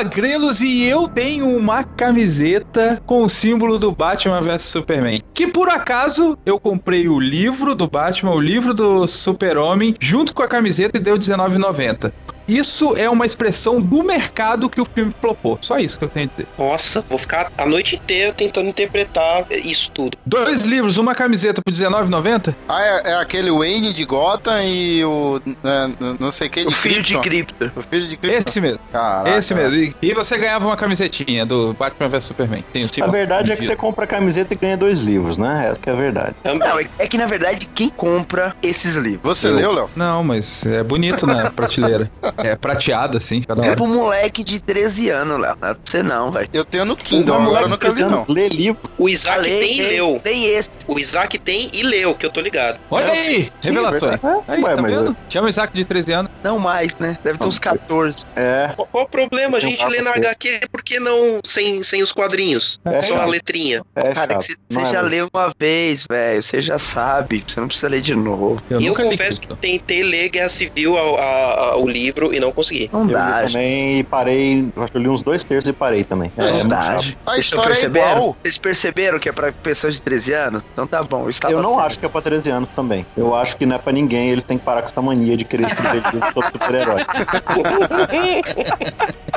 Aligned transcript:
Agrelos 0.00 0.62
e 0.62 0.84
eu 0.84 1.06
tenho 1.06 1.46
uma 1.58 1.84
camiseta 1.84 2.98
com 3.04 3.22
o 3.22 3.28
símbolo 3.28 3.78
do 3.78 3.92
Batman 3.92 4.40
vs 4.40 4.62
Superman. 4.62 5.20
Que 5.34 5.46
por 5.46 5.68
acaso 5.68 6.38
eu 6.46 6.58
comprei 6.58 7.06
o 7.06 7.20
livro 7.20 7.74
do 7.74 7.86
Batman, 7.86 8.32
o 8.32 8.40
livro 8.40 8.72
do 8.72 9.06
Super-Homem, 9.06 9.94
junto 10.00 10.32
com 10.32 10.42
a 10.42 10.48
camiseta 10.48 10.96
e 10.96 11.02
deu 11.02 11.16
R$19,90. 11.16 12.10
Isso 12.50 12.96
é 12.96 13.08
uma 13.08 13.24
expressão 13.24 13.80
do 13.80 14.02
mercado 14.02 14.68
que 14.68 14.80
o 14.80 14.84
filme 14.84 15.12
flopou. 15.20 15.56
Só 15.60 15.78
isso 15.78 15.96
que 15.98 16.04
eu 16.04 16.08
tenho 16.08 16.28
a 16.28 16.36
dizer. 16.36 16.48
Nossa, 16.58 17.04
vou 17.08 17.18
ficar 17.18 17.52
a 17.56 17.64
noite 17.64 17.96
inteira 17.96 18.32
tentando 18.32 18.68
interpretar 18.68 19.46
isso 19.50 19.90
tudo. 19.92 20.18
Dois 20.26 20.64
livros, 20.66 20.98
uma 20.98 21.14
camiseta 21.14 21.62
por 21.62 21.72
R$19,90? 21.72 22.54
Ah, 22.68 22.82
é, 22.82 23.10
é 23.10 23.14
aquele 23.14 23.50
Wayne 23.50 23.92
de 23.92 24.04
Gotham 24.04 24.62
e 24.62 25.04
o. 25.04 25.40
né, 25.62 25.92
não 26.18 26.30
sei 26.30 26.48
quem 26.48 26.66
O 26.66 26.70
filho 26.72 27.02
de 27.02 27.16
Krypton. 27.18 27.70
O 27.76 27.82
filho 27.82 28.08
de 28.08 28.16
Krypton. 28.16 28.42
Esse 28.48 28.60
mesmo. 28.60 28.80
Caraca. 28.90 29.38
Esse 29.38 29.54
mesmo. 29.54 29.76
E, 29.76 29.94
e 30.02 30.14
você 30.14 30.36
ganhava 30.36 30.66
uma 30.66 30.76
camisetinha 30.76 31.46
do 31.46 31.72
Batman 31.74 32.08
vs 32.08 32.24
Superman. 32.24 32.64
Tem 32.72 32.84
o 32.84 32.90
A 33.04 33.06
verdade 33.06 33.52
é 33.52 33.56
que 33.56 33.64
você 33.64 33.76
compra 33.76 34.04
a 34.04 34.08
camiseta 34.08 34.54
e 34.54 34.56
ganha 34.56 34.76
dois 34.76 35.00
livros, 35.00 35.36
né? 35.36 35.68
Essa 35.70 35.80
que 35.80 35.88
é 35.88 35.92
a 35.92 35.96
verdade. 35.96 36.34
Não, 36.44 36.78
é, 36.78 36.86
é 36.98 37.06
que 37.06 37.16
na 37.16 37.26
verdade 37.26 37.68
quem 37.74 37.88
compra 37.88 38.54
esses 38.62 38.96
livros? 38.96 39.20
Você 39.22 39.48
Eu- 39.48 39.54
leu, 39.54 39.72
Léo? 39.72 39.90
Não, 39.94 40.24
mas 40.24 40.64
é 40.66 40.82
bonito 40.82 41.26
na 41.26 41.50
prateleira. 41.50 42.10
É 42.46 42.56
prateado 42.56 43.16
assim, 43.16 43.42
cada 43.42 43.62
É 43.64 43.66
hora. 43.68 43.76
pro 43.76 43.86
moleque 43.86 44.42
de 44.44 44.58
13 44.60 45.10
anos, 45.10 45.40
Léo. 45.40 45.56
Não 45.60 45.68
é 45.68 45.74
pra 45.74 45.82
você 45.84 46.02
não, 46.02 46.30
velho. 46.30 46.48
Eu 46.52 46.64
tenho 46.64 46.84
no 46.84 46.96
Kindle, 46.96 47.34
agora 47.36 47.64
eu 47.64 47.68
nunca 47.68 47.88
li, 47.88 48.02
não. 48.02 48.24
Lê 48.28 48.48
livro. 48.48 48.80
O 48.98 49.08
Isaac 49.08 49.40
Lê, 49.40 49.58
tem 49.60 49.78
e 49.78 49.82
leu. 49.82 50.20
Tem 50.22 50.46
esse. 50.46 50.70
O 50.86 50.98
Isaac 50.98 51.38
tem 51.38 51.70
e 51.72 51.82
leu, 51.82 52.14
que 52.14 52.24
eu 52.26 52.30
tô 52.30 52.40
ligado. 52.40 52.78
Olha 52.90 53.10
aí! 53.12 53.48
Revelações. 53.62 54.20
Aí, 54.48 54.62
Ué, 54.62 54.74
tá 54.76 54.82
mas 54.82 54.94
vendo? 54.94 55.16
Chama 55.28 55.46
o 55.46 55.50
Isaac 55.50 55.72
de 55.74 55.84
13 55.84 56.12
anos. 56.12 56.30
Não 56.42 56.58
mais, 56.58 56.94
né? 56.96 57.18
Deve 57.24 57.38
ter 57.38 57.46
uns 57.46 57.58
14. 57.58 58.24
É. 58.36 58.70
Qual, 58.76 58.88
qual 58.90 59.04
o 59.04 59.08
problema? 59.08 59.56
A 59.58 59.60
gente 59.60 59.84
lê 59.86 60.00
na. 60.00 60.10
HQ, 60.10 60.60
por 60.70 60.82
que 60.82 60.98
não 61.00 61.40
sem, 61.44 61.82
sem 61.82 62.02
os 62.02 62.12
quadrinhos? 62.12 62.78
É, 62.84 63.00
Só 63.00 63.16
a 63.16 63.24
letrinha. 63.24 63.82
É, 63.94 64.12
Cara, 64.12 64.34
que 64.36 64.54
você 64.68 64.80
é 64.80 64.84
já 64.92 65.00
leu 65.00 65.28
uma 65.32 65.52
vez, 65.58 66.04
velho. 66.08 66.42
Você 66.42 66.60
já 66.60 66.78
sabe. 66.78 67.44
Você 67.46 67.60
não 67.60 67.68
precisa 67.68 67.88
ler 67.88 68.00
de 68.00 68.14
novo. 68.14 68.60
Eu 68.68 68.80
E 68.80 68.86
eu 68.86 68.94
confesso 68.94 69.40
que 69.40 69.48
tentei 69.56 70.02
ler 70.02 70.28
Guerra 70.28 70.48
Civil 70.48 70.98
ao, 70.98 71.16
a- 71.18 71.70
a- 71.72 71.76
o 71.76 71.88
livro 71.88 72.29
e 72.32 72.40
não 72.40 72.52
consegui. 72.52 72.88
Não 72.92 73.02
Eu 73.02 73.06
dá, 73.08 73.40
gente. 73.42 73.52
também 73.52 74.04
parei. 74.04 74.68
Acho 74.76 74.92
que 74.92 74.98
eu 74.98 75.02
li 75.02 75.08
uns 75.08 75.22
dois 75.22 75.44
terços 75.44 75.68
e 75.68 75.72
parei 75.72 76.04
também. 76.04 76.30
É, 76.36 76.40
Não 76.42 76.48
é 76.48 76.52
muito 76.52 76.68
dá. 76.68 76.80
A 76.80 76.96
Vocês 77.00 77.14
história 77.44 77.62
é 77.62 77.66
perceberam? 77.68 78.10
igual. 78.16 78.36
Vocês 78.42 78.58
perceberam 78.58 79.18
que 79.18 79.28
é 79.28 79.32
pra 79.32 79.52
pessoas 79.52 79.94
de 79.94 80.02
13 80.02 80.32
anos? 80.32 80.62
Então 80.72 80.86
tá 80.86 81.02
bom. 81.02 81.28
Eu, 81.28 81.50
Eu 81.50 81.62
não 81.62 81.74
certo. 81.74 81.86
acho 81.86 81.98
que 81.98 82.06
é 82.06 82.08
pra 82.08 82.20
13 82.22 82.50
anos 82.50 82.68
também. 82.74 83.06
Eu 83.16 83.34
acho 83.34 83.56
que 83.56 83.66
não 83.66 83.76
é 83.76 83.78
pra 83.78 83.92
ninguém, 83.92 84.30
eles 84.30 84.44
têm 84.44 84.58
que 84.58 84.64
parar 84.64 84.82
com 84.82 84.88
essa 84.88 85.02
mania 85.02 85.36
de 85.36 85.44
querer 85.44 85.66
escrever 85.66 86.02
livro 86.12 86.32
sobre 86.32 86.50
super-herói. 86.52 87.00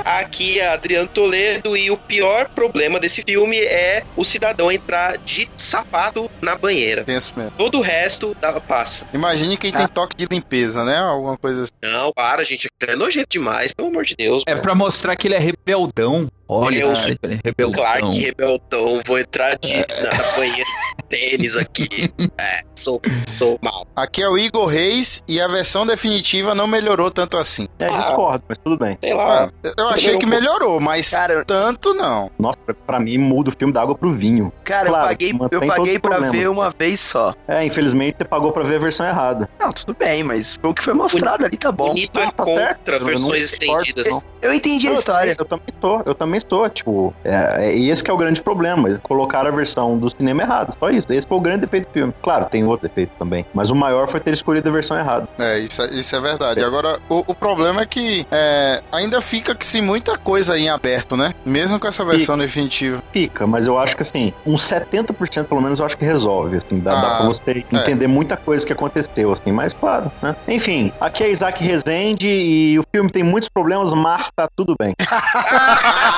Aqui 0.06 0.60
é 0.60 0.68
Adriano 0.70 1.08
Toledo 1.08 1.78
e 1.78 1.90
o 1.90 1.98
pior 1.98 2.50
problema 2.50 3.00
desse 3.00 3.22
filme 3.24 3.58
é 3.60 4.04
o 4.16 4.26
cidadão 4.26 4.72
entrar 4.72 5.18
de 5.20 5.50
sapato 5.56 6.30
na 6.42 6.56
banheira. 6.56 7.04
Tenso 7.04 7.34
mesmo. 7.38 7.52
Todo 7.58 7.80
o 7.80 7.82
resto 7.82 8.36
dá, 8.40 8.60
passa. 8.60 9.06
Imagine 9.14 9.56
quem 9.58 9.72
tem 9.72 9.88
toque 9.88 10.16
de 10.16 10.26
limpeza, 10.30 10.84
né? 10.84 10.98
Alguma 10.98 11.38
coisa 11.38 11.64
assim. 11.64 11.72
Não, 11.82 12.12
para, 12.12 12.44
gente. 12.44 12.68
É 12.88 12.96
nojento 12.96 13.28
demais, 13.30 13.72
pelo 13.72 13.90
amor 13.90 14.06
de 14.06 14.16
Deus. 14.16 14.44
É 14.46 14.56
pra 14.56 14.76
mostrar 14.76 15.16
que 15.16 15.28
ele 15.28 15.36
é 15.36 15.40
rebeldão. 15.40 16.28
Olha, 16.54 16.82
é 16.82 16.86
o 16.86 16.94
cara, 16.94 17.18
é 17.24 17.40
rebeldão. 17.46 17.72
Clark 17.72 18.20
Rebeldão, 18.20 19.02
vou 19.06 19.20
entrar 19.20 19.58
de, 19.58 19.74
na 19.78 20.38
banheira 20.38 20.64
de 20.98 21.04
tênis 21.10 21.56
aqui. 21.58 21.88
É, 22.40 22.62
sou, 22.76 23.00
sou 23.28 23.60
mal. 23.62 23.86
Aqui 23.96 24.22
é 24.22 24.28
o 24.28 24.38
Igor 24.38 24.66
Reis 24.68 25.22
e 25.28 25.40
a 25.40 25.48
versão 25.48 25.86
definitiva 25.86 26.54
não 26.56 26.66
melhorou 26.68 27.10
tanto 27.12 27.38
assim. 27.38 27.68
É, 27.80 27.86
Ah. 27.86 27.98
discordo, 28.02 28.44
mas 28.48 28.58
tudo 28.58 28.78
bem. 28.78 28.98
Sei 29.02 29.14
lá. 29.14 29.50
Ah, 29.64 29.72
eu 29.78 29.88
achei 29.90 30.18
que 30.18 30.26
melhorou, 30.26 30.80
mas 30.80 31.10
Cara, 31.12 31.44
tanto 31.46 31.94
não. 31.94 32.32
Nossa, 32.40 32.58
pra, 32.66 32.74
pra 32.74 33.00
mim 33.00 33.18
muda 33.18 33.50
o 33.50 33.54
filme 33.58 33.74
da 33.74 33.82
água 33.82 33.96
pro 33.96 34.14
vinho. 34.14 34.52
cara 34.64 34.90
Claro, 34.90 35.04
eu 35.04 35.08
paguei, 35.10 35.32
eu 35.52 35.68
paguei 35.68 36.00
pra 36.00 36.12
problemas. 36.12 36.38
ver 36.38 36.50
uma 36.50 36.70
vez 36.78 37.00
só. 37.00 37.34
É, 37.48 37.64
infelizmente 37.64 38.18
você 38.18 38.26
pagou 38.26 38.52
pra 38.52 38.64
ver 38.64 38.76
a 38.76 38.80
versão 38.80 39.06
errada. 39.06 39.48
Não, 39.60 39.72
tudo 39.72 39.96
bem, 39.98 40.24
mas 40.24 40.56
foi 40.56 40.70
o 40.72 40.74
que 40.74 40.84
foi 40.84 40.94
mostrado 40.94 41.46
ali, 41.46 41.56
tá 41.58 41.72
bom. 41.72 41.90
Bonito 41.90 42.20
é 42.20 42.24
Ah, 42.26 42.32
tá 42.32 42.44
contra 42.44 42.64
certo, 42.64 42.90
eu 42.92 43.06
versões 43.06 43.46
estendidas. 43.46 44.08
não. 44.10 44.22
Eu 44.42 44.54
entendi 44.54 44.88
a 44.88 44.92
Eu 44.92 44.96
história. 44.96 45.36
também- 45.36 45.40
Eu 45.40 45.46
também 45.46 45.76
sou, 45.82 46.04
eu 46.06 46.16
também 46.16 46.42
sou, 46.50 46.68
tipo, 46.70 47.14
é, 47.24 47.68
é 47.70 47.78
esse 47.78 48.04
que 48.04 48.10
é 48.12 48.14
o 48.14 48.18
grande 48.18 48.42
problema, 48.42 48.90
eles 48.90 49.00
colocaram 49.04 49.50
a 49.50 49.52
versão 49.52 49.98
do 49.98 50.10
cinema 50.10 50.44
errada, 50.44 50.72
só 50.80 50.90
isso, 50.90 51.12
esse 51.12 51.28
foi 51.28 51.38
o 51.38 51.42
grande 51.42 51.62
defeito 51.62 51.88
do 51.88 51.94
filme. 51.94 52.14
Claro, 52.22 52.46
tem 52.46 52.64
outro 52.66 52.88
defeito 52.88 53.12
também, 53.18 53.46
mas 53.54 53.72
o 53.72 53.76
maior 53.76 54.08
foi 54.08 54.20
ter 54.20 54.34
escolhido 54.34 54.70
a 54.70 54.72
versão 54.72 54.98
errada. 54.98 55.28
É, 55.40 55.60
isso, 55.60 55.82
é- 55.82 55.88
isso 55.94 56.16
é 56.16 56.20
verdade. 56.20 56.64
Agora, 56.64 57.00
o, 57.10 57.24
o 57.28 57.36
problema 57.36 57.82
é 57.82 57.86
que 57.86 58.26
é, 58.32 58.82
ainda 58.92 59.20
fica 59.22 59.54
que 59.56 59.66
se 59.66 59.82
muita 59.82 60.18
coisa 60.18 60.54
aí 60.54 60.64
em 60.66 60.70
aberto, 60.70 61.16
né? 61.18 61.34
Mesmo 61.46 61.80
com 61.80 61.88
essa 61.88 62.04
versão 62.06 62.38
definitiva. 62.38 63.02
Fica, 63.12 63.46
mas 63.48 63.68
eu 63.68 63.78
acho 63.78 63.96
que 63.96 64.02
assim, 64.04 64.34
uns 64.46 64.64
70% 64.68 65.46
pelo 65.46 65.62
menos 65.62 65.80
eu 65.80 65.86
acho 65.86 65.98
que 65.98 66.06
resolve, 66.06 66.58
assim, 66.58 66.80
dá, 66.80 66.96
dá 66.96 67.08
Ah, 67.14 67.18
pra 67.18 67.26
você 67.28 67.66
entender 67.72 68.08
muita 68.08 68.36
coisa 68.38 68.66
que 68.66 68.74
aconteceu, 68.74 69.32
assim, 69.32 69.52
mas 69.52 69.74
claro, 69.74 70.12
né? 70.22 70.36
Enfim, 70.48 70.92
aqui 71.00 71.24
é 71.24 71.30
Isaac 71.32 71.64
Rezende 71.64 72.28
e 72.28 72.80
o 72.80 72.84
filme 72.94 73.10
tem 73.10 73.24
muitos 73.24 73.50
problemas, 73.50 73.94
mas 73.94 74.28
tá 74.36 74.48
tudo 74.56 74.76
bem. 74.80 74.94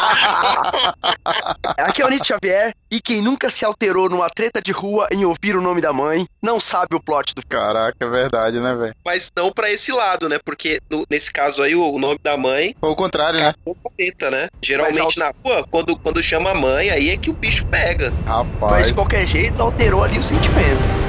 Aqui 1.78 2.02
é 2.02 2.06
o 2.06 2.10
Nietzsche 2.10 2.34
Xavier, 2.34 2.74
e 2.92 3.02
quem 3.02 3.22
nunca 3.22 3.50
se 3.50 3.66
alterou 3.66 4.10
numa 4.10 4.30
treta 4.30 4.62
de 4.62 4.72
rua 4.72 5.08
em 5.12 5.26
ouvir 5.26 5.56
o 5.56 5.62
nome 5.62 5.82
da 5.82 5.92
mãe, 5.94 6.26
não 6.42 6.60
sabe 6.60 6.96
o 6.96 7.00
plot 7.02 7.34
do 7.34 7.42
filme. 7.42 7.66
Caraca, 7.66 7.98
é 8.00 8.08
verdade, 8.10 8.60
né, 8.60 8.76
velho? 8.76 8.96
Mas 9.06 9.32
não 9.36 9.52
pra 9.52 9.72
esse 9.72 9.92
lado, 9.92 10.28
né? 10.30 10.40
Porque 10.44 10.80
no- 10.90 11.06
nesse 11.10 11.32
caso 11.32 11.62
aí, 11.62 11.76
o, 11.76 11.98
nome 12.00 12.20
da 12.24 12.38
mãe 12.38 12.76
Foi 12.80 12.90
o 12.90 12.96
contrário, 12.96 13.40
né? 13.40 13.54
é 13.66 13.74
capeta, 13.84 14.32
né? 14.32 14.48
Geralmente 14.62 15.18
na 15.18 15.32
rua, 15.44 15.66
quando, 15.70 15.98
quando 15.98 16.22
chama 16.24 16.52
a 16.52 16.56
mãe, 16.56 16.90
aí 16.90 17.10
é 17.10 17.18
que 17.18 17.30
o 17.30 17.34
bicho 17.34 17.66
pega. 17.68 18.12
Mas 18.26 18.26
Rapaz. 18.26 18.88
de 18.88 18.94
qualquer 18.94 19.26
jeito, 19.28 19.62
alterou 19.62 20.04
ali 20.04 20.18
o 20.20 20.24
sentimento. 20.24 21.05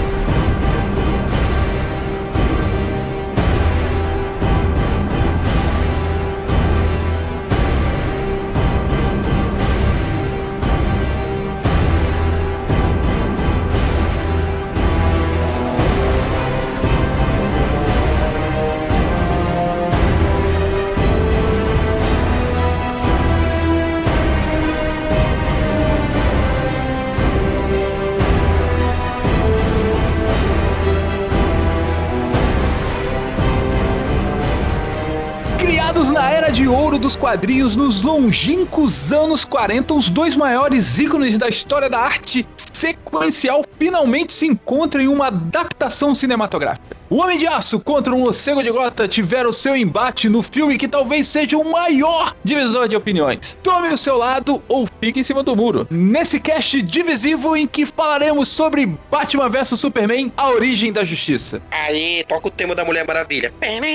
Dos 37.06 37.14
quadrinhos 37.14 37.76
nos 37.76 38.02
longínquos 38.02 39.12
anos 39.12 39.44
40, 39.44 39.94
os 39.94 40.08
dois 40.08 40.34
maiores 40.34 40.98
ícones 40.98 41.38
da 41.38 41.48
história 41.48 41.88
da 41.88 42.00
arte 42.00 42.44
sequencial 42.72 43.62
finalmente 43.78 44.32
se 44.32 44.44
encontram 44.44 45.04
em 45.04 45.06
uma 45.06 45.28
adaptação 45.28 46.16
cinematográfica. 46.16 46.96
O 47.08 47.18
Homem 47.18 47.38
de 47.38 47.46
Aço 47.46 47.78
contra 47.78 48.12
um 48.12 48.18
Morcego 48.18 48.60
de 48.64 48.70
Gota 48.72 49.06
tiveram 49.06 49.52
seu 49.52 49.76
embate 49.76 50.28
no 50.28 50.42
filme 50.42 50.76
que 50.76 50.88
talvez 50.88 51.28
seja 51.28 51.56
o 51.56 51.70
maior 51.70 52.34
divisor 52.42 52.88
de 52.88 52.96
opiniões. 52.96 53.56
Tome 53.62 53.90
o 53.90 53.96
seu 53.96 54.16
lado 54.16 54.60
ou 54.68 54.88
fique 55.00 55.20
em 55.20 55.22
cima 55.22 55.44
do 55.44 55.54
muro. 55.54 55.86
Nesse 55.88 56.40
cast 56.40 56.82
divisivo 56.82 57.56
em 57.56 57.64
que 57.64 57.86
falaremos 57.86 58.48
sobre 58.48 58.86
Batman 59.08 59.48
vs 59.48 59.78
Superman, 59.78 60.32
a 60.36 60.50
origem 60.50 60.92
da 60.92 61.04
justiça. 61.04 61.62
Aí, 61.70 62.24
toca 62.28 62.48
o 62.48 62.50
tema 62.50 62.74
da 62.74 62.84
Mulher 62.84 63.06
Maravilha. 63.06 63.54
Ai, 63.62 63.86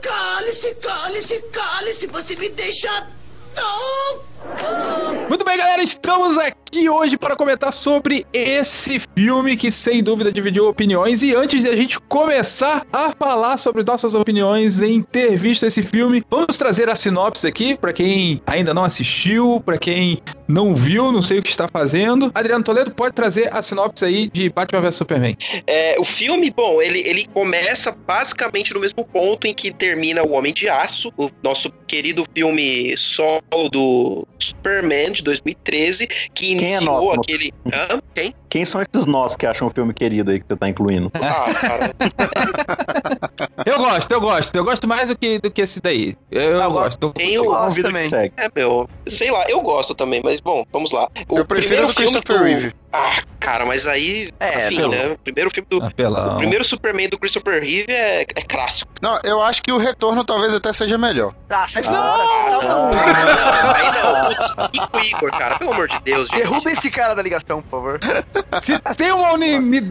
cale-se, 0.00 0.74
cale-se, 0.76 1.42
cale-se, 1.50 2.06
você 2.06 2.36
me 2.36 2.50
deixa 2.50 3.04
louco! 3.56 4.24
Muito 5.28 5.44
bem, 5.44 5.58
galera, 5.58 5.82
estamos 5.82 6.38
aqui 6.38 6.59
hoje 6.88 7.16
para 7.16 7.36
comentar 7.36 7.72
sobre 7.72 8.26
esse 8.32 9.00
filme 9.16 9.56
que 9.56 9.70
sem 9.70 10.02
dúvida 10.02 10.32
dividiu 10.32 10.68
opiniões. 10.68 11.22
E 11.22 11.34
antes 11.34 11.62
de 11.62 11.68
a 11.68 11.76
gente 11.76 11.98
começar 12.00 12.86
a 12.92 13.12
falar 13.18 13.56
sobre 13.56 13.82
nossas 13.82 14.14
opiniões 14.14 14.82
em 14.82 15.02
ter 15.02 15.36
visto 15.36 15.64
esse 15.64 15.82
filme, 15.82 16.22
vamos 16.30 16.58
trazer 16.58 16.88
a 16.88 16.94
sinopse 16.94 17.46
aqui 17.46 17.76
para 17.76 17.92
quem 17.92 18.42
ainda 18.46 18.72
não 18.74 18.84
assistiu, 18.84 19.60
para 19.64 19.78
quem 19.78 20.22
não 20.46 20.74
viu, 20.74 21.12
não 21.12 21.22
sei 21.22 21.38
o 21.38 21.42
que 21.42 21.48
está 21.48 21.68
fazendo. 21.68 22.30
Adriano 22.34 22.64
Toledo 22.64 22.92
pode 22.92 23.14
trazer 23.14 23.54
a 23.54 23.62
sinopse 23.62 24.04
aí 24.04 24.28
de 24.28 24.48
Batman 24.50 24.80
vs 24.80 24.96
Superman. 24.96 25.36
É, 25.66 25.96
o 25.98 26.04
filme, 26.04 26.50
bom, 26.50 26.82
ele, 26.82 27.00
ele 27.00 27.26
começa 27.32 27.92
basicamente 27.92 28.74
no 28.74 28.80
mesmo 28.80 29.04
ponto 29.04 29.46
em 29.46 29.54
que 29.54 29.72
termina 29.72 30.22
O 30.22 30.32
Homem 30.32 30.52
de 30.52 30.68
Aço, 30.68 31.12
o 31.16 31.30
nosso 31.42 31.70
querido 31.86 32.24
filme 32.34 32.96
solo 32.96 33.68
do 33.70 34.26
Superman 34.38 35.12
de 35.12 35.22
2013, 35.22 36.08
que 36.34 36.59
Quem 36.64 36.74
é 36.76 36.80
nosso? 36.80 37.12
aquele. 37.12 37.54
Hã? 37.66 38.00
Quem? 38.14 38.34
Quem 38.48 38.64
são 38.64 38.82
esses 38.82 39.06
nós 39.06 39.36
que 39.36 39.46
acham 39.46 39.68
o 39.68 39.70
filme 39.70 39.92
querido 39.94 40.30
aí 40.30 40.40
que 40.40 40.46
você 40.46 40.56
tá 40.56 40.68
incluindo? 40.68 41.10
Ah, 41.14 41.54
cara. 41.54 41.94
Eu 43.66 43.78
gosto, 43.78 44.10
eu 44.12 44.20
gosto, 44.20 44.56
eu 44.56 44.64
gosto 44.64 44.88
mais 44.88 45.08
do 45.08 45.16
que, 45.16 45.38
do 45.38 45.50
que 45.50 45.60
esse 45.60 45.80
daí. 45.80 46.16
Eu, 46.30 46.42
eu 46.42 46.70
gosto. 46.70 47.10
Tem 47.12 47.34
Eu 47.34 47.42
o. 47.42 47.46
gosto 47.46 47.82
também. 47.82 48.10
É, 48.36 48.48
meu. 48.54 48.88
Sei 49.06 49.30
lá, 49.30 49.44
eu 49.48 49.60
gosto 49.60 49.94
também, 49.94 50.20
mas 50.24 50.40
bom, 50.40 50.64
vamos 50.72 50.90
lá. 50.92 51.08
O 51.28 51.38
Eu 51.38 51.44
prefiro 51.44 51.86
o 51.88 51.94
Christopher 51.94 52.42
Reeve. 52.42 52.72
Ah, 52.92 53.22
cara, 53.38 53.64
mas 53.64 53.86
aí. 53.86 54.32
É, 54.40 54.66
enfim, 54.68 54.88
né? 54.88 55.08
O 55.12 55.18
primeiro 55.18 55.50
filme 55.50 55.66
do. 55.70 55.84
Apelão. 55.84 56.34
O 56.34 56.38
primeiro 56.38 56.64
Superman 56.64 57.08
do 57.08 57.18
Christopher 57.18 57.62
Reeve 57.62 57.86
é, 57.92 58.22
é 58.22 58.42
clássico. 58.42 58.90
Não, 59.00 59.18
eu 59.24 59.40
acho 59.40 59.62
que 59.62 59.70
o 59.70 59.78
retorno 59.78 60.24
talvez 60.24 60.52
até 60.52 60.72
seja 60.72 60.98
melhor. 60.98 61.34
Ah, 61.48 61.66
sai 61.68 61.82
Ah, 61.86 61.90
fora. 61.92 62.62
não, 62.66 62.90
não, 62.92 63.00
aí 63.74 64.02
não. 64.02 64.88
Putz, 64.88 65.10
Igor, 65.12 65.30
cara, 65.30 65.58
pelo 65.58 65.72
amor 65.72 65.88
de 65.88 66.00
Deus, 66.00 66.28
gente. 66.28 66.38
Derruba 66.38 66.70
esse 66.70 66.90
cara 66.90 67.14
da 67.14 67.22
ligação, 67.22 67.62
por 67.62 67.70
favor. 67.70 68.00
Se 68.62 68.78
tem 68.96 69.12
uma 69.12 69.30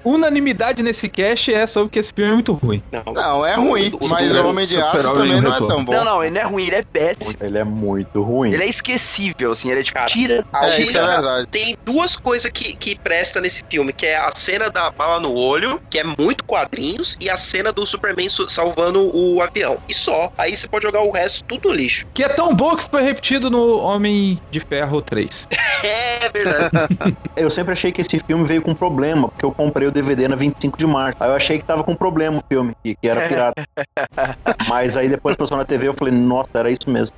unanimidade 0.04 0.84
nesse 0.84 1.10
cast 1.10 1.54
é 1.54 1.66
sobre 1.68 1.90
que 1.90 2.00
esse 2.00 2.12
filme 2.14 2.32
é 2.32 2.34
muito 2.34 2.54
ruim. 2.54 2.84
Não, 2.92 3.14
Não, 3.14 3.46
é 3.46 3.56
ruim, 3.56 3.92
O 4.02 4.08
mas 4.10 4.34
o 4.36 4.48
Homem 4.48 4.66
de 4.66 4.82
Aço 4.82 5.14
também 5.14 5.42
não 5.42 5.54
é 5.54 5.58
tão 5.58 5.84
bom. 5.84 5.94
Não, 5.94 6.04
não, 6.06 6.24
ele 6.24 6.34
não 6.36 6.42
é 6.42 6.46
ruim, 6.46 6.64
ele 6.68 6.76
é 6.76 6.84
péssimo. 6.84 7.36
Ele 7.40 7.58
é 7.58 7.64
muito 7.64 8.22
ruim. 8.22 8.54
Ele 8.54 8.64
é 8.64 8.68
esquecível, 8.68 9.52
assim, 9.52 9.70
ele 9.72 9.82
é 9.82 9.84
tipo, 9.84 9.96
Cara, 9.98 10.08
tira. 10.10 10.46
a 10.54 10.66
É, 10.70 10.82
isso 10.82 10.98
é 10.98 11.02
tira- 11.02 11.08
verdade. 11.08 11.48
Tem 11.48 11.78
duas 11.86 12.16
coisas 12.18 12.52
que, 12.52 12.76
que 12.76 12.89
presta 12.96 13.40
nesse 13.42 13.64
filme, 13.70 13.92
que 13.94 14.06
é 14.06 14.18
a 14.18 14.32
cena 14.36 14.70
da 14.70 14.90
bala 14.90 15.20
no 15.20 15.34
olho, 15.34 15.82
que 15.90 16.00
é 16.00 16.04
muito 16.04 16.44
quadrinhos, 16.46 17.18
e 17.20 17.30
a 17.30 17.38
cena 17.38 17.72
do 17.72 17.86
Superman 17.86 18.30
su- 18.30 18.50
salvando 18.50 19.16
o 19.16 19.42
avião. 19.42 19.78
E 19.88 19.94
só. 19.94 20.32
Aí 20.38 20.56
você 20.56 20.68
pode 20.68 20.86
jogar 20.86 21.02
o 21.02 21.12
resto 21.12 21.44
tudo 21.46 21.70
no 21.70 21.76
lixo. 21.76 22.06
Que 22.14 22.24
é 22.24 22.30
tão 22.30 22.56
bom 22.56 22.76
que 22.76 22.84
foi 22.90 23.02
repetido 23.04 23.50
no 23.50 23.80
Homem 23.80 24.40
de 24.52 24.60
Ferro 24.60 25.02
3. 25.02 25.48
É 25.82 26.30
verdade. 26.30 26.70
Eu 27.38 27.50
sempre 27.50 27.72
achei 27.72 27.90
que 27.90 28.02
esse 28.02 28.20
filme 28.28 28.46
veio 28.46 28.62
com 28.62 28.76
problema, 28.76 29.30
porque 29.30 29.46
eu 29.46 29.52
comprei 29.54 29.88
o 29.88 29.92
DVD 29.92 30.28
na 30.28 30.36
25 30.36 30.78
de 30.78 30.86
março. 30.86 31.24
Aí 31.24 31.30
eu 31.30 31.36
achei 31.36 31.58
que 31.58 31.64
tava 31.64 31.86
com 31.86 31.96
problema 31.96 32.40
o 32.40 32.44
filme, 32.50 32.76
que, 32.84 32.96
que 32.96 33.08
era 33.08 33.28
pirata. 33.30 33.64
Mas 34.68 34.98
aí 34.98 35.08
depois 35.08 35.38
passou 35.38 35.58
na 35.58 35.64
TV 35.64 35.88
eu 35.88 35.94
falei, 35.94 36.14
nossa, 36.14 36.50
era 36.54 36.70
isso 36.70 36.90
mesmo. 36.90 37.16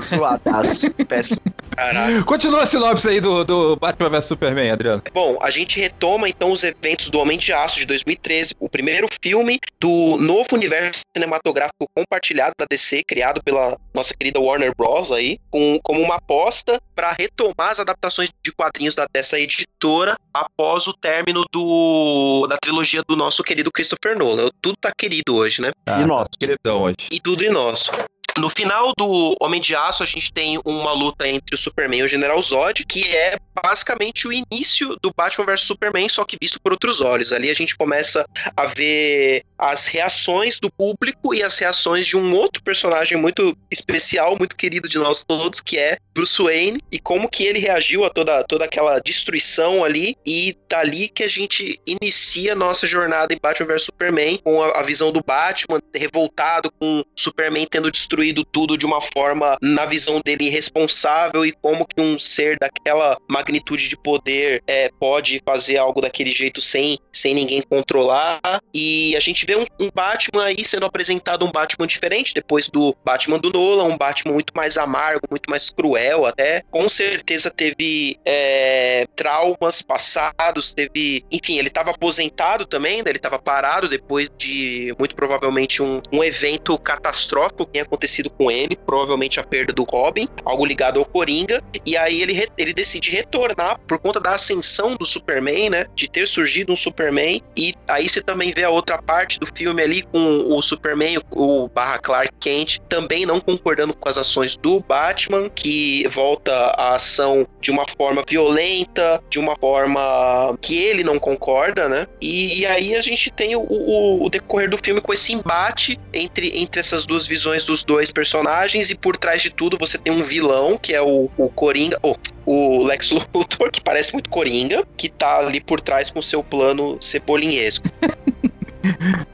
Zoadaço. 0.00 0.90
Péssimo. 1.06 1.40
Caraca. 1.76 2.22
Continua 2.24 2.62
a 2.62 2.66
sinopse 2.66 3.08
aí 3.08 3.20
do, 3.20 3.44
do 3.44 3.76
Batman 3.76 4.08
vs 4.10 4.24
Superman, 4.26 4.70
Adriano. 4.70 4.91
Bom, 5.12 5.38
a 5.40 5.50
gente 5.50 5.80
retoma 5.80 6.28
então 6.28 6.50
os 6.50 6.64
eventos 6.64 7.08
do 7.08 7.18
Homem 7.18 7.38
de 7.38 7.52
Aço 7.52 7.78
de 7.78 7.86
2013, 7.86 8.54
o 8.58 8.68
primeiro 8.68 9.08
filme 9.22 9.58
do 9.80 10.16
novo 10.18 10.48
universo 10.52 11.00
cinematográfico 11.16 11.86
compartilhado 11.94 12.54
da 12.58 12.66
DC, 12.68 13.02
criado 13.04 13.42
pela 13.42 13.78
nossa 13.94 14.14
querida 14.14 14.40
Warner 14.40 14.72
Bros. 14.76 15.12
aí, 15.12 15.38
com, 15.50 15.78
como 15.82 16.00
uma 16.00 16.16
aposta 16.16 16.80
para 16.94 17.12
retomar 17.12 17.70
as 17.70 17.80
adaptações 17.80 18.30
de 18.44 18.52
quadrinhos 18.52 18.94
da, 18.94 19.06
dessa 19.12 19.38
editora 19.38 20.16
após 20.32 20.86
o 20.86 20.92
término 20.92 21.44
do, 21.52 22.46
da 22.48 22.56
trilogia 22.56 23.02
do 23.06 23.16
nosso 23.16 23.42
querido 23.42 23.70
Christopher 23.70 24.16
Nolan. 24.16 24.48
Tudo 24.60 24.76
tá 24.80 24.90
querido 24.96 25.36
hoje, 25.36 25.60
né? 25.60 25.70
Ah, 25.86 26.06
nosso? 26.06 26.30
Queridão 26.38 26.82
hoje. 26.82 26.96
E 27.10 27.20
tudo 27.20 27.44
é 27.44 27.50
nosso. 27.50 27.90
No 28.38 28.48
final 28.48 28.92
do 28.96 29.36
Homem 29.40 29.60
de 29.60 29.74
Aço, 29.74 30.02
a 30.02 30.06
gente 30.06 30.32
tem 30.32 30.58
uma 30.64 30.92
luta 30.92 31.28
entre 31.28 31.54
o 31.54 31.58
Superman 31.58 32.00
e 32.00 32.02
o 32.04 32.08
General 32.08 32.40
Zod, 32.40 32.84
que 32.86 33.04
é 33.14 33.36
basicamente 33.62 34.26
o 34.26 34.32
início 34.32 34.96
do 35.02 35.12
Batman 35.14 35.44
vs 35.44 35.60
Superman, 35.60 36.08
só 36.08 36.24
que 36.24 36.38
visto 36.40 36.58
por 36.60 36.72
outros 36.72 37.02
olhos. 37.02 37.32
Ali 37.32 37.50
a 37.50 37.54
gente 37.54 37.76
começa 37.76 38.26
a 38.56 38.66
ver 38.66 39.44
as 39.58 39.86
reações 39.86 40.58
do 40.58 40.70
público 40.70 41.34
e 41.34 41.42
as 41.42 41.58
reações 41.58 42.06
de 42.06 42.16
um 42.16 42.34
outro 42.34 42.62
personagem 42.62 43.18
muito 43.18 43.56
especial, 43.70 44.36
muito 44.38 44.56
querido 44.56 44.88
de 44.88 44.98
nós 44.98 45.22
todos, 45.22 45.60
que 45.60 45.78
é 45.78 45.98
Bruce 46.14 46.42
Wayne, 46.42 46.80
e 46.90 46.98
como 46.98 47.28
que 47.28 47.44
ele 47.44 47.58
reagiu 47.58 48.04
a 48.04 48.10
toda, 48.10 48.42
toda 48.44 48.64
aquela 48.64 48.98
destruição 48.98 49.84
ali, 49.84 50.16
e 50.24 50.56
dali 50.68 51.08
que 51.08 51.22
a 51.22 51.28
gente 51.28 51.78
inicia 51.86 52.52
a 52.52 52.56
nossa 52.56 52.86
jornada 52.86 53.34
em 53.34 53.38
Batman 53.40 53.66
vs 53.66 53.84
Superman, 53.84 54.38
com 54.42 54.62
a, 54.62 54.80
a 54.80 54.82
visão 54.82 55.12
do 55.12 55.22
Batman 55.22 55.80
revoltado 55.94 56.72
com 56.80 57.04
Superman 57.14 57.66
tendo 57.70 57.90
destruído 57.90 58.21
tudo 58.52 58.76
de 58.76 58.84
uma 58.84 59.00
forma, 59.00 59.56
na 59.60 59.86
visão 59.86 60.20
dele, 60.24 60.46
irresponsável, 60.46 61.44
e 61.44 61.52
como 61.52 61.86
que 61.86 62.00
um 62.00 62.18
ser 62.18 62.58
daquela 62.58 63.16
magnitude 63.28 63.88
de 63.88 63.96
poder 63.96 64.62
é, 64.66 64.90
pode 65.00 65.40
fazer 65.44 65.78
algo 65.78 66.00
daquele 66.00 66.30
jeito 66.30 66.60
sem, 66.60 66.98
sem 67.12 67.34
ninguém 67.34 67.62
controlar. 67.62 68.40
E 68.74 69.16
a 69.16 69.20
gente 69.20 69.46
vê 69.46 69.56
um, 69.56 69.66
um 69.80 69.90
Batman 69.92 70.44
aí 70.44 70.64
sendo 70.64 70.86
apresentado, 70.86 71.44
um 71.44 71.50
Batman 71.50 71.86
diferente, 71.86 72.34
depois 72.34 72.68
do 72.68 72.94
Batman 73.04 73.38
do 73.38 73.50
Nolan, 73.50 73.84
um 73.84 73.96
Batman 73.96 74.34
muito 74.34 74.52
mais 74.54 74.76
amargo, 74.76 75.26
muito 75.30 75.48
mais 75.50 75.70
cruel 75.70 76.26
até. 76.26 76.62
Com 76.70 76.88
certeza 76.88 77.50
teve 77.50 78.18
é, 78.24 79.06
traumas 79.16 79.82
passados, 79.82 80.74
teve. 80.74 81.24
Enfim, 81.30 81.58
ele 81.58 81.68
estava 81.68 81.90
aposentado 81.90 82.66
também, 82.66 82.98
né? 82.98 83.04
ele 83.06 83.18
estava 83.18 83.38
parado 83.38 83.88
depois 83.88 84.30
de, 84.36 84.94
muito 84.98 85.14
provavelmente, 85.14 85.82
um, 85.82 86.00
um 86.12 86.22
evento 86.22 86.78
catastrófico 86.78 87.66
que 87.66 87.72
tinha 87.72 87.84
acontecido 88.12 88.30
com 88.30 88.50
ele, 88.50 88.76
provavelmente 88.76 89.40
a 89.40 89.44
perda 89.44 89.72
do 89.72 89.84
Robin, 89.84 90.28
algo 90.44 90.64
ligado 90.64 90.98
ao 90.98 91.04
Coringa. 91.06 91.62
E 91.86 91.96
aí 91.96 92.20
ele, 92.20 92.46
ele 92.58 92.72
decide 92.72 93.10
retornar 93.10 93.78
por 93.86 93.98
conta 93.98 94.20
da 94.20 94.32
ascensão 94.32 94.94
do 94.96 95.04
Superman, 95.06 95.70
né? 95.70 95.86
De 95.94 96.08
ter 96.08 96.26
surgido 96.28 96.72
um 96.72 96.76
Superman. 96.76 97.42
E 97.56 97.74
aí 97.88 98.08
você 98.08 98.20
também 98.20 98.52
vê 98.52 98.64
a 98.64 98.70
outra 98.70 99.00
parte 99.00 99.38
do 99.40 99.46
filme 99.54 99.82
ali 99.82 100.02
com 100.02 100.54
o 100.54 100.60
Superman, 100.62 101.18
o, 101.30 101.64
o 101.64 101.68
barra 101.68 101.98
Clark 101.98 102.32
Kent, 102.40 102.78
também 102.88 103.24
não 103.24 103.40
concordando 103.40 103.94
com 103.94 104.08
as 104.08 104.18
ações 104.18 104.56
do 104.56 104.80
Batman, 104.80 105.48
que 105.48 106.06
volta 106.08 106.52
a 106.52 106.94
ação 106.96 107.46
de 107.60 107.70
uma 107.70 107.86
forma 107.96 108.22
violenta, 108.28 109.22
de 109.30 109.38
uma 109.38 109.56
forma 109.56 110.56
que 110.60 110.76
ele 110.76 111.02
não 111.02 111.18
concorda, 111.18 111.88
né? 111.88 112.06
E, 112.20 112.60
e 112.60 112.66
aí 112.66 112.94
a 112.94 113.00
gente 113.00 113.30
tem 113.30 113.56
o, 113.56 113.60
o- 113.60 114.24
o 114.26 114.28
decorrer 114.30 114.68
do 114.68 114.78
filme 114.82 115.00
com 115.00 115.12
esse 115.12 115.32
embate 115.32 115.98
entre, 116.12 116.58
entre 116.58 116.80
essas 116.80 117.06
duas 117.06 117.26
visões 117.26 117.64
dos 117.64 117.84
dois 117.84 118.01
personagens, 118.10 118.90
e 118.90 118.94
por 118.94 119.16
trás 119.16 119.42
de 119.42 119.50
tudo 119.50 119.76
você 119.78 119.98
tem 119.98 120.12
um 120.12 120.22
vilão, 120.22 120.78
que 120.78 120.94
é 120.94 121.02
o, 121.02 121.30
o 121.36 121.48
Coringa. 121.50 121.98
oh, 122.02 122.16
o 122.44 122.84
Lex 122.84 123.10
Luthor, 123.10 123.70
que 123.70 123.80
parece 123.80 124.12
muito 124.12 124.28
Coringa, 124.28 124.84
que 124.96 125.08
tá 125.08 125.38
ali 125.38 125.60
por 125.60 125.80
trás 125.80 126.10
com 126.10 126.20
seu 126.20 126.42
plano 126.42 126.98
cebolinhesco. 127.00 127.86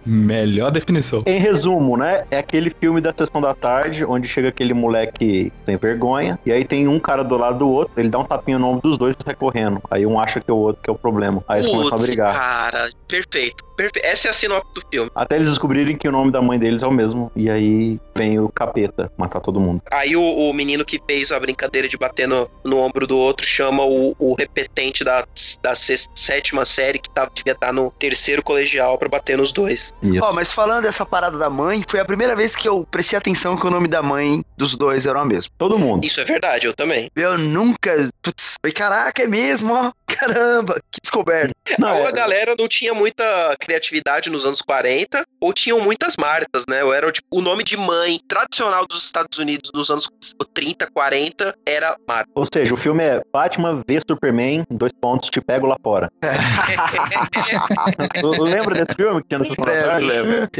Melhor 0.05 0.71
definição. 0.71 1.23
Em 1.26 1.38
resumo, 1.38 1.97
né? 1.97 2.25
É 2.31 2.38
aquele 2.38 2.71
filme 2.71 3.00
da 3.00 3.12
sessão 3.17 3.40
da 3.40 3.55
tarde, 3.55 4.05
onde 4.05 4.28
chega 4.28 4.49
aquele 4.49 4.73
moleque 4.75 5.52
sem 5.64 5.76
vergonha, 5.76 6.38
e 6.45 6.52
aí 6.52 6.64
tem 6.64 6.88
um 6.88 6.99
cara 6.99 7.23
do 7.23 7.37
lado 7.37 7.59
do 7.59 7.69
outro, 7.69 7.93
ele 7.97 8.09
dá 8.09 8.19
um 8.19 8.25
tapinha 8.25 8.59
no 8.59 8.69
ombro 8.69 8.88
dos 8.88 8.99
dois 8.99 9.14
e 9.19 9.23
sai 9.25 9.35
correndo. 9.35 9.83
Aí 9.90 10.07
um 10.07 10.19
acha 10.19 10.40
que 10.40 10.50
é 10.50 10.55
o 10.55 10.57
outro 10.57 10.83
que 10.83 10.90
é 10.90 10.93
o 10.93 10.97
problema. 10.97 11.43
Aí 11.49 11.61
eles 11.61 11.71
começam 11.71 11.95
a 11.95 11.99
Putz, 11.99 12.07
brigar. 12.11 12.33
cara, 12.35 12.90
perfeito, 13.07 13.64
perfeito. 13.76 14.05
Essa 14.07 14.28
é 14.28 14.31
a 14.31 14.35
sinopse 14.35 14.73
do 14.75 14.83
filme. 14.90 15.11
Até 15.14 15.37
eles 15.37 15.49
descobrirem 15.49 15.97
que 15.97 16.09
o 16.09 16.12
nome 16.12 16.31
da 16.31 16.40
mãe 16.40 16.59
deles 16.59 16.83
é 16.83 16.87
o 16.87 16.90
mesmo. 16.93 17.31
E 17.35 17.50
aí 17.50 17.99
vem 18.17 18.38
o 18.38 18.49
capeta 18.49 19.11
matar 19.17 19.40
todo 19.40 19.61
mundo. 19.61 19.83
Aí 19.90 20.17
o, 20.17 20.23
o 20.23 20.52
menino 20.52 20.85
que 20.85 21.00
fez 21.07 21.33
a 21.33 21.38
brincadeira 21.40 21.88
de 21.88 21.97
bater 21.97 22.26
no, 22.28 22.49
no 22.64 22.78
ombro 22.78 23.07
do 23.07 23.17
outro 23.17 23.47
chama 23.47 23.85
o, 23.85 24.14
o 24.19 24.35
repetente 24.35 25.05
da, 25.05 25.25
da 25.62 25.75
sexta- 25.75 26.11
sétima 26.14 26.64
série 26.64 26.99
que 26.99 27.11
tá, 27.11 27.28
devia 27.35 27.52
estar 27.52 27.73
no 27.73 27.90
terceiro 27.90 28.43
colegial 28.43 28.99
pra 28.99 29.09
bater 29.09 29.37
nos 29.37 29.48
dois. 29.52 29.93
Isso. 30.02 30.21
Ó, 30.23 30.33
mas 30.33 30.52
falando 30.52 30.83
dessa 30.83 31.05
parada 31.05 31.38
da 31.38 31.50
mãe, 31.50 31.83
foi 31.88 32.00
a 32.00 32.05
primeira 32.05 32.37
vez 32.37 32.55
que 32.55 32.69
eu 32.69 32.87
prestei 32.90 33.19
atenção 33.19 33.57
que 33.57 33.67
o 33.67 33.71
nome 33.71 33.88
da 33.88 34.02
mãe 34.02 34.45
dos 34.57 34.76
dois 34.76 35.07
era 35.07 35.21
o 35.21 35.25
mesmo. 35.25 35.50
Todo 35.59 35.78
mundo. 35.78 36.05
Isso 36.05 36.21
é 36.21 36.25
verdade, 36.25 36.67
eu 36.67 36.75
também. 36.75 37.11
Eu 37.17 37.38
nunca. 37.38 38.09
Putz, 38.23 38.55
falei, 38.61 38.73
caraca, 38.73 39.23
é 39.23 39.26
mesmo, 39.26 39.75
ó. 39.75 39.93
Caramba, 40.09 40.75
que 40.90 41.00
descoberta. 41.02 41.55
Não, 41.78 41.99
ou 41.99 42.05
é- 42.05 42.09
a 42.09 42.11
galera 42.11 42.55
não 42.59 42.67
tinha 42.67 42.95
muita 42.95 43.57
criatividade 43.61 44.31
nos 44.31 44.45
anos 44.45 44.61
40, 44.62 45.25
ou 45.40 45.52
tinham 45.52 45.81
muitas 45.81 46.17
Martas, 46.17 46.64
né? 46.69 46.83
Ou 46.83 46.93
era 46.93 47.11
tipo, 47.12 47.26
o 47.31 47.40
nome 47.40 47.62
de 47.62 47.76
mãe 47.76 48.19
tradicional 48.28 48.87
dos 48.87 49.05
Estados 49.05 49.38
Unidos 49.38 49.71
nos 49.73 49.90
anos 49.90 50.09
30, 50.55 50.88
40 50.93 51.55
era 51.67 51.97
Marta. 52.07 52.31
Ou 52.35 52.45
seja, 52.52 52.75
o 52.75 52.76
filme 52.76 53.05
é 53.05 53.23
Batman 53.33 53.83
v 53.87 54.00
Superman, 54.09 54.64
dois 54.71 54.93
pontos, 54.93 55.31
te 55.31 55.40
pego 55.40 55.67
lá 55.67 55.76
fora. 55.83 56.11
Lembra 58.40 58.75
desse 58.75 58.95
filme 58.95 59.23
da 59.28 59.44
tarde? 59.85 60.06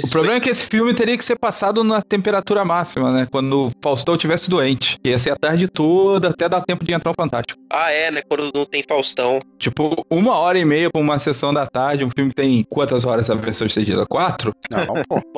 O 0.05 0.11
problema 0.11 0.37
é 0.37 0.41
que 0.41 0.51
esse 0.51 0.67
filme 0.67 0.93
teria 0.95 1.17
que 1.17 1.25
ser 1.25 1.39
passado 1.39 1.83
na 1.83 2.03
temperatura 2.03 2.65
máxima, 2.65 3.11
né? 3.11 3.27
Quando 3.31 3.67
o 3.69 3.73
Faustão 3.83 4.15
estivesse 4.15 4.51
doente. 4.51 4.97
Ia 5.05 5.19
ser 5.19 5.31
a 5.31 5.37
tarde 5.37 5.69
toda, 5.69 6.29
até 6.29 6.49
dar 6.49 6.61
tempo 6.63 6.85
de 6.85 6.93
entrar 6.93 7.11
o 7.11 7.15
Fantástico. 7.15 7.59
Ah, 7.71 7.91
é, 7.91 8.11
né? 8.11 8.21
Quando 8.29 8.51
não 8.55 8.65
tem 8.65 8.83
Faustão. 8.87 9.41
Tipo, 9.59 10.05
uma 10.11 10.37
hora 10.37 10.59
e 10.59 10.65
meia 10.65 10.91
pra 10.91 11.01
uma 11.01 11.19
sessão 11.19 11.53
da 11.53 11.67
tarde, 11.67 12.05
um 12.05 12.11
filme 12.15 12.31
que 12.31 12.37
tem 12.37 12.65
quantas 12.69 13.05
horas 13.05 13.29
a 13.31 13.35
versão 13.35 13.67
estendida? 13.67 14.05
Quatro? 14.07 14.53
Não, 14.71 14.87
pô. 15.09 15.21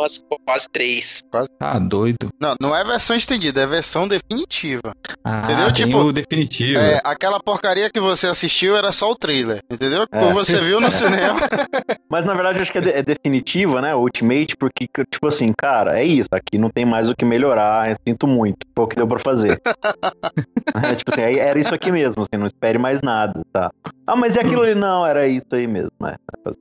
Quase 0.45 0.69
três. 0.73 1.23
Tá 1.59 1.79
doido. 1.79 2.29
Não, 2.41 2.55
não 2.61 2.77
é 2.77 2.83
versão 2.85 3.15
estendida, 3.17 3.61
é 3.63 3.67
versão 3.67 4.07
definitiva. 4.09 4.95
Ah, 5.25 5.43
Entendeu? 5.45 5.73
tem 5.73 5.87
Tipo, 5.87 5.99
o 5.99 6.13
definitivo. 6.13 6.79
É, 6.81 7.01
aquela 7.05 7.41
porcaria 7.41 7.91
que 7.91 8.01
você 8.01 8.27
assistiu 8.27 8.77
era 8.77 8.91
só 8.93 9.11
o 9.11 9.17
trailer, 9.17 9.61
entendeu? 9.71 10.07
É. 10.11 10.25
Ou 10.25 10.33
você 10.33 10.59
viu 10.61 10.81
no 10.81 10.91
cinema. 10.91 11.41
Mas 12.09 12.25
na 12.25 12.35
verdade 12.35 12.59
acho 12.61 12.73
que 12.73 12.79
é, 12.79 12.81
de- 12.81 12.91
é 12.91 13.03
definitiva, 13.23 13.81
né? 13.81 13.95
Ultimate, 13.95 14.57
porque, 14.57 14.87
tipo 14.87 15.27
assim, 15.27 15.53
cara, 15.57 16.01
é 16.01 16.05
isso. 16.05 16.29
Aqui 16.33 16.59
não 16.59 16.71
tem 16.71 16.85
mais 16.85 17.11
o 17.11 17.15
que 17.15 17.25
melhorar. 17.25 17.91
Eu 17.91 17.97
sinto 18.07 18.27
muito. 18.27 18.67
Foi 18.75 18.85
o 18.85 18.89
que 18.89 18.97
deu 18.97 19.07
pra 19.07 19.19
fazer. 19.19 19.61
É, 20.83 20.95
tipo 20.95 21.11
assim, 21.13 21.23
era 21.23 21.59
isso 21.59 21.75
aqui 21.75 21.91
mesmo, 21.91 22.23
assim, 22.23 22.39
não 22.39 22.47
espere 22.47 22.79
mais 22.79 23.03
nada, 23.03 23.41
tá? 23.53 23.71
Ah, 24.07 24.17
mas 24.17 24.37
e 24.37 24.41
aquilo 24.41 24.63
ali? 24.63 24.75
Não, 24.75 25.05
era 25.05 25.27
isso 25.27 25.47
aí 25.53 25.67
mesmo, 25.67 25.91
né? 26.01 26.17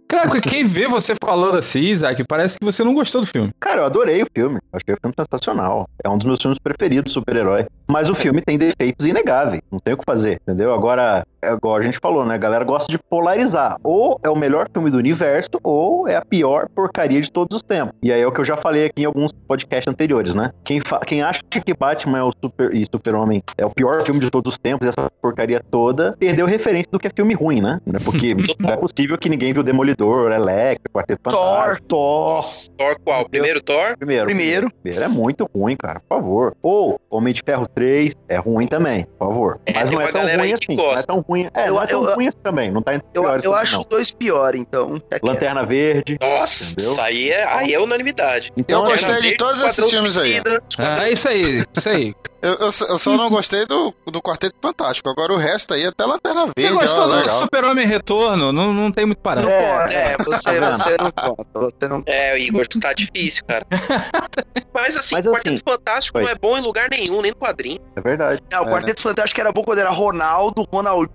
Cara, 0.08 0.42
quem 0.42 0.66
vê 0.66 0.88
você 0.88 1.14
falando 1.24 1.58
assim, 1.58 1.80
Isaac, 1.80 2.24
parece 2.28 2.58
que 2.60 2.66
você 2.66 2.84
não 2.84 2.94
gostou 2.94 3.22
do 3.22 3.28
filme. 3.28 3.52
Cara, 3.60 3.82
eu 3.82 3.86
adorei 3.86 4.24
o 4.24 4.28
filme. 4.34 4.60
Achei 4.74 4.94
o 4.94 4.98
filme 5.00 5.16
sensacional. 5.20 5.88
É 6.04 6.10
um 6.10 6.18
dos 6.18 6.26
meus 6.26 6.42
filmes 6.42 6.60
preferidos, 6.60 7.14
super-herói. 7.14 7.66
Mas 7.88 8.10
o 8.10 8.16
filme 8.16 8.42
tem 8.42 8.58
defeitos 8.58 9.06
inegáveis. 9.06 9.62
Não 9.72 9.80
tem 9.80 9.94
o 9.94 9.98
que 9.98 10.06
fazer, 10.06 10.40
entendeu? 10.42 10.74
Agora, 10.74 11.26
é 11.42 11.52
igual 11.52 11.76
a 11.76 11.82
gente 11.82 12.00
falou, 12.00 12.26
né? 12.26 12.36
A 12.36 12.38
galera 12.38 12.64
gosta 12.64 12.92
de 12.92 12.98
polarizar. 12.98 13.78
Ou 13.84 14.20
é 14.24 14.30
o 14.30 14.36
melhor 14.36 14.68
filme 14.72 14.90
do 14.90 14.98
universo, 14.98 15.52
ou 15.64 16.08
é 16.08 16.16
a 16.16 16.26
pior 16.26 16.68
porcaria 16.70 17.22
de 17.22 17.32
todos 17.32 17.58
os 17.58 17.64
tempos. 17.64 17.96
E 18.02 18.12
aí 18.12 18.22
é 18.22 18.28
o 18.28 18.32
que 18.32 18.40
eu 18.40 18.46
já 18.46 18.58
falei 18.58 18.86
aqui 18.86 19.04
em 19.04 19.06
alguns 19.06 19.32
podcasts 19.32 19.92
anteriores, 19.92 20.36
né? 20.36 20.52
Quem, 20.64 20.82
Quem 21.06 21.22
acha 21.22 21.42
que 21.44 21.74
Batman 21.74 22.20
é 22.20 22.24
o 22.24 22.32
super... 22.32 22.74
e 22.74 22.86
Super-Homem 22.86 23.44
é 23.58 23.66
o 23.66 23.70
pior 23.70 24.04
filme 24.04 24.20
de 24.20 24.30
todos 24.30 24.54
os 24.54 24.60
tempos, 24.60 24.88
essa 24.88 25.10
porcaria 25.22 25.62
toda, 25.72 26.16
perdeu 26.20 26.46
referência 26.46 26.90
do 26.92 27.00
que 27.00 27.08
é 27.08 27.12
filme 27.12 27.34
ruim, 27.34 27.62
né? 27.62 27.80
Porque 28.04 28.36
não 28.60 28.70
é 28.70 28.78
possível 28.78 29.18
que 29.18 29.30
ninguém 29.30 29.54
viu 29.54 29.64
Demolidor, 29.64 30.32
Electra, 30.32 30.90
Quarteto 30.92 31.30
Thor. 31.30 31.80
Thor. 31.88 32.44
Thor 32.78 33.00
qual? 33.04 33.28
Primeiro 33.30 33.62
Thor? 33.62 33.98
Primeiro. 33.98 34.26
Primeiro. 34.26 34.72
Primeiro 34.82 35.06
é 35.06 35.08
muito 35.08 35.50
ruim, 35.56 35.76
cara, 35.76 36.00
por 36.00 36.18
favor. 36.18 36.56
Ou 36.62 37.00
Homem 37.10 37.34
de 37.34 37.42
Ferro 37.42 37.68
3 37.68 38.14
é 38.28 38.38
ruim 38.38 38.68
também, 38.68 39.06
por 39.18 39.28
favor. 39.28 39.60
É, 39.66 39.74
Mas 39.74 39.92
não 39.92 40.02
é 40.02 40.12
tão 40.12 40.22
ruim 40.22 40.54
assim. 40.54 40.76
Não 40.76 40.98
é 40.98 41.04
tão 41.04 41.22
ruim. 41.30 41.50
É, 41.54 41.70
Eu- 41.70 41.82
é 41.82 41.86
eu- 41.90 42.16
ruim 42.16 42.28
assim 42.28 42.38
também. 42.44 42.72
Não 42.72 42.82
tá 42.82 42.96
entre 42.96 43.08
Eu, 43.14 43.24
piores 43.24 43.46
eu 43.46 43.54
assim, 43.54 43.64
acho 43.64 43.74
não. 43.74 43.80
os 43.82 43.86
dois 43.86 44.12
pior, 44.12 44.56
então. 44.56 45.02
É 45.12 45.20
que- 45.20 45.26
Lanterna 45.28 45.66
Verde. 45.66 46.18
Nossa, 46.22 46.72
Entendeu? 46.74 46.92
isso 46.92 47.02
aí 47.02 47.30
é, 47.30 47.44
aí 47.46 47.74
é 47.74 47.80
unanimidade. 47.80 48.52
Então, 48.58 48.80
Eu 48.82 48.88
é- 48.88 48.92
gostei 48.92 49.16
de 49.16 49.22
Verde, 49.22 49.38
todos 49.38 49.62
esses 49.62 49.90
filmes 49.90 50.18
aí. 50.18 50.42
Ah, 50.78 51.08
é 51.08 51.12
isso 51.14 51.28
aí, 51.30 51.64
isso 51.78 51.90
aí. 51.90 52.16
Eu, 52.42 52.54
eu 52.54 52.72
só- 52.72 52.86
eu 52.86 52.98
só 52.98 53.18
não 53.18 53.30
gostei 53.30 53.66
do, 53.66 53.94
do 54.08 54.22
Quarteto 54.22 54.56
Fantástico. 54.62 55.10
Agora 55.10 55.34
o 55.34 55.36
resto 55.36 55.74
aí, 55.74 55.86
até 55.86 56.06
Lanterna 56.06 56.46
Você 56.46 56.54
Verde. 56.56 56.74
gostou 56.78 57.04
ó, 57.04 57.08
do. 57.22 57.28
Super-Homem 57.30 57.86
Retorno? 57.86 58.54
Não, 58.54 58.72
não 58.74 58.94
tem 58.94 59.06
muito 59.06 59.20
parado. 59.20 59.50
É, 59.50 60.14
É, 60.14 60.16
você, 60.24 60.58
Tá 60.58 60.72
você 60.78 60.96
não 60.98 61.12
conta. 61.12 61.60
Você 61.60 61.88
não 61.90 62.02
É, 62.06 62.36
o 62.36 62.38
Igor, 62.38 62.66
tá 62.80 62.94
difícil, 62.94 63.44
cara. 63.46 63.66
Mas 64.74 64.96
assim, 64.96 65.16
Mas, 65.16 65.28
o 65.28 65.32
Quarteto 65.32 65.56
assim, 65.56 65.64
Fantástico 65.66 66.18
foi. 66.18 66.24
não 66.24 66.32
é 66.32 66.36
bom 66.36 66.58
em 66.58 66.62
lugar 66.62 66.88
nenhum, 66.90 67.22
nem 67.22 67.32
no 67.32 67.38
quadrinho. 67.38 67.80
é 67.94 68.00
verdade. 68.00 68.42
É, 68.50 68.58
o 68.58 68.66
Quarteto 68.68 69.02
Fantástico 69.02 69.42
era 69.42 69.52
bom 69.52 69.62
quando 69.62 69.80
era 69.80 69.90
Ronaldo, 69.90 70.66
Ronaldinho. 70.72 71.10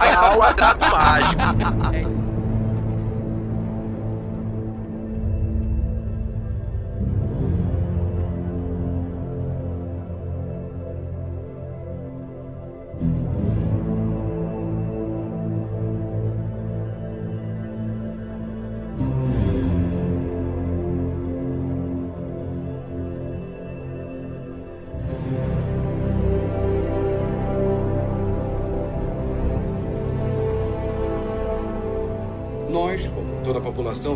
Aí 0.00 0.14
o 0.34 0.36
quadrado 0.36 0.90
mágico. 0.90 1.36
Nós, 1.36 2.29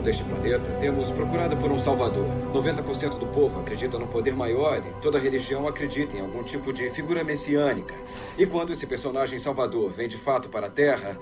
deste 0.04 0.22
planeta, 0.22 0.70
temos 0.78 1.10
procurado 1.10 1.56
por 1.56 1.72
um 1.72 1.78
salvador. 1.78 2.26
90% 2.52 3.18
do 3.18 3.26
povo 3.26 3.60
acredita 3.60 3.98
num 3.98 4.06
poder 4.06 4.34
maior 4.34 4.78
e 4.78 5.02
toda 5.02 5.18
religião 5.18 5.66
acredita 5.66 6.16
em 6.16 6.20
algum 6.20 6.42
tipo 6.44 6.72
de 6.72 6.90
figura 6.90 7.24
messiânica. 7.24 7.94
E 8.38 8.44
quando 8.46 8.72
esse 8.72 8.86
personagem 8.86 9.38
salvador 9.38 9.90
vem 9.90 10.06
de 10.06 10.18
fato 10.18 10.48
para 10.48 10.66
a 10.66 10.70
Terra, 10.70 11.18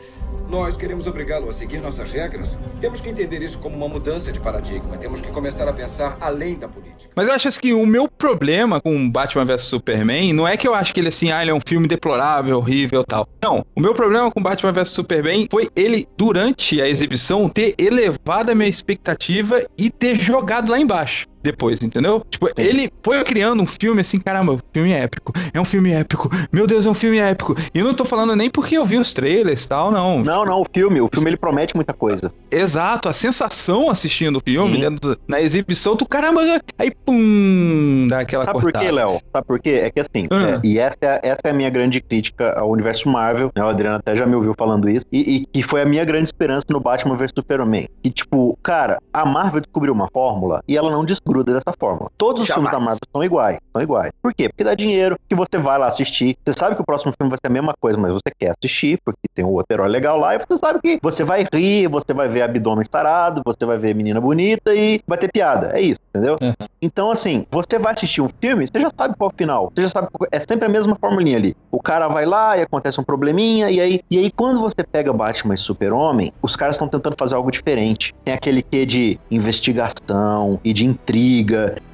nós 0.48 0.76
queremos 0.76 1.06
obrigá-lo 1.06 1.48
a 1.48 1.52
seguir 1.52 1.78
nossas 1.78 2.10
regras. 2.10 2.58
Temos 2.80 3.00
que 3.00 3.08
entender 3.08 3.40
isso 3.40 3.58
como 3.58 3.76
uma 3.76 3.88
mudança 3.88 4.32
de 4.32 4.40
paradigma. 4.40 4.98
Temos 4.98 5.20
que 5.20 5.30
começar 5.30 5.68
a 5.68 5.72
pensar 5.72 6.16
além 6.20 6.56
da 6.56 6.68
política. 6.68 7.10
Mas 7.14 7.28
eu 7.28 7.34
acho 7.34 7.48
assim 7.48 7.60
que 7.60 7.72
o 7.72 7.86
meu 7.86 8.08
problema 8.08 8.80
com 8.80 9.08
Batman 9.08 9.44
vs 9.44 9.62
Superman 9.62 10.32
não 10.32 10.48
é 10.48 10.56
que 10.56 10.66
eu 10.66 10.74
acho 10.74 10.92
que 10.92 11.00
ele 11.00 11.08
assim, 11.08 11.30
ah, 11.30 11.40
ele 11.40 11.52
é 11.52 11.54
um 11.54 11.60
filme 11.64 11.86
deplorável, 11.86 12.56
horrível 12.58 13.04
tal. 13.04 13.28
Não. 13.42 13.64
O 13.76 13.80
meu 13.80 13.94
problema 13.94 14.30
com 14.30 14.42
Batman 14.42 14.72
vs 14.72 14.88
Superman 14.88 15.46
foi 15.50 15.68
ele, 15.76 16.06
durante 16.16 16.80
a 16.80 16.88
exibição, 16.88 17.48
ter 17.48 17.74
elevado 17.78 18.50
a 18.50 18.54
minha 18.54 18.71
expectativa 18.72 19.64
e 19.78 19.90
ter 19.90 20.18
jogado 20.18 20.70
lá 20.70 20.78
embaixo. 20.78 21.26
Depois, 21.42 21.82
entendeu? 21.82 22.22
Tipo, 22.30 22.48
ele 22.56 22.90
foi 23.02 23.22
criando 23.24 23.62
um 23.62 23.66
filme 23.66 24.00
assim, 24.00 24.18
caramba, 24.20 24.52
um 24.52 24.58
filme 24.72 24.92
épico. 24.92 25.32
É 25.52 25.60
um 25.60 25.64
filme 25.64 25.92
épico. 25.92 26.30
Meu 26.52 26.66
Deus, 26.66 26.86
é 26.86 26.90
um 26.90 26.94
filme 26.94 27.18
épico. 27.18 27.54
E 27.74 27.78
eu 27.78 27.84
não 27.84 27.94
tô 27.94 28.04
falando 28.04 28.34
nem 28.36 28.48
porque 28.50 28.76
eu 28.76 28.84
vi 28.84 28.96
os 28.98 29.12
trailers 29.12 29.64
e 29.64 29.68
tal, 29.68 29.90
não. 29.90 30.22
Não, 30.22 30.44
não, 30.44 30.60
o 30.60 30.66
filme, 30.72 31.00
o 31.00 31.08
filme 31.12 31.30
ele 31.30 31.36
promete 31.36 31.74
muita 31.74 31.92
coisa. 31.92 32.32
Exato, 32.50 33.08
a 33.08 33.12
sensação 33.12 33.90
assistindo 33.90 34.36
o 34.36 34.40
filme, 34.44 34.74
Sim. 34.74 34.80
dentro 34.80 35.16
na 35.26 35.40
exibição, 35.40 35.96
tu 35.96 36.06
caramba, 36.06 36.40
aí 36.78 36.90
pum, 37.04 38.06
dá 38.08 38.20
aquela 38.20 38.44
Sabe 38.44 38.54
por 38.58 38.62
cortada. 38.64 38.84
quê, 38.84 38.90
Léo? 38.92 39.18
Sabe 39.32 39.46
por 39.46 39.58
quê? 39.60 39.70
É 39.84 39.90
que 39.90 40.00
assim, 40.00 40.28
Ah. 40.30 40.60
é, 40.62 40.66
e 40.66 40.78
essa 40.78 40.96
é, 41.02 41.06
a- 41.08 41.20
essa 41.22 41.40
é 41.44 41.50
a 41.50 41.54
minha 41.54 41.70
grande 41.70 42.00
crítica 42.00 42.52
ao 42.58 42.70
universo 42.70 43.08
Marvel, 43.08 43.50
né? 43.56 43.64
O 43.64 43.68
Adriano 43.68 43.96
até 43.96 44.14
já 44.16 44.26
me 44.26 44.34
ouviu 44.34 44.54
falando 44.56 44.88
isso, 44.88 45.06
e, 45.12 45.36
e 45.42 45.46
que 45.46 45.62
foi 45.62 45.82
a 45.82 45.86
minha 45.86 46.04
grande 46.04 46.28
esperança 46.28 46.66
no 46.70 46.80
Batman 46.80 47.16
vs 47.16 47.32
Superman. 47.36 47.88
E 48.04 48.10
tipo, 48.10 48.58
cara, 48.62 48.98
a 49.12 49.24
Marvel 49.24 49.60
descobriu 49.60 49.92
uma 49.92 50.08
fórmula 50.12 50.62
e 50.68 50.76
ela 50.76 50.90
não 50.90 51.04
desgruda 51.32 51.54
dessa 51.54 51.72
fórmula. 51.78 52.10
Todos 52.18 52.42
os 52.42 52.48
Jamais. 52.48 52.68
filmes 52.68 52.70
da 52.72 52.84
Marvel 52.84 53.08
são 53.12 53.24
iguais, 53.24 53.58
são 53.72 53.82
iguais. 53.82 54.12
Por 54.22 54.34
quê? 54.34 54.48
Porque 54.48 54.62
dá 54.64 54.74
dinheiro, 54.74 55.16
que 55.28 55.34
você 55.34 55.58
vai 55.58 55.78
lá 55.78 55.86
assistir, 55.88 56.36
você 56.44 56.52
sabe 56.52 56.76
que 56.76 56.82
o 56.82 56.84
próximo 56.84 57.12
filme 57.16 57.30
vai 57.30 57.38
ser 57.40 57.46
a 57.46 57.50
mesma 57.50 57.72
coisa, 57.80 58.00
mas 58.00 58.12
você 58.12 58.30
quer 58.38 58.52
assistir, 58.52 58.98
porque 59.04 59.20
tem 59.34 59.44
um 59.44 59.48
outro 59.48 59.74
herói 59.74 59.88
legal 59.88 60.18
lá, 60.18 60.34
e 60.34 60.38
você 60.38 60.58
sabe 60.58 60.80
que 60.80 60.98
você 61.02 61.24
vai 61.24 61.46
rir, 61.52 61.88
você 61.88 62.12
vai 62.12 62.28
ver 62.28 62.42
abdômen 62.42 62.84
sarado, 62.90 63.42
você 63.44 63.64
vai 63.64 63.78
ver 63.78 63.94
menina 63.94 64.20
bonita 64.20 64.74
e 64.74 65.00
vai 65.06 65.18
ter 65.18 65.30
piada. 65.32 65.70
É 65.72 65.80
isso, 65.80 66.00
entendeu? 66.14 66.36
Então, 66.80 67.10
assim, 67.10 67.46
você 67.50 67.78
vai 67.78 67.94
assistir 67.94 68.20
um 68.20 68.28
filme, 68.40 68.68
você 68.68 68.80
já 68.80 68.88
sabe 68.96 69.14
qual 69.16 69.30
é 69.30 69.32
o 69.32 69.36
final. 69.36 69.72
Você 69.74 69.82
já 69.82 69.88
sabe. 69.88 70.08
qual- 70.12 70.28
É 70.30 70.40
sempre 70.40 70.66
a 70.66 70.68
mesma 70.68 70.96
formulinha 71.00 71.36
ali. 71.36 71.56
O 71.70 71.80
cara 71.80 72.08
vai 72.08 72.24
lá 72.26 72.56
e 72.58 72.62
acontece 72.62 73.00
um 73.00 73.04
probleminha, 73.04 73.70
e 73.70 73.80
aí, 73.80 74.00
e 74.10 74.18
aí 74.18 74.30
quando 74.30 74.60
você 74.60 74.82
pega 74.82 75.12
Batman 75.12 75.54
e 75.54 75.58
Super-Homem, 75.58 76.32
os 76.42 76.56
caras 76.56 76.76
estão 76.76 76.88
tentando 76.88 77.14
fazer 77.18 77.34
algo 77.34 77.50
diferente. 77.50 78.12
Tem 78.24 78.34
aquele 78.34 78.62
quê 78.62 78.84
de 78.84 79.18
investigação 79.30 80.58
e 80.64 80.72
de 80.72 80.84
intriga 80.86 81.21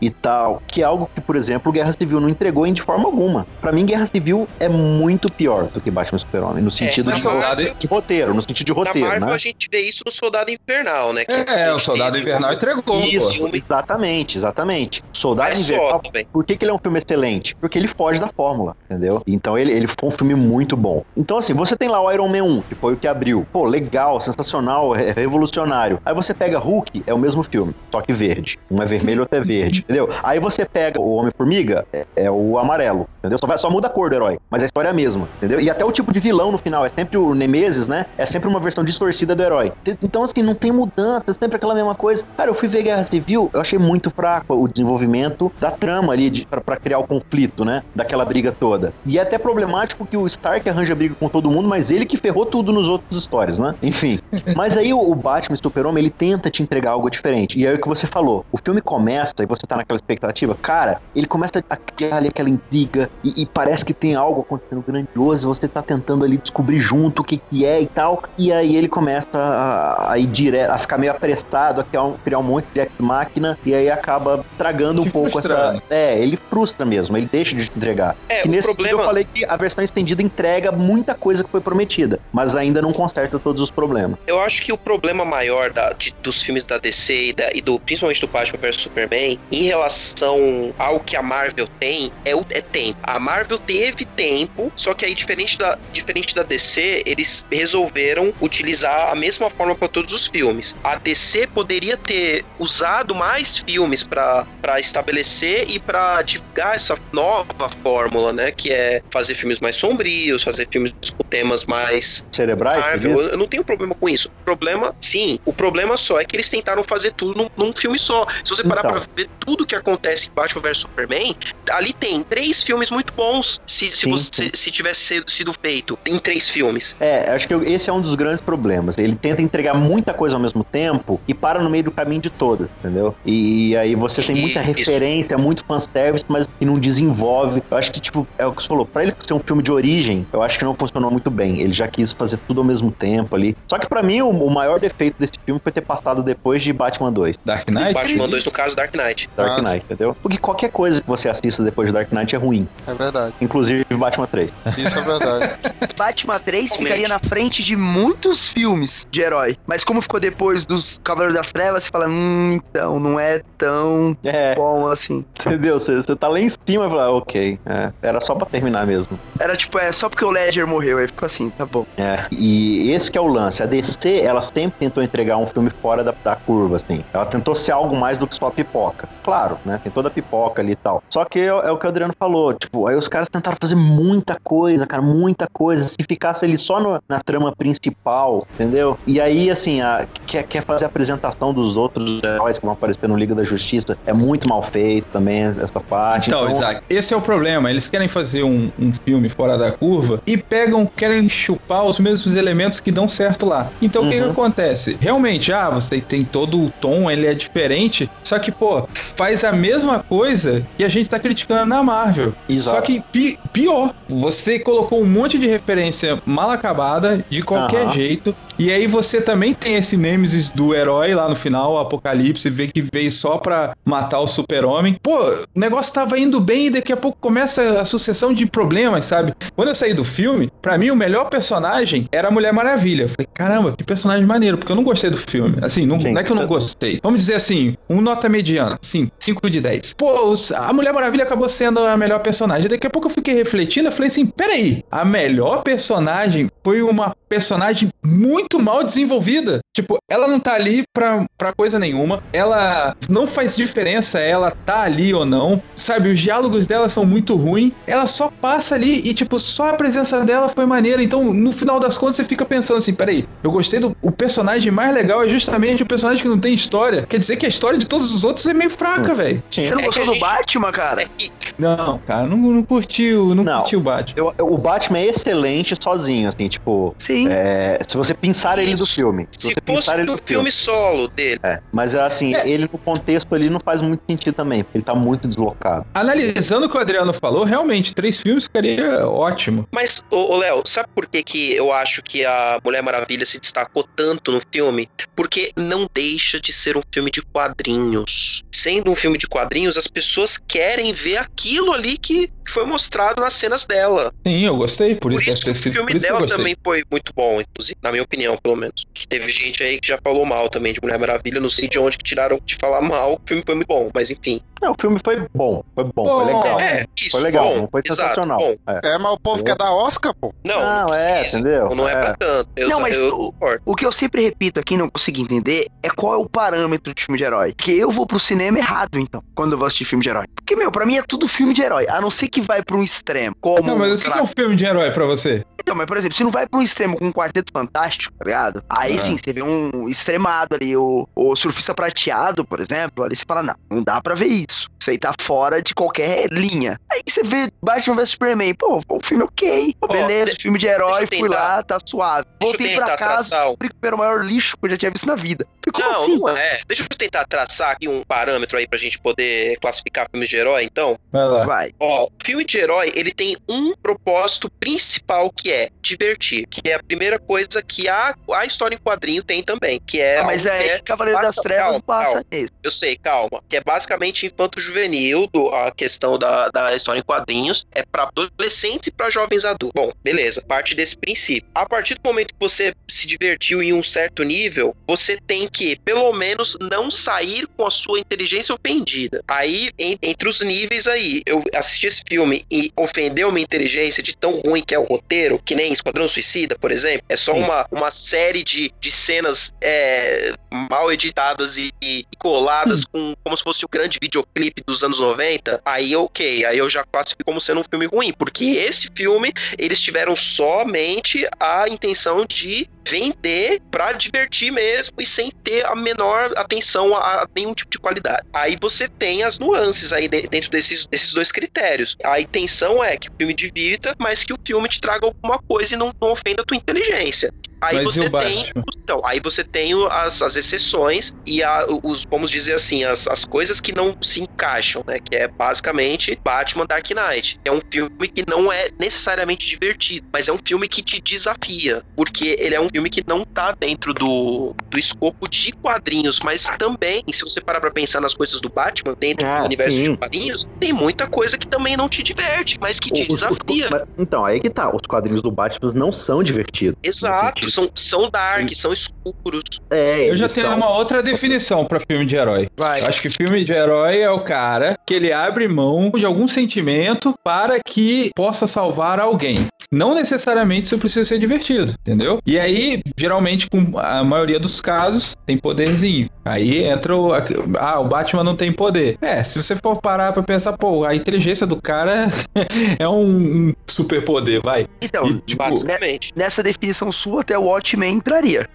e 0.01 0.11
tal, 0.11 0.63
que 0.67 0.81
é 0.83 0.85
algo 0.85 1.09
que, 1.15 1.21
por 1.21 1.37
exemplo, 1.37 1.71
Guerra 1.73 1.93
Civil 1.99 2.21
não 2.21 2.29
entregou 2.29 2.67
em 2.67 2.73
de 2.73 2.83
forma 2.83 3.05
alguma. 3.05 3.47
Pra 3.61 3.73
mim, 3.73 3.85
Guerra 3.85 4.07
Civil 4.07 4.47
é 4.61 4.69
muito 4.69 5.31
pior 5.33 5.65
do 5.69 5.81
que 5.81 5.91
Batman 5.91 6.19
Super-Homem, 6.19 6.63
no 6.63 6.71
sentido 6.71 7.11
na 7.11 7.17
de, 7.17 7.25
Marvel- 7.25 7.75
de 7.79 7.87
roteiro, 7.87 8.35
no 8.35 8.43
sentido 8.43 8.67
de 8.67 8.73
Na 8.73 8.79
roteiro, 8.79 9.09
Marvel 9.09 9.29
né? 9.29 9.35
a 9.35 9.39
gente 9.39 9.69
vê 9.71 9.81
isso 9.81 10.03
no 10.07 10.13
Soldado 10.13 10.51
Invernal, 10.51 11.13
né? 11.13 11.25
Que 11.25 11.33
É, 11.33 11.73
o 11.73 11.79
Soldado 11.79 12.19
Invernal 12.19 12.53
entregou, 12.53 13.01
Isso, 13.05 13.39
pô. 13.39 13.51
exatamente, 13.53 14.39
exatamente. 14.39 15.03
Soldado 15.13 15.51
Mas 15.51 15.61
Invernal 15.71 15.91
só 15.91 16.23
por 16.33 16.45
que, 16.45 16.57
que 16.57 16.65
ele 16.65 16.71
é 16.71 16.75
um 16.75 16.79
filme 16.79 16.99
excelente? 16.99 17.55
Porque 17.57 17.79
ele 17.79 17.89
foge 17.89 18.21
da 18.21 18.29
fórmula, 18.29 18.77
entendeu? 18.89 19.21
Então 19.27 19.59
ele, 19.59 19.73
ele 19.73 19.87
foi 19.87 20.09
um 20.09 20.13
filme 20.13 20.35
muito 20.35 20.77
bom. 20.77 21.05
Então, 21.17 21.39
assim, 21.39 21.55
você 21.55 21.77
tem 21.77 21.89
lá 21.89 22.01
o 22.01 22.11
Iron 22.13 22.29
Man 22.29 22.43
1, 22.45 22.61
que 22.63 22.75
foi 22.75 22.95
o 22.95 22.97
que 22.97 23.07
abriu. 23.07 23.47
Pô, 23.53 23.65
legal, 23.65 24.21
sensacional, 24.21 24.95
é 24.95 25.13
revolucionário. 25.13 26.01
Aí 26.05 26.15
você 26.15 26.33
pega 26.35 26.59
Hulk, 26.59 27.03
é 27.07 27.15
o 27.15 27.19
mesmo 27.19 27.43
filme, 27.43 27.75
só 27.91 28.01
que 28.01 28.13
verde. 28.13 28.59
Um 28.71 28.83
é 28.83 28.87
vermelho, 28.87 29.18
vermelho, 29.19 29.23
outro 29.23 29.39
é 29.39 29.41
verde, 29.41 29.81
entendeu? 29.81 30.09
Aí 30.23 30.39
você 30.39 30.65
pega 30.65 31.01
o 31.01 31.15
Homem-Formiga, 31.15 31.87
é, 31.93 32.05
é 32.17 32.31
o 32.31 32.59
amarelo, 32.59 33.09
entendeu? 33.19 33.39
Só, 33.39 33.47
vai- 33.47 33.59
só 33.59 33.71
muda 33.71 33.87
a 33.87 33.91
cor 33.91 34.11
do 34.11 34.17
herói, 34.17 34.39
mas 34.51 34.63
a 34.63 34.67
história 34.67 34.89
é 34.89 34.91
a 34.91 34.95
mesma, 34.95 35.29
entendeu? 35.39 35.61
E 35.61 35.71
até 35.71 35.85
o 35.85 35.93
tipo 35.93 36.13
de 36.13 36.21
vilão 36.21 36.53
no 36.53 36.59
final, 36.59 36.85
é 36.85 36.89
sempre 36.89 37.17
o 37.17 37.35
Nemesis, 37.35 37.87
né? 37.89 38.07
É 38.17 38.27
sempre 38.27 38.49
uma 38.49 38.61
versão 38.61 38.85
distorcida 38.85 39.35
do 39.35 39.43
herói. 39.43 39.73
Então, 40.03 40.23
assim, 40.23 40.43
não 40.43 40.55
tem 40.55 40.73
mudança, 40.73 41.31
é 41.31 41.35
sempre 41.35 41.57
aquela 41.57 41.75
mesma 41.75 41.95
coisa. 41.95 42.25
Cara, 42.37 42.51
eu 42.51 42.55
fui 42.55 42.69
ver 42.69 42.83
Guerra 42.83 43.05
Civil, 43.05 43.51
eu 43.53 43.61
achei 43.61 43.79
muito 43.79 44.11
fraco 44.11 44.55
o 44.55 44.69
desenvolvimento 44.69 45.51
da 45.61 45.71
trama 45.71 46.13
ali 46.13 46.31
de, 46.31 46.47
pra, 46.47 46.61
pra 46.61 46.77
criar 46.77 46.99
o 46.99 47.07
conflito, 47.07 47.65
né? 47.65 47.83
Daquela 47.95 48.25
briga 48.25 48.53
toda. 48.53 48.93
E 49.05 49.19
é 49.19 49.23
até 49.23 49.39
problemático 49.39 50.07
que 50.07 50.17
o 50.17 50.27
Stark 50.27 50.69
arranja 50.69 50.95
briga 50.95 51.15
com 51.19 51.29
todo 51.29 51.51
mundo, 51.51 51.69
mas 51.69 51.91
ele 51.91 52.07
que 52.07 52.17
ferrou 52.17 52.47
tudo 52.47 52.73
nos 52.73 52.89
outros 52.89 53.25
stories, 53.25 53.59
né? 53.59 53.75
Enfim. 53.83 54.19
Mas 54.57 54.77
aí 54.77 54.93
o, 54.93 55.15
Batman 55.15 55.55
e 55.55 55.59
Super-Homem, 55.59 56.03
ele 56.03 56.11
tenta 56.11 56.51
te 56.51 56.63
entregar 56.63 56.93
algo 56.93 57.09
diferente. 57.11 57.59
E 57.59 57.67
aí 57.67 57.75
o 57.75 57.81
que 57.81 57.89
você 57.89 58.07
falou, 58.07 58.45
o 58.51 58.59
filme 58.59 58.81
começa 58.81 59.08
e 59.13 59.47
você 59.47 59.67
tá 59.67 59.77
naquela 59.77 59.97
expectativa, 59.97 60.55
cara, 60.63 60.99
ele 61.15 61.27
começa 61.27 61.61
a 61.71 61.77
criar 61.97 62.17
ali 62.17 62.29
aquela 62.29 62.49
intriga 62.49 63.09
e, 63.25 63.43
e 63.43 63.47
parece 63.53 63.85
que 63.85 63.95
tem 63.95 64.15
algo 64.15 64.43
acontecendo 64.43 64.83
grandioso, 64.87 65.49
você 65.49 65.69
tá 65.69 65.83
tentando 65.83 66.25
ali 66.25 66.39
descobrir 66.39 66.79
junto 66.79 67.23
o 67.23 67.25
que 67.25 67.39
que 67.51 67.65
é 67.65 67.81
e 67.81 67.87
tal, 67.95 68.21
e 68.39 68.53
aí 68.53 68.77
ele 68.77 68.89
começa 68.89 69.27
a, 69.35 70.13
a 70.13 70.19
ir 70.19 70.27
direto, 70.27 70.71
a 70.73 70.79
ficar 70.79 70.99
meio 70.99 71.13
apressado, 71.13 71.81
a 71.81 71.85
criar 71.85 72.05
um, 72.05 72.15
criar 72.25 72.39
um 72.39 72.43
monte 72.43 72.67
de 72.75 72.83
ex-máquina, 72.83 73.57
e 73.65 73.75
aí 73.75 73.91
acaba 73.91 74.41
tragando 74.57 75.03
um 75.03 75.05
Te 75.05 75.11
pouco 75.13 75.31
frustrando. 75.31 75.77
essa... 75.77 75.83
É, 75.91 76.19
ele 76.21 76.37
frustra 76.53 76.85
mesmo, 76.85 77.17
ele 77.17 77.29
deixa 77.31 77.55
de 77.55 77.69
entregar. 77.75 78.15
É, 78.29 78.43
que 78.43 78.49
o 78.49 78.51
nesse 78.51 78.69
sentido 78.69 78.77
problema- 78.77 79.03
eu 79.03 79.07
falei 79.07 79.27
que 79.33 79.45
a 79.49 79.57
versão 79.57 79.83
estendida 79.85 80.23
entrega 80.23 80.71
muita 80.73 81.15
coisa 81.15 81.43
que 81.43 81.51
foi 81.51 81.61
prometida, 81.61 82.19
mas 82.35 82.57
ainda 82.57 82.83
não 82.83 82.93
conserta 82.93 83.39
todos 83.39 83.63
os 83.63 83.71
problemas. 83.71 84.17
Eu 84.27 84.41
acho 84.41 84.63
que 84.63 84.73
o 84.73 84.79
problema 84.79 85.25
maior 85.25 85.73
da- 85.73 85.91
de- 85.91 86.15
dos 86.23 86.43
filmes 86.43 86.65
da 86.65 86.79
DC 86.79 87.29
e, 87.29 87.33
da- 87.33 87.51
e 87.55 87.61
do, 87.61 87.79
principalmente 87.81 88.21
do 88.21 88.29
Batman 88.29 88.59
vs 88.61 88.89
Superman, 88.99 89.39
em 89.51 89.63
relação 89.63 90.75
ao 90.79 91.01
que 91.01 91.17
a 91.17 91.23
Marvel 91.23 91.69
tem, 91.79 92.13
é, 92.25 92.35
o, 92.35 92.45
é 92.51 92.61
tempo. 92.61 92.99
A 93.03 93.19
Marvel 93.19 93.59
teve 93.59 94.05
tempo, 94.05 94.73
só 94.77 94.95
que 94.95 95.05
aí, 95.05 95.15
diferente 95.15 95.59
da, 95.59 95.79
diferente 95.93 96.35
da 96.35 96.43
DC, 96.43 97.03
eles 97.07 97.45
resolveram 97.51 98.33
utilizar 98.41 99.11
a 99.11 99.15
mesma 99.15 99.49
forma 99.51 99.75
para 99.75 99.89
todos 99.89 100.13
os 100.13 100.27
filmes. 100.27 100.75
A 100.83 100.97
DC 100.97 101.47
poderia 101.49 101.97
ter 101.97 102.45
usado 102.59 103.15
mais 103.15 103.59
filmes 103.59 104.03
para 104.03 104.47
estabelecer 104.79 105.69
e 105.69 105.79
para 105.79 106.23
divulgar 106.23 106.75
essa 106.75 106.99
nova 107.13 107.69
fórmula, 107.83 108.33
né? 108.33 108.51
Que 108.51 108.73
é 108.73 109.03
fazer 109.11 109.35
filmes 109.35 109.61
mais 109.61 109.77
sombrios, 109.77 110.43
fazer 110.43 110.67
filmes 110.71 110.93
com 111.17 111.25
temas 111.25 111.65
mais 111.65 112.25
Cerebrais? 112.33 112.81
Marvel, 112.81 113.21
eu 113.21 113.29
eu 113.29 113.39
não 113.39 113.47
tenho 113.47 113.65
problema 113.65 113.95
com 113.95 114.09
isso. 114.09 114.29
O 114.41 114.45
problema, 114.45 114.95
sim, 115.01 115.39
o 115.45 115.53
problema 115.53 115.97
só 115.97 116.21
é 116.21 116.25
que 116.25 116.35
eles 116.35 116.49
tentaram 116.49 116.83
fazer 116.83 117.13
tudo 117.13 117.37
num, 117.37 117.49
num 117.57 117.73
filme 117.73 117.99
só. 117.99 118.27
Se 118.45 118.51
você 118.51 118.65
parar. 118.65 118.88
Pra 118.91 119.03
ver 119.17 119.29
tudo 119.41 119.67
que 119.67 119.75
acontece 119.75 120.29
em 120.29 120.31
Batman 120.35 120.63
vs 120.63 120.79
Superman, 120.79 121.37
ali 121.71 121.93
tem 121.93 122.23
três 122.23 122.63
filmes 122.63 122.91
muito 122.91 123.13
bons 123.15 123.61
se, 123.67 123.89
se, 123.89 123.97
Sim, 123.97 124.11
você, 124.11 124.45
sim. 124.45 124.51
se 124.55 124.71
tivesse 124.71 125.01
sido, 125.01 125.31
sido 125.31 125.53
feito 125.61 125.99
em 126.07 126.19
três 126.19 126.49
filmes. 126.49 126.97
É, 127.01 127.31
acho 127.31 127.47
que 127.49 127.55
esse 127.55 127.89
é 127.89 127.93
um 127.93 128.01
dos 128.01 128.15
grandes 128.15 128.41
problemas. 128.41 128.99
Ele 128.99 129.15
tenta 129.15 129.43
entregar 129.43 129.75
muita 129.75 130.13
coisa 130.13 130.37
ao 130.37 130.41
mesmo 130.41 130.65
tempo 130.65 131.21
e 131.27 131.35
para 131.35 131.63
no 131.63 131.71
meio 131.71 131.85
do 131.85 131.91
caminho 131.91 132.21
de 132.21 132.31
todas, 132.31 132.69
entendeu? 132.79 133.15
E, 133.25 133.77
aí 133.77 133.95
você 133.95 134.23
tem 134.23 134.37
muita 134.37 134.61
Isso. 134.61 134.79
referência, 134.79 135.37
muito 135.39 135.65
fanservice, 135.65 136.25
mas 136.29 136.47
que 136.59 136.65
não 136.65 136.79
desenvolve. 136.79 137.63
Eu 137.71 137.77
acho 137.77 137.93
que, 137.93 138.01
tipo, 138.01 138.27
é 138.39 138.47
o 138.47 138.53
que 138.53 138.63
você 138.63 138.69
falou, 138.69 138.87
pra 138.87 139.03
ele 139.03 139.15
ser 139.21 139.35
um 139.35 139.41
filme 139.41 139.63
de 139.63 139.73
origem, 139.73 140.27
eu 140.33 140.43
acho 140.43 140.59
que 140.59 140.65
não 140.65 140.75
funcionou 140.75 141.11
muito 141.11 141.31
bem. 141.31 141.61
Ele 141.61 141.73
já 141.73 141.89
quis 141.89 142.13
fazer 142.13 142.39
tudo 142.47 142.61
ao 142.61 142.67
mesmo 142.67 142.91
tempo 142.91 143.35
ali. 143.35 143.57
Só 143.69 143.79
que 143.79 143.89
pra 143.89 144.03
mim, 144.03 144.21
o, 144.21 144.29
o 144.29 144.51
maior 144.51 144.79
defeito 144.79 145.17
desse 145.19 145.35
filme 145.45 145.61
foi 145.63 145.73
ter 145.73 145.83
passado 145.83 146.23
depois 146.23 146.63
de 146.63 146.73
Batman 146.73 147.13
2, 147.13 147.37
Dark 147.45 147.69
Knight? 147.71 147.95
Batman 147.95 148.29
2, 148.29 148.45
no 148.45 148.53
caso, 148.53 148.68
Dark 148.77 148.95
Knight. 148.95 149.29
Dark 149.37 149.63
Knight, 149.63 149.85
entendeu? 149.85 150.17
Porque 150.23 150.39
qualquer 150.39 150.71
coisa 150.71 151.01
que 151.01 151.07
você 151.07 151.29
assista 151.29 151.63
depois 151.63 151.89
de 151.89 151.95
Dark 151.95 152.11
Knight 152.13 152.35
é 152.35 152.39
ruim. 152.39 152.69
É 152.87 152.95
verdade. 152.95 153.35
Inclusive 153.41 153.85
Batman 153.91 154.27
3. 154.27 154.51
Isso 154.77 154.99
é 154.99 155.03
verdade. 155.03 155.59
Batman 155.99 156.39
3 156.39 156.71
Realmente. 156.71 156.79
ficaria 156.83 157.09
na 157.09 157.19
frente 157.19 157.63
de 157.63 157.77
muitos 157.77 158.49
filmes 158.51 159.07
de 159.11 159.21
herói. 159.21 159.57
Mas 159.67 159.85
como 159.85 160.01
ficou 160.01 160.21
depois 160.21 160.65
dos 160.67 161.01
Cavaleiros 161.03 161.37
das 161.37 161.53
Trevas, 161.53 161.85
você 161.85 161.91
fala, 161.91 162.09
hum, 162.09 162.53
então, 162.53 162.99
não 163.01 163.19
é 163.19 163.43
tão 163.57 164.17
É, 164.25 164.55
bom 164.55 164.89
assim. 164.89 165.25
entendeu? 165.41 165.79
Você, 165.81 165.97
você 165.97 166.15
tá 166.17 166.29
lá 166.29 166.39
em 166.41 166.49
cima 166.49 166.87
e 166.87 166.89
fala, 166.89 167.05
ah, 167.05 167.11
ok, 167.13 167.59
é, 167.67 167.93
era 168.03 168.21
só 168.21 168.35
pra 168.35 168.47
terminar 168.47 168.87
mesmo. 168.87 169.19
Era 169.39 169.57
tipo, 169.57 169.79
é 169.79 169.91
só 169.93 170.09
porque 170.09 170.25
o 170.25 170.31
Ledger 170.31 170.67
morreu, 170.67 170.99
aí 170.99 171.07
ficou 171.07 171.27
assim, 171.27 171.51
tá 171.51 171.67
bom. 171.67 171.85
É, 171.97 172.27
e 172.31 172.91
esse 172.93 173.11
que 173.11 173.19
é 173.19 173.21
o 173.21 173.27
lance. 173.27 173.63
A 173.63 173.67
DC, 173.67 174.21
ela 174.21 174.43
sempre 174.43 174.79
tentou 174.79 175.03
entregar 175.03 175.37
um 175.37 175.47
filme 175.47 175.71
fora 175.71 176.03
da, 176.05 176.15
da 176.25 176.37
curva, 176.37 176.77
assim. 176.77 177.05
Ela 177.13 177.27
tentou 177.27 177.55
ser 177.55 177.73
algo 177.73 177.97
mais 177.97 178.19
do 178.19 178.27
que 178.27 178.35
só 178.35 178.51
pipoca. 178.65 179.09
Claro, 179.23 179.57
né? 179.65 179.79
Tem 179.83 179.93
toda 179.93 180.09
a 180.09 180.11
pipoca 180.11 180.61
ali 180.63 180.73
e 180.73 180.77
tal. 180.77 181.01
Só 181.13 181.25
que 181.25 181.39
é, 181.39 181.47
é 181.47 181.71
o 181.71 181.77
que 181.77 181.87
o 181.87 181.89
Adriano 181.89 182.13
falou. 182.19 182.53
Tipo, 182.55 182.89
aí 182.89 182.97
os 182.97 183.07
caras 183.09 183.29
tentaram 183.31 183.57
fazer 183.61 183.77
muita 183.77 184.37
coisa, 184.43 184.87
cara, 184.87 185.01
muita 185.03 185.47
coisa. 185.53 185.87
Se 185.87 185.97
ficasse 186.09 186.45
ali 186.45 186.59
só 186.59 186.81
no- 186.81 186.99
na 187.09 187.21
trama 187.21 187.53
principal, 187.57 188.47
entendeu? 188.55 188.99
E 189.07 189.21
aí, 189.21 189.51
assim, 189.51 189.81
a, 189.81 190.07
quer, 190.27 190.43
quer 190.45 190.65
fazer 190.65 190.85
a 190.85 190.89
apresentação 190.89 191.53
dos 191.53 191.77
outros 191.77 192.21
heróis 192.23 192.59
que 192.59 192.65
vão 192.67 192.73
aparecer 192.75 193.09
no 193.09 193.17
Liga 193.17 193.35
da 193.35 193.45
Justiça. 193.45 193.97
É 194.07 194.13
muito 194.13 194.49
mal 194.49 194.63
feito 194.63 195.07
também, 195.13 195.43
essa 195.45 195.81
parte. 195.89 196.29
Então, 196.29 196.49
Isaac, 196.51 196.83
esse 196.91 197.15
é 197.15 197.17
o 197.17 197.21
problema. 197.21 197.71
Eles 197.71 197.89
querem 197.89 198.09
fazer 198.09 198.43
um, 198.43 198.71
um 198.79 198.93
filme 199.05 199.29
fora 199.29 199.57
da 199.57 199.71
curva 199.71 200.21
e 200.27 200.37
pegam, 200.37 200.87
querem 200.97 201.29
chupar 201.29 201.85
os 201.85 201.99
mesmos 201.99 202.37
elementos 202.37 202.81
que 202.81 202.91
dão 202.91 203.07
certo 203.07 203.47
lá. 203.47 203.69
Então, 203.81 204.05
o 204.05 204.09
que, 204.09 204.15
que 204.17 204.23
Uhum. 204.23 204.31
acontece? 204.33 204.99
Realmente, 205.01 205.53
ah, 205.53 205.71
você 205.71 206.01
tem 206.01 206.25
todo 206.25 206.65
o 206.65 206.71
tom, 206.81 207.11
ele 207.11 207.27
é 207.27 207.35
diferente, 207.35 208.11
só 208.25 208.39
que, 208.39 208.48
pô, 208.53 208.87
faz 209.17 209.45
a 209.45 209.53
mesma 209.53 210.05
coisa 210.09 210.65
que 210.77 210.85
a 210.85 210.89
gente 210.89 211.09
tá 211.09 211.19
criticando 211.19 211.67
na 211.67 211.83
Marvel. 211.83 212.33
Exato. 212.49 212.77
Só 212.77 212.83
que 212.83 213.03
pi- 213.13 213.39
pior, 213.53 213.95
você 214.09 214.59
colocou 214.59 215.01
um 215.03 215.07
monte 215.07 215.39
de 215.39 215.47
referência 215.47 216.21
mal 216.25 216.51
acabada, 216.51 217.25
de 217.29 217.43
qualquer 217.43 217.91
jeito, 217.91 218.35
e 218.59 218.73
aí 218.73 218.87
você 218.87 219.21
também 219.21 219.55
tem 219.55 219.77
esse 219.77 219.97
Nemesis 219.97 220.51
do 220.51 220.75
herói 220.75 221.15
lá 221.15 221.29
no 221.29 221.37
final, 221.37 221.75
o 221.75 221.79
Apocalipse, 221.79 222.51
vê 222.51 222.67
que 222.67 222.83
veio 222.83 223.11
só 223.11 223.39
pra 223.39 223.75
matar 223.85 224.21
o 224.21 224.27
super-homem. 224.27 224.99
Pô, 225.03 225.19
o 225.55 225.59
negócio 225.59 225.93
tava 225.95 226.19
indo 226.19 226.41
bem 226.41 226.67
e 226.67 226.71
daqui 226.71 226.93
a 226.93 226.97
pouco 226.97 227.19
começa 227.21 227.81
a 227.81 227.85
sucessão 227.85 228.33
de 228.33 228.47
problemas, 228.47 229.05
sabe? 229.05 229.33
Quando 229.55 229.69
eu 229.69 229.75
saí 229.75 229.95
do 229.95 230.05
filme, 230.05 230.51
pra 230.61 230.77
mim 230.77 230.91
o 230.91 230.97
melhor 230.97 231.27
personagem 231.27 232.09
era 232.11 232.29
a 232.29 232.31
Mulher 232.31 232.53
Maravilha. 232.53 233.05
Eu 233.05 233.09
falei, 233.09 233.29
caramba, 233.33 233.73
que 233.77 233.85
personagem 233.85 234.27
maneiro, 234.27 234.59
porque 234.59 234.73
eu 234.73 234.77
não 234.77 234.85
gostei 234.85 235.11
do 235.11 235.17
filme. 235.17 235.57
Assim, 235.63 235.87
não, 235.87 236.01
Sim. 236.01 236.13
não 236.13 236.21
é 236.21 236.25
que 236.25 236.33
eu 236.33 236.37
não 236.37 236.47
gostei. 236.47 236.99
Vamos 237.03 237.21
dizer 237.21 237.35
assim, 237.35 237.77
um 237.89 238.01
nota 238.01 238.29
mediana, 238.29 238.79
sim, 238.83 239.11
5 239.21 239.49
de 239.49 239.61
10. 239.61 239.95
Pô, 239.95 240.35
a 240.57 240.73
Mulher 240.73 240.93
Maravilha 240.93 241.25
acabou 241.25 241.49
sendo 241.49 241.81
a 241.81 241.97
melhor 241.97 242.21
personagem. 242.21 242.69
Daqui 242.69 242.87
a 242.87 242.91
pouco 242.91 243.07
eu 243.07 243.13
fiquei 243.13 243.35
refletindo, 243.35 243.89
eu 243.89 243.93
falei 243.93 244.09
assim, 244.09 244.27
peraí, 244.27 244.83
a 244.91 245.05
melhor 245.05 245.63
personagem 245.63 246.49
foi 246.65 246.83
uma 246.83 247.15
personagem 247.29 247.89
muito 248.05 248.59
mal 248.59 248.83
desenvolvida. 248.85 249.61
Tipo, 249.75 249.99
ela 250.11 250.27
não 250.27 250.41
tá 250.41 250.55
ali 250.55 250.83
pra, 250.93 251.25
pra 251.37 251.53
coisa 251.53 251.79
nenhuma. 251.79 252.21
Ela 252.33 252.97
não 253.09 253.27
faz 253.27 253.55
diferença 253.57 254.19
ela 254.19 254.51
tá 254.51 254.83
ali 254.83 255.15
ou 255.15 255.25
não. 255.25 255.63
Sabe, 255.75 256.09
os 256.09 256.19
diálogos 256.19 256.67
dela 256.67 256.89
são 256.89 257.05
muito 257.07 257.37
ruins. 257.37 257.73
Ela 257.87 258.07
só 258.07 258.29
passa 258.41 258.75
ali 258.75 259.09
e, 259.09 259.15
tipo, 259.15 259.39
só 259.39 259.71
a 259.71 259.73
presença 259.75 260.21
dela 260.25 260.49
foi 260.49 260.67
maneira. 260.67 261.03
Então, 261.03 261.33
no 261.33 261.53
final 261.53 261.79
das 261.79 261.97
contas, 261.97 262.17
você 262.17 262.25
fica 262.25 262.45
pensando 262.45 262.79
assim: 262.79 262.95
peraí, 262.95 263.25
eu 263.43 263.51
gostei 263.53 263.79
do. 263.81 263.97
O 264.03 264.11
personagem 264.11 264.73
mais 264.73 264.93
legal 264.95 265.23
é 265.23 265.29
justamente 265.29 265.83
o 265.83 265.87
personagem 265.87 266.23
que 266.23 266.29
não 266.29 266.39
tem 266.39 266.55
história. 266.55 267.07
Quer 267.09 267.19
dizer 267.19 267.37
que 267.37 267.47
a 267.47 267.49
história 267.49 267.79
de 267.79 267.87
todos 267.87 268.13
os 268.13 268.25
outros 268.25 268.45
é 268.47 268.55
meio 268.55 268.71
fraca, 268.71 269.15
velho. 269.15 269.43
Você 269.51 269.75
não 269.75 269.83
É 269.83 269.85
gostou 269.87 270.03
a 270.03 270.07
do 270.07 270.13
gente- 270.15 270.21
Batman, 270.21 270.73
cara? 270.73 271.03
É 271.03 271.09
que 271.17 271.31
Não, 271.59 271.99
cara, 271.99 272.27
não, 272.27 272.37
não 272.37 272.63
curtiu, 272.63 273.35
não, 273.35 273.45
Não. 273.45 273.59
curtiu 273.61 273.79
o 273.79 273.83
Batman. 273.83 274.15
Eu- 274.17 274.35
eu- 274.39 274.53
o 274.53 274.59
Batman 274.59 274.99
é 274.99 275.07
excelente 275.09 275.75
sozinho, 275.81 276.29
assim, 276.29 276.49
tipo. 276.49 276.58
Sim. 277.01 277.29
é, 277.31 277.79
se 277.89 277.97
você 277.97 278.15
pensar 278.15 278.59
ele 278.59 278.75
do 278.75 278.87
filme. 278.87 279.27
Se, 279.39 279.49
se 279.49 279.55
você 279.55 279.55
fosse 279.67 279.77
pensar 279.77 279.97
ele 279.99 280.07
do 280.07 280.17
do 280.17 280.23
filme 280.27 280.51
solo 280.53 281.09
dele, 281.17 281.39
É, 281.45 281.59
mas 281.73 281.95
assim, 281.95 282.35
É. 282.35 282.49
ele 282.49 282.69
no 282.71 282.79
contexto 282.79 283.33
ali 283.35 283.49
não 283.51 283.61
faz 283.65 283.81
muito 283.81 284.01
sentido 284.11 284.35
também, 284.35 284.63
porque 284.65 284.79
ele 284.79 284.85
tá 284.85 284.95
muito 284.95 285.29
deslocado. 285.29 285.85
Analisando 285.95 286.67
o 286.67 286.69
que 286.71 286.77
o 286.77 286.81
Adriano 286.81 287.13
falou, 287.13 287.45
realmente, 287.45 287.95
três 287.95 288.21
filmes 288.21 288.45
ficaria 288.45 289.07
ótimo. 289.07 289.63
Mas, 289.75 290.01
ô, 290.11 290.35
ô, 290.35 290.37
Léo, 290.39 290.63
sabe 290.67 290.87
por 290.95 291.07
que, 291.09 291.23
que 291.23 291.53
eu 291.53 291.73
acho 291.73 292.03
que 292.03 292.25
a 292.25 292.59
Mulher 292.65 292.83
Maravilha 292.83 293.25
se 293.27 293.39
destacou 293.39 293.85
tanto 293.97 294.33
no 294.33 294.41
filme? 294.53 294.87
Porque 295.17 295.51
não 295.57 295.87
deixa 295.95 296.41
de 296.41 296.53
ser 296.53 296.77
um 296.77 296.83
filme 296.95 297.11
de 297.11 297.21
quadrinhos. 297.35 298.43
Sendo 298.55 298.91
um 298.91 298.97
filme 298.97 299.19
de 299.19 299.27
quadrinhos, 299.29 299.77
as 299.77 299.87
pessoas 299.87 300.37
querem 300.49 300.93
ver 300.93 301.19
aquilo 301.19 301.73
ali 301.73 301.97
que 301.99 302.29
foi 302.49 302.65
mostrado 302.65 303.21
nas 303.21 303.35
cenas 303.35 303.67
dela. 303.67 304.11
Sim, 304.27 304.45
eu 304.45 304.57
gostei, 304.57 304.95
por, 304.95 305.13
Por 305.13 305.23
isso 305.23 305.31
isso 305.31 305.45
deve 305.45 305.45
que 305.45 305.45
ter 305.45 305.51
o 305.51 305.55
sido. 305.63 305.73
filme 305.75 305.91
que 305.93 305.97
eu 305.99 306.01
dela 306.01 306.19
gostei. 306.21 306.38
Também 306.39 306.57
foi 306.65 306.85
muito 306.91 307.13
bom, 307.15 307.41
inclusive, 307.41 307.77
na 307.83 307.91
minha 307.91 308.03
opinião, 308.03 308.37
pelo 308.37 308.57
menos. 308.57 308.87
Que 308.95 309.07
teve 309.07 309.29
gente 309.29 309.63
aí 309.63 309.79
que 309.81 309.89
já 309.89 309.99
falou 310.03 310.25
mal 310.25 310.49
também 310.49 310.73
de 310.73 310.81
Mulher 310.81 310.99
Maravilha, 310.99 311.41
não 311.41 311.49
sei 311.49 311.69
de 311.69 311.79
onde 311.79 311.99
que 311.99 312.05
tiraram 312.05 312.41
de 312.45 312.57
falar 312.57 312.81
mal, 312.81 313.15
o 313.15 313.21
filme 313.27 313.43
foi 313.45 313.55
muito 313.55 313.69
bom, 313.69 313.91
mas 313.95 314.11
enfim. 314.11 314.41
Não, 314.61 314.73
o 314.73 314.75
filme 314.81 314.99
foi 315.05 315.27
bom, 315.35 315.63
foi 315.75 315.85
bom, 315.85 316.05
foi 316.05 316.25
Bom, 316.33 316.39
legal. 316.39 316.61
É, 316.61 316.85
isso, 316.97 317.11
Foi 317.13 317.21
legal, 317.21 317.45
bom, 317.45 317.69
foi 317.71 317.83
sensacional. 317.87 318.39
bom. 318.39 318.55
É. 318.67 318.95
É, 318.95 318.99
mas 318.99 319.13
o 319.13 319.19
povo 319.21 319.45
quer 319.45 319.57
dar 319.57 319.73
Oscar, 319.73 320.13
pô. 320.15 320.35
Não, 320.45 320.61
Não, 320.61 320.87
não 320.89 320.95
é, 320.95 321.21
precisa. 321.21 321.39
entendeu? 321.39 321.75
Não 321.75 321.89
é, 321.89 321.93
É. 321.93 321.97
pra 322.01 322.15
tanto. 322.17 322.51
Eu, 322.57 322.69
Não, 322.69 322.81
mas 322.81 322.97
eu 322.97 323.17
o-. 323.17 323.35
O 323.65 323.75
que 323.75 323.87
eu 323.87 323.93
sempre 323.93 324.23
repito 324.23 324.59
aqui, 324.59 324.77
não 324.77 324.89
consegui 324.91 325.23
entender, 325.23 325.67
é 325.83 325.89
qual 325.91 326.15
é 326.15 326.17
o 326.17 326.29
parâmetro 326.29 326.93
de 326.95 327.05
filme 327.05 327.19
de 327.19 327.25
herói. 327.25 327.55
Porque 327.55 327.73
eu 327.73 327.91
vou 327.91 328.07
pro 328.07 328.19
cinema 328.19 328.59
errado, 328.59 328.99
então, 328.99 329.23
quando 329.35 329.53
eu 329.53 329.59
vou 329.59 329.67
assistir 329.67 329.85
filme 329.85 330.03
de 330.03 330.09
herói. 330.11 330.27
Porque, 330.35 330.57
meu, 330.57 330.71
pra 330.71 330.85
mim 330.87 330.97
é 330.97 331.03
tudo 331.03 331.29
filme 331.29 331.55
de 331.55 331.63
herói, 331.63 331.87
a 331.89 332.01
não 332.01 332.11
ser 332.11 332.29
que 332.29 332.41
vai 332.41 332.63
pra 332.63 332.77
um 332.77 332.83
extremo. 332.83 333.37
Como, 333.41 333.63
Não, 333.63 333.79
mas 333.79 334.01
o 334.01 334.03
que 334.05 334.09
lá, 334.11 334.19
é 334.19 334.23
um 334.23 334.27
filme 334.27 334.57
de 334.57 334.65
herói 334.65 334.91
pra 334.91 335.05
você? 335.05 335.45
Então, 335.61 335.77
mas 335.77 335.87
por 335.87 335.97
exemplo, 335.99 336.17
se 336.17 336.25
não 336.25 336.31
vai 336.31 336.47
pra 336.47 336.59
um 336.59 336.63
extremo 336.63 336.97
com 336.97 337.07
um 337.07 337.13
quarteto 337.13 337.53
fantástico, 337.53 338.15
tá 338.19 338.25
ligado? 338.25 338.63
Aí 338.71 338.95
Ah. 338.95 338.99
sim, 338.99 339.17
você 339.19 339.33
vê 339.33 339.43
um 339.43 339.89
extremado 339.89 340.55
ali, 340.55 340.75
o, 340.77 341.07
o 341.15 341.37
surfista 341.37 341.75
prateado, 341.75 342.45
por 342.45 342.59
exemplo, 342.61 343.05
ali 343.05 343.15
você 343.15 343.25
fala, 343.27 343.43
não, 343.43 343.55
não 343.71 343.83
dá 343.83 344.01
pra 344.01 344.15
ver 344.15 344.27
isso. 344.27 344.48
Isso 344.81 344.91
aí 344.91 344.99
tá 344.99 345.13
fora 345.21 345.61
de 345.63 345.75
qualquer 345.75 346.29
linha. 346.33 346.79
Aí 346.91 347.03
você 347.07 347.23
vê 347.23 347.49
Batman 347.63 347.97
vs 347.97 348.11
Superman, 348.11 348.55
pô, 348.55 348.81
o 348.89 349.01
filme 349.03 349.23
é 349.23 349.27
ok, 349.27 349.75
pô, 349.81 349.89
beleza, 349.89 350.33
de- 350.33 350.43
filme 350.43 350.59
de 350.59 350.67
herói, 350.67 351.07
fui 351.07 351.19
tentar- 351.23 351.35
lá, 351.57 351.63
tá 351.63 351.79
suave. 351.85 352.25
deixa 352.41 352.55
eu 352.55 352.59
Voltei 352.59 352.75
pra 352.77 352.85
tentar 352.87 352.97
casa, 352.97 353.31
traçar 353.31 353.55
era 353.83 353.95
o 353.95 353.99
maior 353.99 354.25
lixo 354.25 354.57
que 354.57 354.67
eu 354.67 354.71
já 354.71 354.77
tinha 354.79 354.91
visto 354.91 355.07
na 355.07 355.15
vida. 355.15 355.47
Como 355.73 355.87
Não, 355.87 356.03
assim? 356.03 356.19
não 356.19 356.29
é. 356.31 356.61
Deixa 356.67 356.83
eu 356.83 356.89
tentar 356.97 357.27
traçar 357.27 357.73
aqui 357.73 357.87
um 357.89 358.03
parâmetro 358.03 358.57
aí 358.57 358.67
pra 358.67 358.79
gente 358.79 358.99
poder 358.99 359.59
classificar 359.61 360.07
filmes 360.11 360.29
de 360.29 360.37
herói, 360.37 360.65
então. 360.65 360.99
Vai 361.13 361.25
lá. 361.29 361.45
Vai. 361.45 361.71
Ó, 361.79 362.09
filme 362.25 362.45
de 362.45 362.57
herói, 362.59 362.91
ele 362.95 363.13
tem 363.13 363.37
um 363.49 363.75
propósito 363.77 364.51
principal 364.59 365.31
que 365.31 365.53
é 365.53 365.69
divertir, 365.83 366.47
que 366.49 366.61
é 366.71 366.75
a 366.75 366.83
primeira 366.83 367.19
coisa 367.19 367.63
que 367.63 367.89
a, 367.89 368.15
a 368.33 368.45
história 368.47 368.75
em 368.75 368.79
quadrinho 368.79 369.23
tem 369.23 369.43
também, 369.43 369.81
que 369.87 370.01
é... 370.01 370.19
Ah, 370.21 370.25
mas 370.25 370.47
aí 370.47 370.69
é- 370.71 370.79
Cavaleiro 370.81 371.21
das 371.21 371.37
Trevas 371.37 371.65
calma, 371.65 371.81
passa 371.83 372.13
calma. 372.13 372.25
nisso. 372.33 372.53
Eu 372.63 372.71
sei, 372.71 372.97
calma. 372.97 373.43
Que 373.49 373.57
é 373.59 373.63
basicamente 373.63 374.31
infanto-juvenil, 374.39 375.29
a 375.53 375.71
questão 375.73 376.17
da, 376.19 376.49
da 376.51 376.75
história 376.75 377.01
em 377.01 377.03
quadrinhos. 377.03 377.67
É 377.73 377.83
pra 377.83 378.09
adolescentes 378.17 378.89
e 378.89 378.91
pra 378.91 379.11
jovens 379.11 379.45
adultos. 379.45 379.73
Bom, 379.75 379.93
beleza. 380.03 380.41
Parte 380.43 380.75
desse 380.75 380.97
princípio. 380.97 381.49
A 381.55 381.67
partir 381.67 381.95
do 381.95 382.01
momento 382.05 382.29
que 382.29 382.41
você 382.41 382.73
se 382.89 383.07
divertiu 383.07 383.63
em 383.63 383.73
um 383.73 383.83
certo 383.83 384.23
nível, 384.23 384.77
você 384.87 385.19
tem 385.27 385.49
que, 385.49 385.79
pelo 385.85 386.13
menos, 386.13 386.57
não 386.61 386.91
sair 386.91 387.47
com 387.57 387.67
a 387.67 387.71
sua 387.71 387.99
inteligência 387.99 388.55
ofendida. 388.55 389.23
Aí, 389.27 389.71
en- 389.79 389.97
entre 390.03 390.29
os 390.29 390.41
níveis 390.41 390.87
aí, 390.87 391.23
eu 391.27 391.43
assisti 391.55 391.87
esse 391.87 392.03
filme 392.09 392.45
e 392.51 392.73
ofendeu 392.77 393.33
minha 393.33 393.45
inteligência 393.45 394.03
de 394.03 394.17
tão 394.17 394.41
ruim 394.41 394.63
que 394.63 394.75
é 394.75 394.79
o 394.79 394.85
roteiro, 394.85 395.41
que 395.45 395.55
nem 395.55 395.73
Esquadrão 395.73 396.07
Suicida, 396.07 396.57
por 396.59 396.71
exemplo. 396.71 397.05
É 397.09 397.17
só 397.17 397.33
Sim. 397.33 397.41
uma, 397.41 397.67
uma 397.71 397.91
série 397.91 398.43
de, 398.45 398.73
de 398.81 398.91
cenas 398.93 399.53
é, 399.61 400.33
mal 400.71 400.93
editadas 400.93 401.57
e, 401.59 401.73
e 401.83 402.07
coladas 402.19 402.85
com 402.85 403.15
como 403.25 403.37
se 403.37 403.43
fosse 403.43 403.65
o 403.65 403.69
grande 403.69 403.99
videoclipe 404.01 404.28
dos 404.67 404.83
anos 404.85 405.01
90, 405.01 405.61
aí 405.65 405.97
ok, 405.97 406.45
aí 406.45 406.59
eu 406.59 406.71
já 406.71 406.85
classifico 406.85 407.25
como 407.25 407.41
sendo 407.41 407.61
um 407.61 407.65
filme 407.65 407.87
ruim, 407.87 408.13
porque 408.13 408.45
esse 408.45 408.89
filme 408.95 409.33
eles 409.59 409.81
tiveram 409.81 410.15
somente 410.15 411.27
a 411.41 411.69
intenção 411.69 412.25
de 412.25 412.69
vender 412.89 413.59
pra 413.71 413.93
divertir 413.93 414.51
mesmo 414.53 414.93
e 414.99 415.07
sem 415.07 415.31
ter 415.45 415.65
a 415.67 415.75
menor 415.75 416.33
atenção 416.37 416.95
a, 416.97 417.23
a 417.23 417.27
nenhum 417.37 417.55
tipo 417.55 417.71
de 417.71 417.79
qualidade. 417.79 418.23
Aí 418.35 418.57
você 418.61 418.89
tem 418.99 419.23
as 419.23 419.39
nuances 419.39 419.93
aí 419.93 420.09
de- 420.09 420.23
dentro 420.31 420.51
desses, 420.51 420.87
desses 420.91 421.13
dois 421.13 421.31
critérios. 421.31 421.97
A 422.05 422.21
intenção 422.21 422.83
é 422.83 422.97
que 422.97 423.09
o 423.09 423.13
filme 423.21 423.35
divirta, 423.35 423.93
mas 424.01 424.25
que 424.25 424.33
o 424.33 424.37
filme 424.47 424.69
te 424.69 424.81
traga 424.81 425.07
alguma 425.07 425.39
coisa 425.49 425.75
e 425.75 425.77
não, 425.79 425.91
não 426.03 426.11
ofenda 426.13 426.43
a 426.43 426.45
tua 426.45 426.57
inteligência. 426.57 427.31
Aí 427.61 427.77
Mas 427.77 427.85
você 427.87 428.09
tem. 428.09 428.47
Então, 428.83 429.01
aí 429.05 429.21
você 429.23 429.45
tem 429.45 429.73
as, 429.91 430.23
as 430.23 430.37
exceções 430.37 431.11
e 431.27 431.43
a- 431.43 431.67
os, 431.85 432.03
vamos 432.11 432.31
dizer 432.31 432.55
assim, 432.55 432.85
as, 432.85 433.07
as 433.09 433.25
coisas 433.25 433.61
que 433.61 433.75
não 433.75 433.95
se 434.03 434.21
encaixam, 434.23 434.83
né? 434.87 434.97
Que 435.11 435.17
é 435.17 435.29
basicamente 435.39 436.17
Batman 436.25 436.67
Dark 436.69 436.87
Knight. 436.91 437.37
É 437.45 437.51
um 437.51 437.61
filme 437.73 437.91
que 438.15 438.25
não 438.29 438.53
é 438.53 438.69
necessariamente 438.81 439.49
divertido, 439.49 440.07
mas 440.15 440.29
é 440.29 440.33
um 440.33 440.39
filme 440.47 440.69
que 440.69 440.83
te 440.83 441.01
desafia. 441.05 441.83
Porque 441.97 442.37
ele 442.39 442.55
é 442.55 442.61
um 442.61 442.69
filme 442.79 442.91
que 442.91 443.03
não 443.09 443.23
tá 443.35 443.53
dentro 443.61 443.93
do, 443.93 444.55
do 444.71 444.79
escopo 444.79 445.29
de 445.29 445.53
quadrinhos, 445.61 446.21
mas 446.23 446.45
também, 446.59 447.03
se 447.13 447.25
você 447.25 447.41
parar 447.41 447.61
pra 447.61 447.73
pensar 447.73 448.01
nas 448.01 448.15
coisas 448.15 448.41
do 448.41 448.49
Batman, 448.55 448.95
dentro 449.01 449.27
Ah, 449.27 449.41
do 449.41 449.47
universo 449.47 449.77
sim. 449.77 449.91
de 449.93 449.97
quadrinhos, 449.99 450.47
tem 450.61 450.73
muita 450.73 451.09
coisa 451.09 451.37
que 451.37 451.47
também 451.49 451.77
não 451.77 451.89
te 451.89 452.03
diverte, 452.05 452.57
mas 452.63 452.79
que 452.79 452.89
te 452.91 453.03
Os- 453.03 453.23
os- 453.23 453.39
desafia. 453.39 453.69
mas- 453.71 453.83
então, 453.99 454.25
aí 454.25 454.39
que 454.41 454.49
tá. 454.49 454.69
Os 454.69 454.83
quadrinhos 454.89 455.21
do 455.23 455.31
Batman 455.31 455.73
não 455.75 455.91
são 455.93 456.23
divertidos. 456.23 456.77
Exato, 456.85 457.51
são, 457.51 457.69
são 457.77 458.09
dark, 458.11 458.49
são 458.55 458.73
escuros. 458.73 459.43
É, 459.73 460.09
Eu 460.09 460.15
já 460.17 460.29
tenho 460.29 460.47
são- 460.47 460.57
uma 460.57 460.71
outra 460.71 461.03
definição 461.03 461.65
pra 461.65 461.81
filme 461.91 462.07
de 462.07 462.15
herói. 462.15 462.47
Vai. 462.57 462.83
Eu 462.83 462.87
Acho 462.87 463.03
que 463.03 463.11
filme 463.11 463.45
de 463.45 463.53
herói 463.53 463.99
é 464.01 464.11
o 464.11 464.21
cara 464.21 464.77
que 464.87 464.95
ele 464.95 465.13
abre 465.13 465.49
mão 465.49 465.91
de 465.91 466.05
algum 466.07 466.29
sentimento 466.29 467.13
para 467.25 467.59
que 467.67 468.11
possa 468.15 468.47
salvar 468.47 469.01
alguém. 469.01 469.47
Não 469.73 469.95
necessariamente 469.95 470.65
isso 470.67 470.79
precisa 470.79 471.05
ser 471.05 471.19
divertido, 471.19 471.75
entendeu? 471.81 472.21
E 472.27 472.39
aí, 472.39 472.81
geralmente, 472.97 473.49
com 473.51 473.79
a 473.79 474.03
maioria 474.03 474.41
dos 474.41 474.63
casos, 474.63 475.15
tem 475.27 475.37
poderzinho. 475.37 476.09
Aí 476.25 476.65
entra 476.65 476.97
o. 476.97 477.11
Ah, 477.59 477.79
o 477.79 477.85
Batman 477.85 478.25
não 478.25 478.35
tem 478.35 478.51
poder. 478.51 478.97
É, 479.03 479.23
se 479.23 479.37
você 479.43 479.55
for 479.57 479.79
parar 479.81 480.13
pra 480.15 480.23
pensar, 480.23 480.57
pô, 480.57 480.87
a 480.87 480.95
inteligência 480.95 481.47
do 481.47 481.61
cara 481.61 482.07
é 482.79 482.89
um, 482.89 483.49
um 483.49 483.53
superpoder, 483.67 484.41
vai. 484.43 484.67
Então, 484.81 485.07
E, 485.07 485.21
tipo, 485.21 485.43
Basicamente. 485.43 486.13
nessa 486.17 486.43
definição 486.43 486.91
sua, 486.91 487.21
até 487.21 487.39
o 487.39 487.43
Watchmen 487.43 487.93
entraria. 487.95 488.49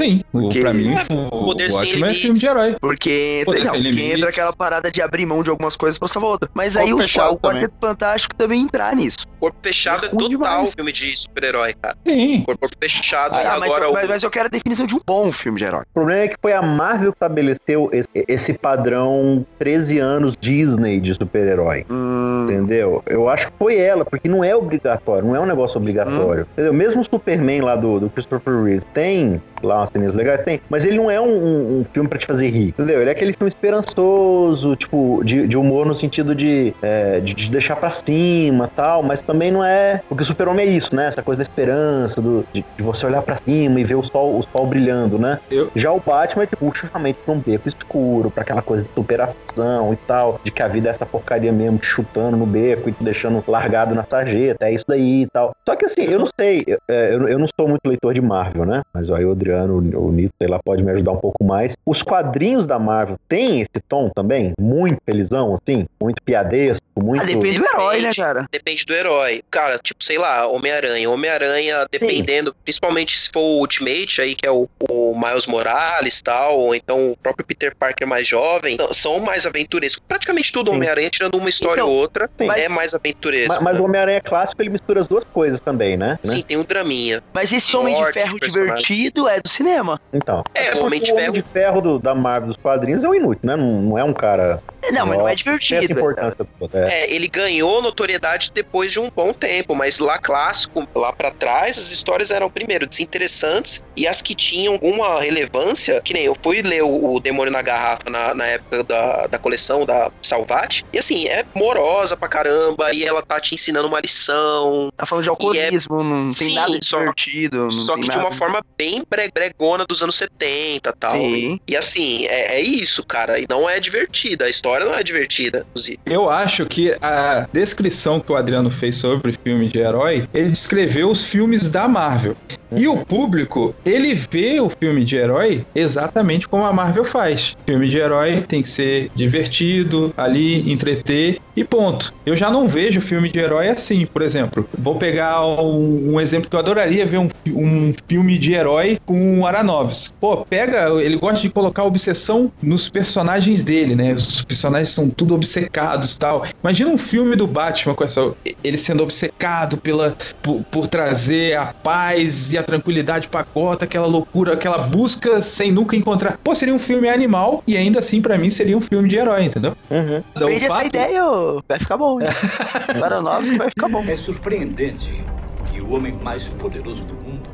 sim, 0.00 0.22
o- 0.32 0.42
Porque- 0.42 0.60
pra 0.60 0.72
mim, 0.72 0.94
É, 0.94 1.02
o, 1.12 1.44
poder 1.46 1.70
o 1.70 1.74
Watchmen 1.74 2.10
é 2.10 2.14
filme 2.14 2.38
de 2.38 2.46
herói. 2.46 2.76
Porque, 2.80 3.42
Poder 3.44 3.64
não, 3.64 3.72
porque 3.72 4.02
entra 4.02 4.28
aquela 4.30 4.52
parada 4.52 4.88
de 4.90 5.02
abrir 5.02 5.26
mão 5.26 5.42
de 5.42 5.50
algumas 5.50 5.74
coisas 5.74 5.98
pra 5.98 6.06
salvar 6.06 6.30
outra. 6.30 6.48
Mas 6.54 6.74
Corpo 6.74 6.86
aí 6.86 6.92
o, 6.94 7.32
o 7.32 7.38
Quarteto 7.38 7.74
Fantástico 7.80 8.34
também 8.36 8.62
entrar 8.62 8.94
nisso. 8.94 9.18
Corpo 9.40 9.58
fechado 9.62 10.04
É 10.04 10.06
é 10.06 10.10
total 10.10 10.28
demais. 10.28 10.59
Filme 10.66 10.92
de 10.92 11.16
super-herói, 11.16 11.74
cara. 11.80 11.96
Sim. 12.06 12.42
Corpo 12.44 12.68
fechado 12.82 13.34
Ah, 13.36 13.56
mas, 13.58 13.62
agora 13.70 13.84
eu, 13.84 13.90
o. 13.90 13.92
mas, 13.94 14.08
mas 14.08 14.22
eu 14.22 14.30
quero 14.30 14.46
a 14.46 14.50
definição 14.50 14.86
de 14.86 14.94
um 14.94 15.00
bom 15.06 15.30
filme 15.32 15.58
de 15.58 15.64
herói. 15.64 15.82
O 15.90 15.94
problema 15.94 16.22
é 16.22 16.28
que 16.28 16.36
foi 16.40 16.52
a 16.52 16.62
Marvel 16.62 17.12
que 17.12 17.16
estabeleceu 17.16 17.88
esse, 17.92 18.08
esse 18.28 18.52
padrão 18.52 19.44
13 19.58 19.98
anos 19.98 20.34
Disney 20.40 21.00
de 21.00 21.14
super-herói. 21.14 21.84
Hum, 21.90 22.46
Entendeu? 22.48 23.02
Eu 23.06 23.28
acho 23.28 23.46
que 23.48 23.52
foi 23.58 23.76
ela, 23.78 24.04
porque 24.04 24.28
não 24.28 24.42
é 24.42 24.54
obrigatório, 24.54 25.26
não 25.26 25.36
é 25.36 25.40
um 25.40 25.46
negócio 25.46 25.78
obrigatório. 25.78 26.46
Entendeu? 26.52 26.72
Mesmo 26.72 27.00
o 27.02 27.04
Superman 27.04 27.60
lá 27.62 27.76
do, 27.76 28.00
do 28.00 28.10
Christopher 28.10 28.62
Reeve 28.62 28.84
tem 28.94 29.40
lá 29.62 29.78
umas 29.80 29.90
cenas 29.90 30.14
legais, 30.14 30.40
tem, 30.42 30.60
mas 30.70 30.84
ele 30.86 30.96
não 30.96 31.10
é 31.10 31.20
um, 31.20 31.26
um- 31.28 31.80
um 31.80 31.84
filme 31.92 32.08
pra 32.08 32.18
te 32.18 32.26
fazer 32.26 32.48
rir, 32.48 32.68
entendeu? 32.68 33.00
Ele 33.00 33.10
é 33.10 33.12
aquele 33.12 33.34
filme 33.34 33.48
esperançoso, 33.48 34.74
tipo, 34.76 35.20
de, 35.24 35.46
de 35.46 35.56
humor 35.56 35.84
no 35.86 35.94
sentido 35.94 36.34
de, 36.34 36.72
é, 36.82 37.20
de, 37.20 37.34
de 37.34 37.50
deixar 37.50 37.76
pra 37.76 37.90
cima 37.90 38.70
tal, 38.74 39.02
mas 39.02 39.20
também 39.22 39.50
não 39.50 39.64
é. 39.64 40.00
Porque 40.08 40.22
o 40.22 40.26
Super-Homem 40.50 40.66
é 40.66 40.70
isso, 40.76 40.94
né? 40.94 41.06
Essa 41.06 41.22
coisa 41.22 41.38
da 41.38 41.42
esperança, 41.42 42.20
do, 42.20 42.44
de, 42.52 42.64
de 42.76 42.82
você 42.82 43.06
olhar 43.06 43.22
pra 43.22 43.36
cima 43.46 43.80
e 43.80 43.84
ver 43.84 43.94
o 43.94 44.02
sol, 44.02 44.38
o 44.38 44.42
sol 44.42 44.66
brilhando, 44.66 45.18
né? 45.18 45.38
Eu- 45.50 45.70
Já 45.76 45.92
o 45.92 46.00
Batman 46.04 46.46
te 46.46 46.56
puxa 46.56 46.88
realmente 46.92 47.18
pra 47.24 47.34
um 47.34 47.40
beco 47.40 47.68
escuro, 47.68 48.30
pra 48.30 48.42
aquela 48.42 48.62
coisa 48.62 48.82
de 48.84 48.90
superação 48.96 49.92
e 49.92 49.96
tal, 50.06 50.40
de 50.44 50.50
que 50.50 50.62
a 50.62 50.68
vida 50.68 50.88
é 50.88 50.90
essa 50.90 51.06
porcaria 51.06 51.52
mesmo, 51.52 51.78
te 51.78 51.86
chutando 51.86 52.36
no 52.36 52.46
beco 52.46 52.88
e 52.88 52.92
te 52.92 53.02
deixando 53.02 53.42
largado 53.46 53.94
na 53.94 54.04
sarjeta, 54.10 54.66
é 54.66 54.72
isso 54.72 54.84
daí 54.88 55.22
e 55.22 55.26
tal. 55.32 55.50
Só 55.68 55.76
que 55.76 55.84
assim, 55.84 56.02
eu 56.02 56.18
não 56.18 56.26
sei, 56.38 56.64
eu, 56.66 56.78
é, 56.90 57.14
eu, 57.14 57.28
eu 57.28 57.38
não 57.38 57.46
sou 57.58 57.68
muito 57.68 57.86
leitor 57.86 58.12
de 58.14 58.20
Marvel, 58.20 58.64
né? 58.64 58.80
Mas 58.94 59.10
aí 59.10 59.24
o 59.24 59.30
Adriano, 59.32 59.74
o, 59.78 60.06
o 60.08 60.12
Nito, 60.12 60.32
sei 60.40 60.50
lá, 60.50 60.58
pode 60.64 60.82
me 60.82 60.90
ajudar 60.92 61.12
um 61.12 61.16
pouco 61.18 61.44
mais. 61.44 61.74
Os 61.86 62.02
quadrinhos 62.02 62.66
da 62.66 62.78
Marvel 62.78 63.16
têm 63.28 63.60
esse 63.60 63.80
tom 63.88 64.10
também? 64.14 64.52
Muito 64.60 64.98
felizão, 65.04 65.54
assim? 65.54 65.86
Muito 66.02 66.20
piadesco, 66.24 66.80
muito... 67.02 67.22
ah, 67.22 67.26
depende 67.26 67.58
do 67.58 67.64
herói, 67.66 67.94
né, 67.96 68.00
Depende. 68.10 68.16
cara? 68.16 68.46
Depende 68.50 68.86
do 68.86 68.94
herói. 68.94 69.42
Cara, 69.50 69.78
tipo, 69.78 70.02
sei 70.04 70.18
lá, 70.18 70.46
Homem-Aranha. 70.46 71.10
Homem-Aranha, 71.10 71.86
dependendo, 71.90 72.54
principalmente 72.64 73.18
se 73.18 73.30
for 73.30 73.40
o 73.40 73.58
Ultimate, 73.60 74.20
aí, 74.20 74.34
que 74.34 74.46
é 74.46 74.50
o, 74.50 74.68
o 74.88 75.14
Miles 75.18 75.46
Morales 75.46 76.18
e 76.18 76.22
tal, 76.22 76.58
ou 76.58 76.74
então 76.74 77.12
o 77.12 77.16
próprio 77.16 77.44
Peter 77.46 77.74
Parker 77.76 78.06
mais 78.06 78.26
jovem, 78.26 78.76
são- 78.76 78.92
são 78.94 79.20
mais 79.20 79.46
aventurescos. 79.46 80.02
Praticamente 80.06 80.52
tudo 80.52 80.70
Sim. 80.70 80.76
Homem-Aranha, 80.76 81.10
tirando 81.10 81.34
uma 81.36 81.48
história 81.48 81.80
Então, 81.80 81.88
ou 81.90 81.96
outra, 81.96 82.28
sim. 82.38 82.48
é 82.50 82.68
mais 82.68 82.94
aventuresco. 82.94 83.48
Mas, 83.54 83.60
mas 83.62 83.80
o 83.80 83.84
Homem-Aranha 83.84 84.20
clássico, 84.20 84.60
ele 84.62 84.70
mistura 84.70 85.00
as 85.00 85.08
duas 85.08 85.24
coisas 85.24 85.60
também, 85.60 85.96
né? 85.96 86.18
Sim, 86.22 86.36
Né? 86.38 86.42
tem 86.46 86.56
um 86.56 86.64
draminha. 86.64 87.22
Mas 87.32 87.52
esse 87.52 87.76
Homem 87.76 87.94
de 87.96 88.12
Ferro 88.12 88.38
divertido 88.40 89.28
é 89.28 89.40
do 89.40 89.48
cinema. 89.48 90.00
Então. 90.12 90.42
É, 90.54 90.74
o 90.74 90.84
Homem 90.84 91.00
de 91.00 91.12
Ferro- 91.12 91.32
de 91.32 91.42
Ferro 91.42 91.80
do- 91.80 91.98
da 91.98 92.14
Marvel 92.14 92.48
dos 92.48 92.56
quadrinhos 92.56 93.02
é 93.04 93.08
um 93.08 93.14
inútil, 93.14 93.40
né? 93.46 93.56
Não, 93.56 93.82
não 93.82 93.98
é 93.98 94.04
um 94.04 94.12
cara... 94.12 94.62
Não, 94.92 95.06
mas 95.06 95.18
não 95.18 95.28
é 95.28 95.32
Nossa, 95.32 95.44
Tem 95.44 95.54
essa 95.54 95.58
divertido. 95.60 96.00
importância 96.00 96.46
toda. 96.58 96.78
É. 96.88 96.89
É, 96.90 97.12
ele 97.12 97.28
ganhou 97.28 97.80
notoriedade 97.82 98.50
depois 98.54 98.92
de 98.92 98.98
um 98.98 99.08
bom 99.14 99.32
tempo, 99.32 99.74
mas 99.74 99.98
lá 99.98 100.18
clássico, 100.18 100.84
lá 100.96 101.12
pra 101.12 101.30
trás, 101.30 101.78
as 101.78 101.90
histórias 101.90 102.30
eram, 102.30 102.50
primeiro, 102.50 102.86
desinteressantes 102.88 103.80
e 103.96 104.06
as 104.06 104.22
que 104.22 104.34
tinham 104.34 104.74
alguma 104.74 105.20
relevância, 105.20 106.00
que 106.04 106.14
nem 106.14 106.24
eu 106.24 106.34
fui 106.42 106.62
ler 106.62 106.82
o, 106.82 107.14
o 107.14 107.20
Demônio 107.20 107.52
na 107.52 107.62
Garrafa 107.62 108.08
na, 108.10 108.34
na 108.34 108.46
época 108.46 108.82
da, 108.84 109.26
da 109.26 109.38
coleção 109.38 109.84
da 109.84 110.10
Salvati, 110.24 110.82
e 110.92 110.98
assim, 110.98 111.26
é 111.28 111.44
morosa 111.54 112.16
pra 112.16 112.28
caramba, 112.28 112.92
e 112.92 113.04
ela 113.04 113.22
tá 113.22 113.38
te 113.40 113.54
ensinando 113.54 113.88
uma 113.88 114.00
lição, 114.00 114.88
Tá 114.96 115.06
falando 115.06 115.24
de 115.24 115.30
alcoolismo, 115.30 116.02
não 116.02 116.22
tem 116.28 116.48
Sim, 116.48 116.54
nada 116.54 116.78
de 116.78 116.86
só- 116.86 116.98
divertido. 116.98 117.70
Só 117.70 117.94
que 117.96 118.02
de 118.02 118.08
nada. 118.08 118.20
uma 118.20 118.32
forma 118.32 118.60
bem 118.78 119.02
bre- 119.08 119.30
bregona 119.34 119.84
dos 119.88 120.02
anos 120.02 120.16
70 120.16 120.90
e 120.90 120.92
tal. 120.98 121.12
Sim. 121.14 121.58
E 121.68 121.76
assim, 121.76 122.26
é, 122.26 122.56
é 122.56 122.60
isso, 122.60 123.04
cara. 123.06 123.38
E 123.38 123.46
não 123.48 123.68
é 123.68 123.78
divertida. 123.80 124.44
A 124.46 124.48
história 124.48 124.70
história 124.70 124.86
não 124.86 124.94
é 124.94 125.02
divertida, 125.02 125.64
inclusive. 125.70 125.98
Eu 126.06 126.30
acho 126.30 126.64
que 126.66 126.79
a 127.02 127.46
descrição 127.52 128.20
que 128.20 128.32
o 128.32 128.36
Adriano 128.36 128.70
fez 128.70 128.96
sobre 128.96 129.34
filme 129.44 129.68
de 129.68 129.78
herói, 129.78 130.28
ele 130.32 130.50
descreveu 130.50 131.10
os 131.10 131.24
filmes 131.24 131.68
da 131.68 131.88
Marvel. 131.88 132.36
E 132.76 132.86
o 132.86 133.04
público, 133.04 133.74
ele 133.84 134.14
vê 134.14 134.60
o 134.60 134.70
filme 134.70 135.04
de 135.04 135.16
herói 135.16 135.64
exatamente 135.74 136.48
como 136.48 136.64
a 136.64 136.72
Marvel 136.72 137.04
faz. 137.04 137.56
Filme 137.66 137.88
de 137.88 137.98
herói 137.98 138.42
tem 138.46 138.62
que 138.62 138.68
ser 138.68 139.10
divertido, 139.14 140.12
ali, 140.16 140.70
entreter 140.70 141.38
e 141.56 141.64
ponto. 141.64 142.12
Eu 142.24 142.36
já 142.36 142.50
não 142.50 142.68
vejo 142.68 143.00
filme 143.00 143.28
de 143.28 143.38
herói 143.38 143.68
assim, 143.68 144.06
por 144.06 144.22
exemplo. 144.22 144.68
Vou 144.78 144.96
pegar 144.96 145.44
um, 145.44 146.14
um 146.14 146.20
exemplo 146.20 146.48
que 146.48 146.56
eu 146.56 146.60
adoraria 146.60 147.04
ver 147.04 147.18
um, 147.18 147.28
um 147.48 147.92
filme 148.08 148.38
de 148.38 148.54
herói 148.54 148.98
com 149.04 149.40
o 149.40 149.46
Aranovs. 149.46 150.12
Pô, 150.20 150.44
pega, 150.44 150.90
ele 151.00 151.16
gosta 151.16 151.40
de 151.40 151.50
colocar 151.50 151.84
obsessão 151.84 152.50
nos 152.62 152.88
personagens 152.88 153.62
dele, 153.62 153.94
né? 153.94 154.12
Os 154.12 154.42
personagens 154.42 154.90
são 154.90 155.10
tudo 155.10 155.34
obcecados 155.34 156.16
tal. 156.16 156.46
Imagina 156.62 156.90
um 156.90 156.98
filme 156.98 157.36
do 157.36 157.46
Batman 157.46 157.94
com 157.94 158.04
essa. 158.04 158.32
ele 158.62 158.78
sendo 158.78 159.02
obcecado 159.02 159.76
pela, 159.76 160.16
por, 160.42 160.62
por 160.70 160.86
trazer 160.86 161.56
a 161.56 161.66
paz 161.66 162.52
e 162.52 162.58
a 162.58 162.59
tranquilidade 162.62 163.28
pra 163.28 163.42
Gota, 163.54 163.84
aquela 163.84 164.06
loucura, 164.06 164.54
aquela 164.54 164.78
busca 164.78 165.40
sem 165.42 165.70
nunca 165.72 165.96
encontrar. 165.96 166.38
Pô, 166.42 166.54
seria 166.54 166.74
um 166.74 166.78
filme 166.78 167.08
animal 167.08 167.62
e 167.66 167.76
ainda 167.76 167.98
assim, 167.98 168.20
pra 168.20 168.36
mim, 168.38 168.50
seria 168.50 168.76
um 168.76 168.80
filme 168.80 169.08
de 169.08 169.16
herói, 169.16 169.44
entendeu? 169.44 169.76
Uhum. 169.90 170.22
Então, 170.36 170.48
Vende 170.48 170.64
essa 170.64 170.84
ideia, 170.84 171.24
ô. 171.26 171.62
vai 171.68 171.78
ficar 171.78 171.96
bom. 171.96 172.20
hein? 172.20 172.28
Baranovski 173.00 173.56
vai 173.56 173.68
ficar 173.70 173.88
bom. 173.88 174.02
É 174.06 174.16
surpreendente 174.16 175.24
que 175.72 175.80
o 175.80 175.92
homem 175.92 176.12
mais 176.12 176.44
poderoso 176.48 177.02
do 177.04 177.14
mundo 177.14 177.48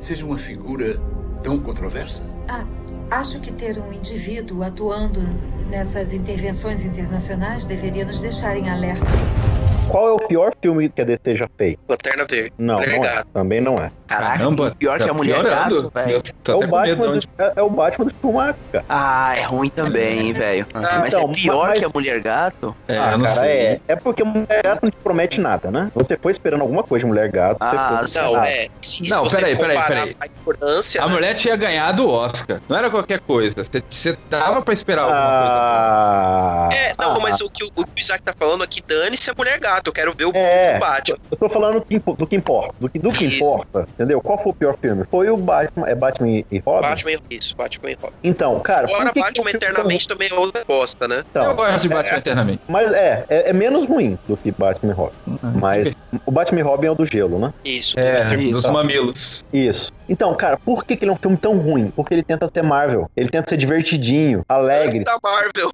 seja 0.00 0.24
uma 0.24 0.38
figura 0.38 1.00
tão 1.42 1.58
controversa. 1.58 2.22
Ah, 2.48 2.64
acho 3.10 3.40
que 3.40 3.52
ter 3.52 3.78
um 3.78 3.92
indivíduo 3.92 4.62
atuando 4.62 5.20
nessas 5.68 6.12
intervenções 6.12 6.84
internacionais 6.84 7.64
deveria 7.64 8.04
nos 8.04 8.20
deixar 8.20 8.56
em 8.56 8.68
alerta. 8.68 9.04
Qual 9.88 10.06
é 10.06 10.12
o 10.12 10.18
pior 10.18 10.52
filme 10.60 10.90
que 10.90 11.00
a 11.00 11.04
DC 11.04 11.36
já 11.36 11.48
fez? 11.56 11.76
Lanterna 11.88 12.26
Verde. 12.26 12.52
Não, 12.58 12.76
não 12.78 13.04
é. 13.04 13.24
Também 13.32 13.58
não 13.58 13.76
é. 13.76 13.90
Caraca, 14.06 14.38
Caramba, 14.38 14.74
pior 14.78 14.98
tá 14.98 15.04
que 15.04 15.10
a 15.10 15.14
mulher 15.14 15.40
piorando. 15.40 15.82
gato, 15.82 15.92
velho. 15.94 16.22
É 16.46 16.52
o, 16.54 16.66
Batman 16.68 17.08
onde... 17.08 17.26
do, 17.26 17.42
é, 17.42 17.52
é 17.56 17.62
o 17.62 17.70
Batman 17.70 18.04
do 18.06 18.14
Schumacher, 18.20 18.54
cara. 18.72 18.84
Ah, 18.88 19.34
é 19.36 19.42
ruim 19.42 19.70
também, 19.70 20.26
hein, 20.26 20.32
velho. 20.32 20.66
Ah, 20.74 20.98
Mas 21.00 21.14
então, 21.14 21.30
é 21.30 21.34
pior 21.34 21.68
mas- 21.68 21.78
que 21.78 21.84
a 21.86 21.88
mulher 21.88 22.20
gato? 22.20 22.76
É, 22.86 22.98
ah, 22.98 23.16
não 23.16 23.24
cara, 23.24 23.40
sei. 23.40 23.50
é. 23.50 23.80
É 23.88 23.96
porque 23.96 24.22
Mulher 24.24 24.62
Gato 24.62 24.80
não 24.82 24.90
te 24.90 24.96
promete 24.98 25.40
nada, 25.40 25.70
né? 25.70 25.90
Você 25.94 26.18
foi 26.18 26.32
esperando 26.32 26.60
alguma 26.62 26.82
coisa 26.82 27.04
de 27.04 27.08
Mulher 27.10 27.30
Gato. 27.30 27.56
Ah, 27.60 28.00
você 28.02 28.20
foi... 28.20 28.32
Não, 28.32 28.44
é. 28.44 28.68
Se, 28.82 29.08
Não, 29.08 29.26
peraí, 29.26 29.56
peraí, 29.56 29.78
peraí. 29.86 30.16
A. 30.20 31.02
A 31.04 31.06
né? 31.06 31.14
mulher 31.14 31.34
tinha 31.34 31.56
ganhado 31.56 32.06
o 32.06 32.10
Oscar. 32.10 32.60
Não 32.68 32.76
era 32.76 32.90
qualquer 32.98 33.20
coisa. 33.20 33.54
Você- 33.88 34.16
dava 34.28 34.60
pra 34.62 34.74
esperar 34.74 35.02
alguma 35.02 35.20
coisa. 35.20 35.54
Ah, 35.58 36.68
É, 36.72 36.94
não, 36.98 37.16
ah, 37.16 37.20
mas 37.20 37.40
o 37.40 37.48
que 37.50 37.64
o, 37.64 37.68
o 37.76 37.84
Isaac 37.96 38.22
tá 38.22 38.32
falando 38.38 38.62
aqui, 38.62 38.82
dane-se 38.86 39.30
a 39.30 39.34
mulher 39.36 39.58
gato. 39.58 39.88
Eu 39.88 39.92
quero 39.92 40.12
ver 40.14 40.26
o 40.26 40.32
É, 40.34 40.76
o 40.76 40.80
Batman. 40.80 41.18
eu 41.30 41.36
tô 41.36 41.48
falando 41.48 41.74
do 41.74 41.82
que, 41.82 41.94
impo- 41.96 42.14
do 42.16 42.26
que 42.26 42.36
importa. 42.36 42.74
Do 42.80 42.88
que, 42.88 42.98
do 42.98 43.10
que 43.12 43.24
importa, 43.26 43.86
entendeu? 43.94 44.20
Qual 44.20 44.38
foi 44.42 44.52
o 44.52 44.54
pior 44.54 44.76
filme? 44.80 45.04
Foi 45.10 45.30
o 45.30 45.36
Batman, 45.36 45.88
é 45.88 45.94
Batman 45.94 46.28
e- 46.28 46.62
Robin? 46.64 46.88
Batman 46.88 47.10
e 47.12 47.36
isso, 47.36 47.56
Batman 47.56 47.90
e 47.90 47.94
Robin. 48.00 48.16
Então, 48.22 48.58
cara, 48.60 48.86
Agora, 48.86 49.12
Batman 49.14 49.50
eternamente 49.50 50.08
também 50.08 50.28
é 50.30 50.34
outra 50.34 50.64
bosta, 50.66 51.06
né? 51.08 51.24
Então, 51.30 51.44
eu 51.44 51.54
gosto 51.54 51.80
de 51.80 51.88
Batman 51.88 52.18
eternamente. 52.18 52.60
Mas 52.68 52.92
é, 52.92 53.24
é, 53.28 53.50
é 53.50 53.52
menos 53.52 53.86
ruim 53.88 54.18
do 54.26 54.36
que 54.36 54.50
Batman 54.50 54.92
e 54.92 54.94
Robin. 54.94 55.14
Mas 55.54 55.92
o 56.26 56.30
Batman 56.30 56.60
e 56.60 56.62
Robin 56.62 56.86
é 56.86 56.90
o 56.90 56.94
do 56.94 57.06
gelo, 57.06 57.38
né? 57.38 57.52
Isso, 57.64 57.96
do 57.96 58.00
É, 58.02 58.20
dos 58.50 58.64
mamilos. 58.66 59.44
Isso. 59.52 59.90
Então, 60.08 60.34
cara, 60.34 60.56
por 60.56 60.84
que, 60.84 60.96
que 60.96 61.04
ele 61.04 61.10
é 61.10 61.14
um 61.14 61.18
filme 61.18 61.36
tão 61.36 61.56
ruim? 61.58 61.88
Porque 61.94 62.14
ele 62.14 62.22
tenta 62.22 62.48
ser 62.48 62.62
Marvel. 62.62 63.10
Ele 63.16 63.28
tenta 63.28 63.48
ser 63.48 63.56
divertidinho, 63.56 64.42
alegre, 64.48 64.98
Antes 64.98 65.04
da 65.04 65.18
Marvel. 65.22 65.70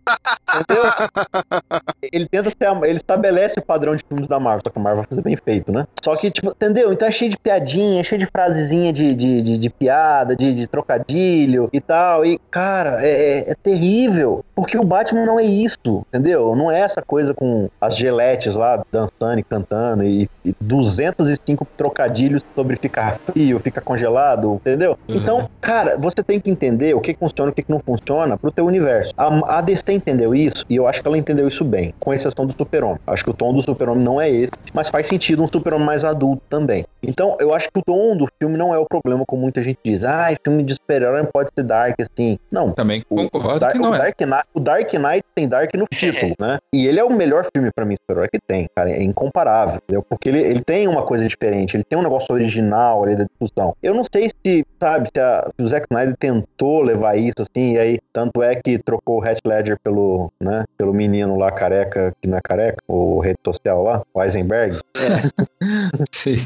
entendeu? 0.60 0.84
ele 2.12 2.28
tenta 2.28 2.50
ser. 2.50 2.84
Ele 2.88 2.96
estabelece 2.96 3.58
o 3.58 3.62
padrão 3.62 3.94
de 3.96 4.04
filmes 4.06 4.26
da 4.28 4.38
Marvel, 4.40 4.62
só 4.66 4.70
que 4.70 4.78
a 4.78 4.82
Marvel 4.82 5.02
vai 5.02 5.06
fazer 5.08 5.22
bem 5.22 5.36
feito, 5.36 5.70
né? 5.72 5.86
Só 6.02 6.16
que, 6.16 6.30
tipo, 6.30 6.50
entendeu? 6.50 6.92
Então 6.92 7.06
é 7.06 7.10
cheio 7.10 7.30
de 7.30 7.38
piadinha, 7.38 8.02
cheio 8.02 8.18
de 8.18 8.26
frasezinha 8.26 8.92
de, 8.92 9.14
de, 9.14 9.42
de, 9.42 9.58
de 9.58 9.70
piada, 9.70 10.34
de, 10.36 10.54
de 10.54 10.66
trocadilho 10.66 11.68
e 11.72 11.80
tal. 11.80 12.24
E, 12.24 12.38
cara, 12.50 13.04
é, 13.06 13.10
é- 13.40 13.50
é 13.50 13.54
terrível. 13.62 14.44
Porque 14.54 14.78
o 14.78 14.84
Batman 14.84 15.24
não 15.24 15.38
é 15.38 15.44
isso, 15.44 16.04
entendeu? 16.08 16.54
Não 16.56 16.70
é 16.70 16.80
essa 16.80 17.02
coisa 17.02 17.34
com 17.34 17.68
as 17.80 17.96
geletes 17.96 18.54
lá 18.54 18.82
dançando 18.90 19.38
e 19.38 19.42
cantando 19.42 20.04
e, 20.04 20.28
e 20.44 20.54
205 20.60 21.66
trocadilhos 21.76 22.42
sobre 22.54 22.76
ficar 22.76 23.18
frio, 23.26 23.58
ficar 23.60 23.80
congelado, 23.80 24.23
entendeu? 24.32 24.98
Então, 25.08 25.48
cara, 25.60 25.96
você 25.96 26.22
tem 26.22 26.40
que 26.40 26.50
entender 26.50 26.94
o 26.94 27.00
que 27.00 27.14
funciona 27.14 27.50
e 27.50 27.52
o 27.52 27.54
que 27.54 27.64
não 27.68 27.80
funciona 27.80 28.36
pro 28.36 28.50
teu 28.50 28.66
universo. 28.66 29.12
A, 29.16 29.58
a 29.58 29.60
DC 29.60 29.92
entendeu 29.92 30.34
isso 30.34 30.64
e 30.68 30.76
eu 30.76 30.86
acho 30.86 31.00
que 31.00 31.08
ela 31.08 31.18
entendeu 31.18 31.48
isso 31.48 31.64
bem, 31.64 31.94
com 31.98 32.12
exceção 32.12 32.46
do 32.46 32.52
Super-Homem. 32.52 32.98
Acho 33.06 33.24
que 33.24 33.30
o 33.30 33.34
tom 33.34 33.52
do 33.52 33.62
Super-Homem 33.62 34.04
não 34.04 34.20
é 34.20 34.30
esse, 34.30 34.52
mas 34.72 34.88
faz 34.88 35.06
sentido 35.06 35.42
um 35.42 35.48
Super-Homem 35.48 35.86
mais 35.86 36.04
adulto 36.04 36.42
também. 36.48 36.84
Então, 37.02 37.36
eu 37.40 37.54
acho 37.54 37.68
que 37.70 37.78
o 37.78 37.82
tom 37.82 38.16
do 38.16 38.26
filme 38.38 38.56
não 38.56 38.74
é 38.74 38.78
o 38.78 38.86
problema, 38.86 39.24
como 39.26 39.42
muita 39.42 39.62
gente 39.62 39.78
diz. 39.84 40.04
Ah, 40.04 40.34
filme 40.44 40.62
de 40.62 40.74
super-herói 40.74 41.24
pode 41.32 41.50
ser 41.54 41.64
dark 41.64 41.94
assim. 42.00 42.38
Não, 42.50 42.72
Também 42.72 43.02
o, 43.08 43.28
concordo 43.28 43.60
Dark, 43.60 43.72
que 43.72 43.78
não 43.78 43.90
o, 43.90 43.94
é. 43.94 43.98
Dark 43.98 44.20
Knight, 44.20 44.44
o 44.54 44.60
Dark 44.60 44.92
Knight 44.92 45.24
tem 45.34 45.48
Dark 45.48 45.74
no 45.74 45.86
título, 45.92 46.34
né? 46.38 46.58
E 46.72 46.86
ele 46.86 47.00
é 47.00 47.04
o 47.04 47.10
melhor 47.10 47.46
filme 47.54 47.70
pra 47.74 47.84
mim, 47.84 47.96
super-herói 47.96 48.28
que 48.28 48.38
tem, 48.46 48.68
cara. 48.74 48.90
É 48.90 49.02
incomparável, 49.02 49.76
entendeu? 49.76 50.04
Porque 50.08 50.28
ele, 50.28 50.40
ele 50.40 50.62
tem 50.62 50.86
uma 50.86 51.02
coisa 51.02 51.26
diferente, 51.26 51.76
ele 51.76 51.84
tem 51.84 51.98
um 51.98 52.02
negócio 52.02 52.32
original 52.34 53.04
ali 53.04 53.16
da 53.16 53.24
discussão. 53.24 53.74
Eu 53.82 53.94
não 53.94 54.04
sei 54.14 54.30
se, 54.44 54.64
sabe, 54.78 55.08
se, 55.12 55.20
a- 55.20 55.50
se 55.56 55.62
o 55.62 55.68
Zack 55.68 55.86
Snyder 55.90 56.16
tentou 56.18 56.82
levar 56.82 57.16
isso 57.18 57.34
assim, 57.42 57.72
e 57.72 57.78
aí, 57.78 57.98
tanto 58.12 58.42
é 58.42 58.54
que 58.56 58.78
trocou 58.78 59.20
o 59.20 59.24
Heath 59.26 59.40
Ledger 59.44 59.76
pelo, 59.82 60.30
né, 60.40 60.64
pelo 60.78 60.92
menino 60.94 61.36
lá 61.38 61.50
careca, 61.50 62.12
que 62.22 62.28
não 62.28 62.38
é 62.38 62.40
careca, 62.42 62.78
o 62.88 63.18
rede 63.20 63.38
social 63.44 63.82
lá, 63.82 64.02
o 64.14 64.22
Eisenberg. 64.22 64.78
Sim. 66.12 66.36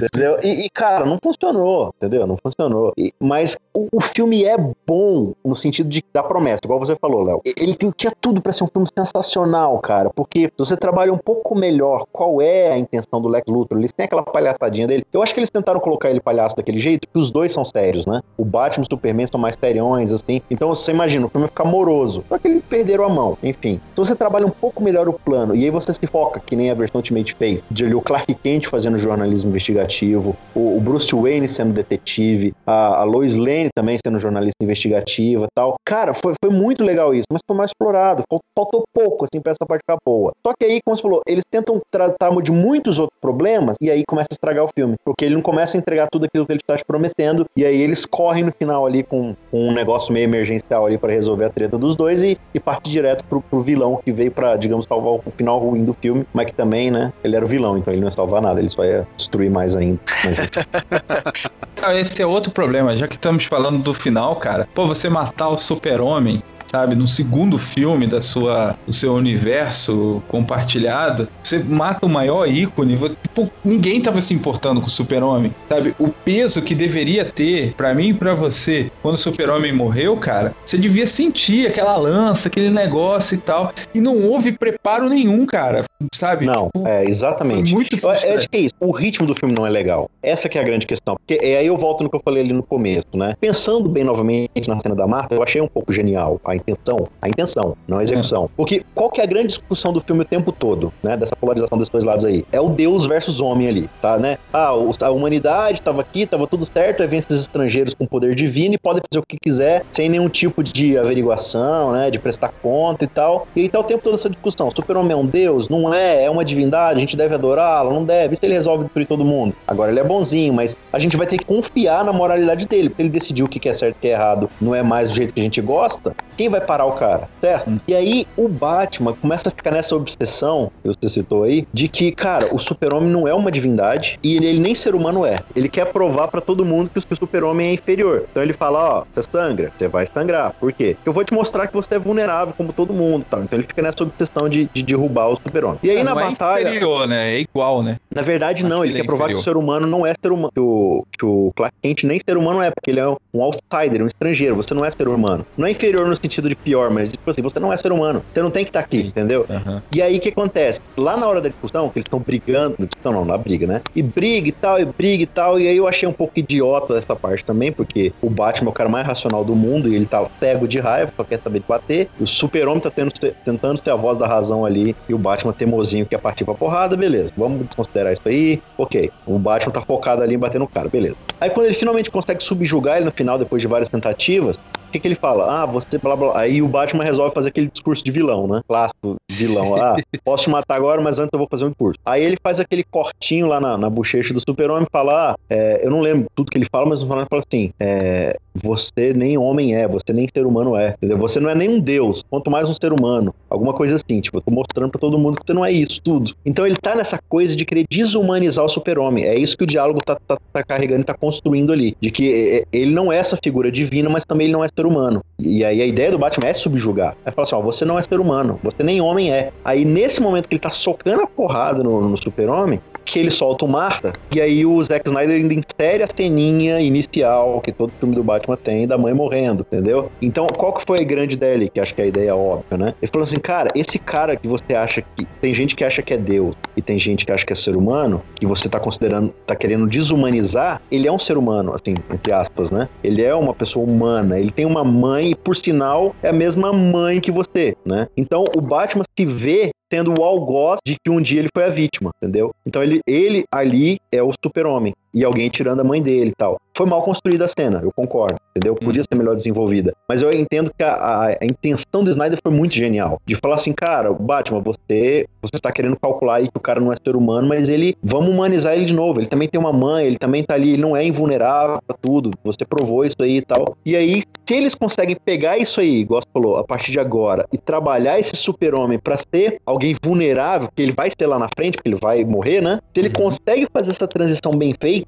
Entendeu? 0.00 0.38
E, 0.42 0.66
e, 0.66 0.70
cara, 0.70 1.04
não 1.04 1.18
funcionou, 1.22 1.92
entendeu? 1.96 2.26
Não 2.26 2.36
funcionou. 2.36 2.92
E- 2.96 3.12
mas 3.20 3.56
o, 3.74 3.86
o 3.92 4.00
filme 4.00 4.44
é 4.44 4.56
bom 4.86 5.32
no 5.44 5.54
sentido 5.56 5.88
de 5.88 6.02
da 6.12 6.22
promessa, 6.22 6.60
igual 6.64 6.78
você 6.78 6.96
falou, 6.96 7.22
Léo. 7.22 7.40
Ele 7.44 7.74
tem- 7.74 7.92
tinha 7.96 8.12
tudo 8.20 8.40
pra 8.42 8.52
ser 8.52 8.64
um 8.64 8.68
filme 8.68 8.88
sensacional, 8.96 9.78
cara. 9.78 10.10
Porque 10.10 10.46
se 10.46 10.52
você 10.58 10.76
trabalha 10.76 11.12
um 11.12 11.18
pouco 11.18 11.54
melhor 11.54 12.06
qual 12.12 12.40
é 12.42 12.72
a 12.72 12.78
intenção 12.78 13.20
do 13.20 13.28
Lex 13.28 13.46
Luthor, 13.48 13.78
eles 13.78 13.92
têm 13.92 14.04
aquela 14.06 14.22
palhaçadinha 14.22 14.86
dele. 14.86 15.04
Eu 15.12 15.22
acho 15.22 15.32
que 15.32 15.40
eles 15.40 15.50
tentaram 15.50 15.80
colocar 15.80 16.10
ele 16.10 16.20
palhaço 16.20 16.56
daquele 16.56 16.78
jeito, 16.78 16.89
porque 16.98 17.18
os 17.18 17.30
dois 17.30 17.52
são 17.52 17.64
sérios, 17.64 18.06
né? 18.06 18.20
O 18.36 18.44
Batman 18.44 18.82
e 18.84 18.86
o 18.86 18.88
Superman 18.90 19.26
são 19.26 19.40
mais 19.40 19.56
seriões, 19.58 20.12
assim. 20.12 20.40
Então 20.50 20.68
você 20.74 20.90
imagina, 20.90 21.26
o 21.26 21.28
filme 21.28 21.46
fica 21.48 21.64
moroso. 21.64 22.24
Só 22.28 22.38
que 22.38 22.48
eles 22.48 22.62
perderam 22.62 23.04
a 23.04 23.08
mão. 23.08 23.36
Enfim. 23.42 23.80
Se 23.94 23.96
você 23.96 24.14
trabalha 24.14 24.46
um 24.46 24.50
pouco 24.50 24.82
melhor 24.82 25.08
o 25.08 25.12
plano, 25.12 25.54
e 25.54 25.64
aí 25.64 25.70
você 25.70 25.92
se 25.92 26.06
foca, 26.06 26.40
que 26.40 26.56
nem 26.56 26.70
a 26.70 26.74
versão 26.74 26.98
Ultimate 26.98 27.34
fez, 27.34 27.62
de 27.70 27.84
ali 27.84 27.94
o 27.94 28.00
Clark 28.00 28.34
Kent 28.36 28.66
fazendo 28.68 28.98
jornalismo 28.98 29.50
investigativo, 29.50 30.36
o, 30.54 30.76
o 30.76 30.80
Bruce 30.80 31.14
Wayne 31.14 31.48
sendo 31.48 31.72
detetive, 31.72 32.54
a, 32.66 33.00
a 33.00 33.04
Lois 33.04 33.34
Lane 33.36 33.68
também 33.74 33.96
sendo 34.04 34.18
jornalista 34.18 34.56
investigativa 34.62 35.46
tal. 35.54 35.74
Cara, 35.84 36.14
foi, 36.14 36.34
foi 36.42 36.52
muito 36.52 36.82
legal 36.84 37.14
isso, 37.14 37.24
mas 37.30 37.40
foi 37.46 37.56
mais 37.56 37.70
explorado. 37.70 38.22
Fal- 38.30 38.40
Faltou 38.56 38.82
pouco, 38.92 39.24
assim, 39.24 39.40
pra 39.40 39.52
essa 39.52 39.64
parte 39.66 39.80
ficar 39.80 39.96
boa. 40.04 40.32
Só 40.46 40.52
que 40.58 40.64
aí, 40.66 40.80
como 40.84 40.94
você 40.96 41.02
falou, 41.02 41.20
eles 41.26 41.44
tentam 41.50 41.80
tratar 41.90 42.30
de 42.42 42.52
muitos 42.52 42.98
outros 42.98 43.18
problemas 43.20 43.76
e 43.80 43.90
aí 43.90 44.02
começa 44.06 44.28
a 44.30 44.34
estragar 44.34 44.64
o 44.64 44.70
filme. 44.74 44.96
Porque 45.04 45.24
ele 45.24 45.34
não 45.34 45.40
começa 45.40 45.76
a 45.76 45.78
entregar 45.78 46.08
tudo 46.10 46.26
aquilo 46.26 46.44
que 46.44 46.52
ele 46.52 46.60
está 46.60 46.74
te 46.80 46.84
prometendo 46.84 47.46
e 47.56 47.64
aí 47.64 47.80
eles 47.80 48.04
correm 48.04 48.44
no 48.44 48.52
final 48.52 48.86
ali 48.86 49.02
com, 49.02 49.34
com 49.50 49.68
um 49.68 49.72
negócio 49.72 50.12
meio 50.12 50.24
emergencial 50.24 50.86
ali 50.86 50.98
pra 50.98 51.10
resolver 51.10 51.44
a 51.46 51.50
treta 51.50 51.78
dos 51.78 51.96
dois 51.96 52.22
e, 52.22 52.38
e 52.52 52.60
parte 52.60 52.90
direto 52.90 53.24
pro, 53.24 53.40
pro 53.40 53.62
vilão 53.62 54.00
que 54.04 54.12
veio 54.12 54.30
pra, 54.30 54.56
digamos, 54.56 54.86
salvar 54.86 55.14
o 55.14 55.22
final 55.36 55.58
ruim 55.58 55.84
do 55.84 55.94
filme, 55.94 56.26
mas 56.32 56.46
que 56.46 56.54
também, 56.54 56.90
né, 56.90 57.12
ele 57.22 57.36
era 57.36 57.44
o 57.44 57.48
vilão, 57.48 57.78
então 57.78 57.92
ele 57.92 58.00
não 58.00 58.08
ia 58.08 58.12
salvar 58.12 58.42
nada, 58.42 58.60
ele 58.60 58.70
só 58.70 58.84
ia 58.84 59.06
destruir 59.16 59.50
mais 59.50 59.76
ainda. 59.76 60.00
Esse 61.98 62.22
é 62.22 62.26
outro 62.26 62.52
problema, 62.52 62.96
já 62.96 63.08
que 63.08 63.14
estamos 63.14 63.44
falando 63.44 63.82
do 63.82 63.94
final, 63.94 64.36
cara. 64.36 64.68
Pô, 64.74 64.86
você 64.86 65.08
matar 65.08 65.48
o 65.48 65.56
super-homem, 65.56 66.42
sabe, 66.70 66.94
no 66.94 67.06
segundo 67.08 67.58
filme 67.58 68.06
da 68.06 68.20
sua, 68.20 68.76
do 68.86 68.92
seu 68.92 69.14
universo 69.14 70.22
compartilhado, 70.28 71.28
você 71.42 71.58
mata 71.58 72.06
o 72.06 72.08
maior 72.08 72.46
ícone. 72.48 72.96
Tipo, 73.22 73.50
ninguém 73.64 74.00
tava 74.00 74.20
se 74.20 74.34
importando 74.34 74.80
com 74.80 74.86
o 74.86 74.90
super-homem, 74.90 75.52
sabe? 75.68 75.94
O 75.98 76.08
peso 76.08 76.62
que 76.62 76.74
deveria 76.74 77.24
ter, 77.24 77.74
pra 77.74 77.94
mim 77.94 78.08
e 78.10 78.14
pra 78.14 78.34
você, 78.34 78.90
quando 79.02 79.14
o 79.16 79.18
super-homem 79.18 79.72
morreu, 79.72 80.16
cara, 80.16 80.54
você 80.64 80.78
devia 80.78 81.06
sentir 81.06 81.66
aquela 81.66 81.96
lança, 81.96 82.48
aquele 82.48 82.70
negócio 82.70 83.34
e 83.36 83.38
tal. 83.40 83.72
E 83.94 84.00
não 84.00 84.22
houve 84.22 84.52
preparo 84.52 85.08
nenhum, 85.08 85.44
cara. 85.46 85.84
sabe? 86.14 86.46
Não, 86.46 86.70
Tipo, 86.74 86.86
é, 86.86 87.04
exatamente. 87.04 87.72
Muito 87.72 87.94
Eu, 87.94 87.98
eu 87.98 88.00
frustrante. 88.00 88.38
acho 88.38 88.48
que 88.48 88.56
é 88.56 88.60
isso. 88.60 88.74
O 88.80 88.90
ritmo 88.92 89.26
do 89.26 89.34
filme 89.34 89.54
não 89.56 89.66
é 89.66 89.70
legal. 89.70 90.10
Essa 90.22 90.48
que 90.48 90.56
é 90.58 90.60
a 90.60 90.64
grande 90.64 90.86
questão. 90.86 91.16
Porque 91.16 91.44
é, 91.44 91.58
aí 91.58 91.66
eu 91.66 91.76
volto 91.76 92.02
no 92.04 92.10
que 92.10 92.16
eu 92.16 92.20
falei 92.24 92.42
ali 92.42 92.52
no 92.52 92.62
começo, 92.62 93.06
né? 93.14 93.34
Pensando 93.40 93.88
bem 93.88 94.04
novamente 94.04 94.68
na 94.68 94.78
cena 94.80 94.94
da 94.94 95.06
Marta, 95.06 95.34
eu 95.34 95.42
achei 95.42 95.60
um 95.60 95.68
pouco 95.68 95.92
genial 95.92 96.40
a 96.44 96.54
intenção. 96.60 97.06
A 97.20 97.28
intenção, 97.28 97.76
não 97.86 97.98
a 97.98 98.02
execução. 98.02 98.50
Porque 98.56 98.84
qual 98.94 99.10
que 99.10 99.20
é 99.20 99.24
a 99.24 99.26
grande 99.26 99.48
discussão 99.48 99.92
do 99.92 100.00
filme 100.00 100.22
o 100.22 100.24
tempo 100.24 100.52
todo, 100.52 100.92
né? 101.02 101.16
Dessa 101.16 101.34
polarização 101.36 101.78
desses 101.78 101.90
dois 101.90 102.04
lados 102.04 102.24
aí? 102.24 102.44
É 102.52 102.60
o 102.60 102.68
Deus 102.68 103.06
versus 103.06 103.40
homem 103.40 103.68
ali, 103.68 103.90
tá, 104.00 104.18
né? 104.18 104.38
Ah, 104.52 104.70
a 105.00 105.10
humanidade 105.10 105.80
tava 105.82 106.00
aqui, 106.00 106.26
tava 106.26 106.46
tudo 106.46 106.64
certo, 106.64 107.02
aí 107.02 107.08
vem 107.08 107.18
esses 107.18 107.42
estrangeiros 107.42 107.94
com 107.94 108.06
poder 108.06 108.34
divino 108.34 108.74
e 108.74 108.78
podem 108.78 109.02
fazer 109.10 109.20
o 109.20 109.26
que 109.26 109.36
quiser, 109.40 109.84
sem 109.92 110.08
nenhum 110.08 110.28
tipo 110.28 110.62
de 110.62 110.96
averiguação, 110.98 111.92
né? 111.92 112.10
De 112.10 112.18
prestar 112.18 112.52
conta 112.62 113.04
e 113.04 113.06
tal. 113.06 113.46
E 113.54 113.62
aí 113.62 113.68
tá 113.68 113.80
o 113.80 113.84
tempo 113.84 114.02
todo 114.02 114.14
essa 114.14 114.28
discussão. 114.28 114.68
O 114.68 114.74
super-homem 114.74 115.12
é 115.12 115.16
um 115.16 115.26
deus? 115.26 115.68
Não 115.68 115.92
é? 115.92 116.24
É 116.24 116.30
uma 116.30 116.44
divindade? 116.44 116.98
A 116.98 117.00
gente 117.00 117.16
deve 117.16 117.34
adorá-lo? 117.34 117.92
Não 117.92 118.04
deve? 118.04 118.34
E 118.34 118.36
se 118.36 118.44
ele 118.44 118.54
resolve 118.54 118.84
destruir 118.84 119.06
todo 119.06 119.24
mundo? 119.24 119.54
Agora 119.66 119.90
ele 119.90 120.00
é 120.00 120.04
bonzinho, 120.04 120.52
mas 120.52 120.76
a 120.92 120.98
gente 120.98 121.16
vai 121.16 121.26
ter 121.26 121.38
que 121.38 121.44
confiar 121.44 122.04
na 122.04 122.12
moralidade 122.12 122.66
dele. 122.66 122.88
Porque 122.90 123.02
ele 123.02 123.08
decidiu 123.08 123.46
o 123.46 123.48
que 123.48 123.58
que 123.58 123.68
é 123.68 123.74
certo 123.74 123.96
e 123.96 123.98
o 123.98 124.00
que 124.00 124.08
é 124.08 124.12
errado 124.12 124.48
não 124.60 124.74
é 124.74 124.82
mais 124.82 125.08
do 125.08 125.14
jeito 125.14 125.32
que 125.32 125.40
a 125.40 125.42
gente 125.42 125.60
gosta. 125.60 126.14
Quem 126.36 126.48
vai 126.50 126.60
parar 126.60 126.84
o 126.86 126.92
cara? 126.92 127.28
Certo? 127.40 127.80
E 127.86 127.94
aí 127.94 128.26
o 128.36 128.48
Batman 128.48 129.14
começa 129.14 129.48
a 129.48 129.52
ficar 129.52 129.70
nessa 129.70 129.94
obsessão, 129.96 130.70
que 130.82 130.88
você 130.88 131.08
citou 131.08 131.44
aí, 131.44 131.66
de 131.72 131.88
que, 131.88 132.12
cara, 132.12 132.54
o 132.54 132.58
super-homem 132.58 133.10
não 133.10 133.26
é 133.26 133.34
uma 133.34 133.50
divindade 133.50 134.18
e 134.22 134.36
ele, 134.36 134.46
ele 134.46 134.60
nem 134.60 134.74
ser 134.74 134.94
humano 134.94 135.24
é. 135.24 135.40
Ele 135.54 135.68
quer 135.68 135.86
provar 135.86 136.28
pra 136.28 136.40
todo 136.40 136.64
mundo 136.64 136.90
que 136.90 136.98
o 136.98 137.16
super-homem 137.16 137.68
é 137.68 137.72
inferior. 137.74 138.24
Então 138.30 138.42
ele 138.42 138.52
fala, 138.52 138.98
ó, 138.98 139.04
você 139.14 139.22
sangra, 139.30 139.72
você 139.78 139.88
vai 139.88 140.06
sangrar. 140.06 140.52
Por 140.58 140.72
quê? 140.72 140.94
Porque 140.96 141.08
eu 141.08 141.12
vou 141.12 141.24
te 141.24 141.32
mostrar 141.32 141.66
que 141.66 141.74
você 141.74 141.94
é 141.94 141.98
vulnerável 141.98 142.54
como 142.56 142.72
todo 142.72 142.92
mundo, 142.92 143.24
tá? 143.30 143.38
Então 143.40 143.58
ele 143.58 143.66
fica 143.66 143.82
nessa 143.82 144.02
obsessão 144.02 144.48
de, 144.48 144.68
de 144.72 144.82
derrubar 144.82 145.28
o 145.28 145.36
super-homem. 145.36 145.78
E 145.82 145.90
aí 145.90 145.98
É, 145.98 146.02
na 146.04 146.14
não 146.14 146.30
batalha... 146.30 146.66
é 146.66 146.70
inferior, 146.70 147.06
né? 147.06 147.34
É 147.34 147.40
igual, 147.40 147.82
né? 147.82 147.96
Na 148.14 148.22
verdade, 148.22 148.62
não, 148.62 148.82
Acho 148.82 148.84
ele 148.84 148.92
que 148.92 148.98
ele 148.98 149.02
quer 149.02 149.04
é 149.04 149.06
provar 149.06 149.28
que 149.28 149.34
o 149.34 149.38
inferior. 149.38 149.54
ser 149.54 149.56
humano 149.58 149.86
não 149.86 150.06
é 150.06 150.14
ser 150.20 150.32
humano. 150.32 150.50
Que 150.52 150.60
o, 150.60 151.06
que 151.18 151.24
o 151.24 151.52
Clark 151.56 151.74
Kent 151.82 152.04
nem 152.04 152.20
ser 152.24 152.36
humano 152.36 152.62
é, 152.62 152.70
porque 152.70 152.90
ele 152.90 153.00
é 153.00 153.08
um 153.08 153.42
outsider, 153.42 154.02
um 154.02 154.06
estrangeiro. 154.06 154.56
Você 154.56 154.74
não 154.74 154.84
é 154.84 154.90
ser 154.90 155.08
humano. 155.08 155.44
Não 155.56 155.66
é 155.66 155.70
inferior 155.70 156.06
no 156.06 156.16
sentido 156.16 156.39
de 156.48 156.56
pior, 156.56 156.90
mas 156.90 157.10
tipo 157.10 157.30
assim, 157.30 157.42
você 157.42 157.58
não 157.58 157.72
é 157.72 157.76
ser 157.76 157.92
humano. 157.92 158.22
Você 158.32 158.42
não 158.42 158.50
tem 158.50 158.64
que 158.64 158.70
estar 158.70 158.80
aqui, 158.80 159.02
Sim. 159.02 159.08
entendeu? 159.08 159.46
Aham. 159.48 159.82
E 159.92 160.02
aí 160.02 160.18
o 160.18 160.20
que 160.20 160.28
acontece? 160.28 160.80
Lá 160.96 161.16
na 161.16 161.26
hora 161.26 161.40
da 161.40 161.48
discussão, 161.48 161.88
que 161.88 161.98
eles 161.98 162.06
estão 162.06 162.18
brigando, 162.20 162.76
discussão 162.78 163.12
não, 163.12 163.24
na 163.24 163.36
briga, 163.36 163.66
né? 163.66 163.80
E 163.94 164.02
briga 164.02 164.48
e 164.48 164.52
tal, 164.52 164.80
e 164.80 164.84
briga 164.84 165.22
e 165.22 165.26
tal. 165.26 165.58
E 165.58 165.68
aí 165.68 165.76
eu 165.76 165.88
achei 165.88 166.08
um 166.08 166.12
pouco 166.12 166.32
idiota 166.36 166.96
essa 166.96 167.14
parte 167.14 167.44
também, 167.44 167.72
porque 167.72 168.12
o 168.22 168.30
Batman 168.30 168.68
é 168.68 168.70
o 168.70 168.74
cara 168.74 168.88
mais 168.88 169.06
racional 169.06 169.44
do 169.44 169.54
mundo 169.54 169.88
e 169.88 169.94
ele 169.94 170.06
tá 170.06 170.26
cego 170.38 170.66
de 170.66 170.78
raiva, 170.78 171.12
só 171.16 171.24
quer 171.24 171.40
saber 171.42 171.60
de 171.60 171.66
bater. 171.66 172.08
O 172.18 172.26
super-homem 172.26 172.80
tá 172.80 172.90
tendo, 172.90 173.12
tentando 173.44 173.80
ser 173.82 173.90
a 173.90 173.96
voz 173.96 174.18
da 174.18 174.26
razão 174.26 174.64
ali, 174.64 174.94
e 175.08 175.14
o 175.14 175.18
Batman 175.18 175.52
teimosinho 175.52 176.06
quer 176.06 176.18
partir 176.18 176.44
pra 176.44 176.54
porrada, 176.54 176.96
beleza. 176.96 177.30
Vamos 177.36 177.66
considerar 177.74 178.12
isso 178.12 178.22
aí, 178.26 178.60
ok. 178.78 179.10
O 179.26 179.38
Batman 179.38 179.72
tá 179.72 179.82
focado 179.82 180.22
ali 180.22 180.34
em 180.34 180.38
bater 180.38 180.58
no 180.58 180.68
cara, 180.68 180.88
beleza. 180.88 181.16
Aí 181.40 181.50
quando 181.50 181.66
ele 181.66 181.74
finalmente 181.74 182.10
consegue 182.10 182.42
subjugar 182.42 182.96
ele 182.96 183.06
no 183.06 183.12
final, 183.12 183.38
depois 183.38 183.62
de 183.62 183.68
várias 183.68 183.88
tentativas, 183.88 184.58
o 184.90 184.92
que, 184.92 184.98
que 184.98 185.06
ele 185.08 185.14
fala? 185.14 185.62
Ah, 185.62 185.66
você 185.66 185.98
blá 185.98 186.16
blá. 186.16 186.38
Aí 186.38 186.60
o 186.60 186.66
Batman 186.66 187.04
resolve 187.04 187.32
fazer 187.32 187.48
aquele 187.48 187.68
discurso 187.68 188.04
de 188.04 188.10
vilão, 188.10 188.48
né? 188.48 188.60
Clássico 188.66 189.16
vilão. 189.30 189.76
Ah, 189.76 189.94
posso 190.24 190.44
te 190.44 190.50
matar 190.50 190.74
agora, 190.74 191.00
mas 191.00 191.18
antes 191.18 191.30
eu 191.32 191.38
vou 191.38 191.48
fazer 191.48 191.64
um 191.64 191.68
discurso. 191.68 191.98
Aí 192.04 192.22
ele 192.24 192.36
faz 192.42 192.58
aquele 192.58 192.82
cortinho 192.82 193.46
lá 193.46 193.60
na, 193.60 193.78
na 193.78 193.88
bochecha 193.88 194.34
do 194.34 194.40
super-homem 194.40 194.84
e 194.84 194.90
fala: 194.90 195.30
Ah, 195.30 195.36
é, 195.48 195.86
eu 195.86 195.90
não 195.90 196.00
lembro 196.00 196.26
tudo 196.34 196.50
que 196.50 196.58
ele 196.58 196.66
fala, 196.70 196.86
mas 196.86 197.00
final 197.00 197.20
ele 197.20 197.28
fala 197.30 197.42
assim: 197.46 197.72
é, 197.78 198.36
Você 198.62 199.12
nem 199.14 199.38
homem 199.38 199.76
é, 199.76 199.86
você 199.86 200.12
nem 200.12 200.28
ser 200.34 200.44
humano 200.44 200.76
é. 200.76 200.94
Entendeu? 200.96 201.16
Você 201.18 201.38
não 201.38 201.48
é 201.48 201.54
nem 201.54 201.68
um 201.68 201.80
deus, 201.80 202.24
quanto 202.28 202.50
mais 202.50 202.68
um 202.68 202.74
ser 202.74 202.92
humano. 202.92 203.32
Alguma 203.48 203.72
coisa 203.72 203.96
assim, 203.96 204.20
tipo, 204.20 204.38
eu 204.38 204.42
tô 204.42 204.50
mostrando 204.50 204.90
pra 204.90 205.00
todo 205.00 205.18
mundo 205.18 205.38
que 205.38 205.46
você 205.46 205.52
não 205.52 205.64
é 205.64 205.70
isso, 205.70 206.00
tudo. 206.02 206.34
Então 206.44 206.66
ele 206.66 206.76
tá 206.76 206.96
nessa 206.96 207.18
coisa 207.28 207.54
de 207.54 207.64
querer 207.64 207.86
desumanizar 207.88 208.64
o 208.64 208.68
super-homem. 208.68 209.24
É 209.24 209.38
isso 209.38 209.56
que 209.56 209.64
o 209.64 209.66
diálogo 209.66 210.00
tá, 210.04 210.16
tá, 210.26 210.36
tá 210.52 210.62
carregando 210.64 211.02
e 211.02 211.04
tá 211.04 211.14
construindo 211.14 211.72
ali. 211.72 211.96
De 212.00 212.10
que 212.10 212.32
é, 212.32 212.64
ele 212.76 212.90
não 212.90 213.12
é 213.12 213.18
essa 213.18 213.38
figura 213.42 213.70
divina, 213.70 214.10
mas 214.10 214.24
também 214.24 214.46
ele 214.46 214.52
não 214.52 214.64
é 214.64 214.68
ser 214.80 214.86
humano. 214.86 215.22
E 215.38 215.64
aí 215.64 215.80
a 215.82 215.86
ideia 215.86 216.10
do 216.10 216.18
Batman 216.18 216.48
é 216.48 216.54
subjugar. 216.54 217.16
É 217.24 217.30
falar 217.30 217.46
assim, 217.46 217.54
ó, 217.54 217.60
você 217.60 217.84
não 217.84 217.98
é 217.98 218.02
ser 218.02 218.18
humano, 218.18 218.58
você 218.62 218.82
nem 218.82 219.00
homem 219.00 219.32
é. 219.32 219.52
Aí 219.64 219.84
nesse 219.84 220.20
momento 220.20 220.48
que 220.48 220.54
ele 220.54 220.60
tá 220.60 220.70
socando 220.70 221.22
a 221.22 221.26
porrada 221.26 221.82
no, 221.82 222.00
no 222.00 222.16
super-homem, 222.16 222.80
que 223.04 223.18
ele 223.18 223.30
solta 223.30 223.64
o 223.64 223.68
Marta, 223.68 224.12
e 224.30 224.40
aí 224.40 224.64
o 224.64 224.82
Zack 224.82 225.08
Snyder 225.08 225.36
ainda 225.36 225.54
insere 225.54 226.02
a 226.02 226.08
ceninha 226.08 226.80
inicial 226.80 227.60
que 227.60 227.72
todo 227.72 227.92
filme 227.98 228.14
do 228.14 228.22
Batman 228.22 228.56
tem, 228.56 228.86
da 228.86 228.96
mãe 228.96 229.12
morrendo, 229.12 229.66
entendeu? 229.70 230.10
Então, 230.20 230.46
qual 230.46 230.72
que 230.72 230.84
foi 230.86 230.98
a 231.00 231.04
grande 231.04 231.34
ideia 231.34 231.54
ali, 231.54 231.70
que 231.70 231.80
acho 231.80 231.94
que 231.94 232.00
é 232.00 232.04
a 232.04 232.08
ideia 232.08 232.36
óbvia, 232.36 232.78
né? 232.78 232.94
Ele 233.00 233.10
falou 233.10 233.24
assim, 233.24 233.38
cara, 233.38 233.70
esse 233.74 233.98
cara 233.98 234.36
que 234.36 234.46
você 234.46 234.74
acha 234.74 235.02
que... 235.02 235.26
Tem 235.40 235.54
gente 235.54 235.74
que 235.74 235.84
acha 235.84 236.02
que 236.02 236.14
é 236.14 236.16
Deus, 236.16 236.54
e 236.76 236.82
tem 236.82 236.98
gente 236.98 237.24
que 237.24 237.32
acha 237.32 237.44
que 237.44 237.52
é 237.52 237.56
ser 237.56 237.76
humano, 237.76 238.22
que 238.36 238.46
você 238.46 238.68
tá 238.68 238.78
considerando, 238.78 239.32
tá 239.46 239.56
querendo 239.56 239.86
desumanizar, 239.86 240.80
ele 240.90 241.08
é 241.08 241.12
um 241.12 241.18
ser 241.18 241.36
humano, 241.36 241.74
assim, 241.74 241.94
entre 242.12 242.32
aspas, 242.32 242.70
né? 242.70 242.88
Ele 243.02 243.22
é 243.22 243.34
uma 243.34 243.54
pessoa 243.54 243.86
humana, 243.86 244.38
ele 244.38 244.50
tem 244.50 244.64
uma 244.64 244.84
mãe, 244.84 245.30
e 245.30 245.34
por 245.34 245.56
sinal, 245.56 246.14
é 246.22 246.28
a 246.28 246.32
mesma 246.32 246.72
mãe 246.72 247.20
que 247.20 247.30
você, 247.30 247.76
né? 247.84 248.08
Então, 248.16 248.44
o 248.56 248.60
Batman 248.60 249.04
se 249.18 249.26
vê 249.26 249.70
sendo 249.90 250.14
o 250.18 250.24
algoz 250.24 250.78
de 250.84 250.96
que 251.02 251.10
um 251.10 251.20
dia 251.20 251.40
ele 251.40 251.48
foi 251.52 251.64
a 251.64 251.70
vítima, 251.70 252.10
entendeu? 252.16 252.54
Então 252.64 252.82
ele, 252.82 253.00
ele 253.06 253.44
ali 253.50 254.00
é 254.12 254.22
o 254.22 254.32
super-homem 254.42 254.94
e 255.12 255.24
alguém 255.24 255.48
tirando 255.48 255.80
a 255.80 255.84
mãe 255.84 256.02
dele 256.02 256.30
e 256.30 256.34
tal. 256.34 256.58
Foi 256.76 256.86
mal 256.86 257.02
construída 257.02 257.44
a 257.44 257.48
cena, 257.48 257.80
eu 257.82 257.92
concordo, 257.92 258.36
entendeu? 258.54 258.74
Podia 258.74 259.02
ser 259.02 259.14
melhor 259.14 259.36
desenvolvida. 259.36 259.92
Mas 260.08 260.22
eu 260.22 260.30
entendo 260.30 260.70
que 260.76 260.82
a, 260.82 260.94
a, 260.94 261.26
a 261.26 261.44
intenção 261.44 262.02
do 262.02 262.10
Snyder 262.10 262.38
foi 262.42 262.52
muito 262.52 262.74
genial. 262.74 263.20
De 263.26 263.34
falar 263.34 263.56
assim, 263.56 263.72
cara, 263.72 264.12
Batman, 264.12 264.60
você, 264.60 265.26
você 265.42 265.58
tá 265.60 265.70
querendo 265.72 265.98
calcular 266.00 266.36
aí 266.36 266.48
que 266.48 266.56
o 266.56 266.60
cara 266.60 266.80
não 266.80 266.92
é 266.92 266.96
ser 266.96 267.16
humano, 267.16 267.48
mas 267.48 267.68
ele, 267.68 267.96
vamos 268.02 268.30
humanizar 268.30 268.74
ele 268.74 268.86
de 268.86 268.94
novo. 268.94 269.20
Ele 269.20 269.26
também 269.26 269.48
tem 269.48 269.60
uma 269.60 269.72
mãe, 269.72 270.06
ele 270.06 270.16
também 270.16 270.44
tá 270.44 270.54
ali, 270.54 270.72
ele 270.72 270.82
não 270.82 270.96
é 270.96 271.04
invulnerável 271.04 271.80
pra 271.86 271.96
tudo. 272.00 272.30
Você 272.44 272.64
provou 272.64 273.04
isso 273.04 273.20
aí 273.20 273.38
e 273.38 273.42
tal. 273.42 273.76
E 273.84 273.96
aí, 273.96 274.22
se 274.46 274.54
eles 274.54 274.74
conseguem 274.74 275.16
pegar 275.22 275.58
isso 275.58 275.80
aí, 275.80 276.00
igual 276.00 276.22
você 276.22 276.28
falou, 276.32 276.56
a 276.56 276.64
partir 276.64 276.92
de 276.92 277.00
agora, 277.00 277.46
e 277.52 277.58
trabalhar 277.58 278.18
esse 278.18 278.36
super-homem 278.36 278.98
pra 278.98 279.18
ser 279.18 279.60
alguém 279.66 279.96
vulnerável, 280.02 280.68
que 280.74 280.82
ele 280.82 280.92
vai 280.92 281.10
ser 281.10 281.26
lá 281.26 281.38
na 281.38 281.48
frente, 281.54 281.74
porque 281.76 281.88
ele 281.88 281.98
vai 282.00 282.24
morrer, 282.24 282.60
né? 282.60 282.80
Se 282.94 283.00
ele 283.00 283.10
consegue 283.10 283.68
fazer 283.72 283.90
essa 283.90 284.08
transição 284.08 284.56
bem 284.56 284.74
feita, 284.80 284.99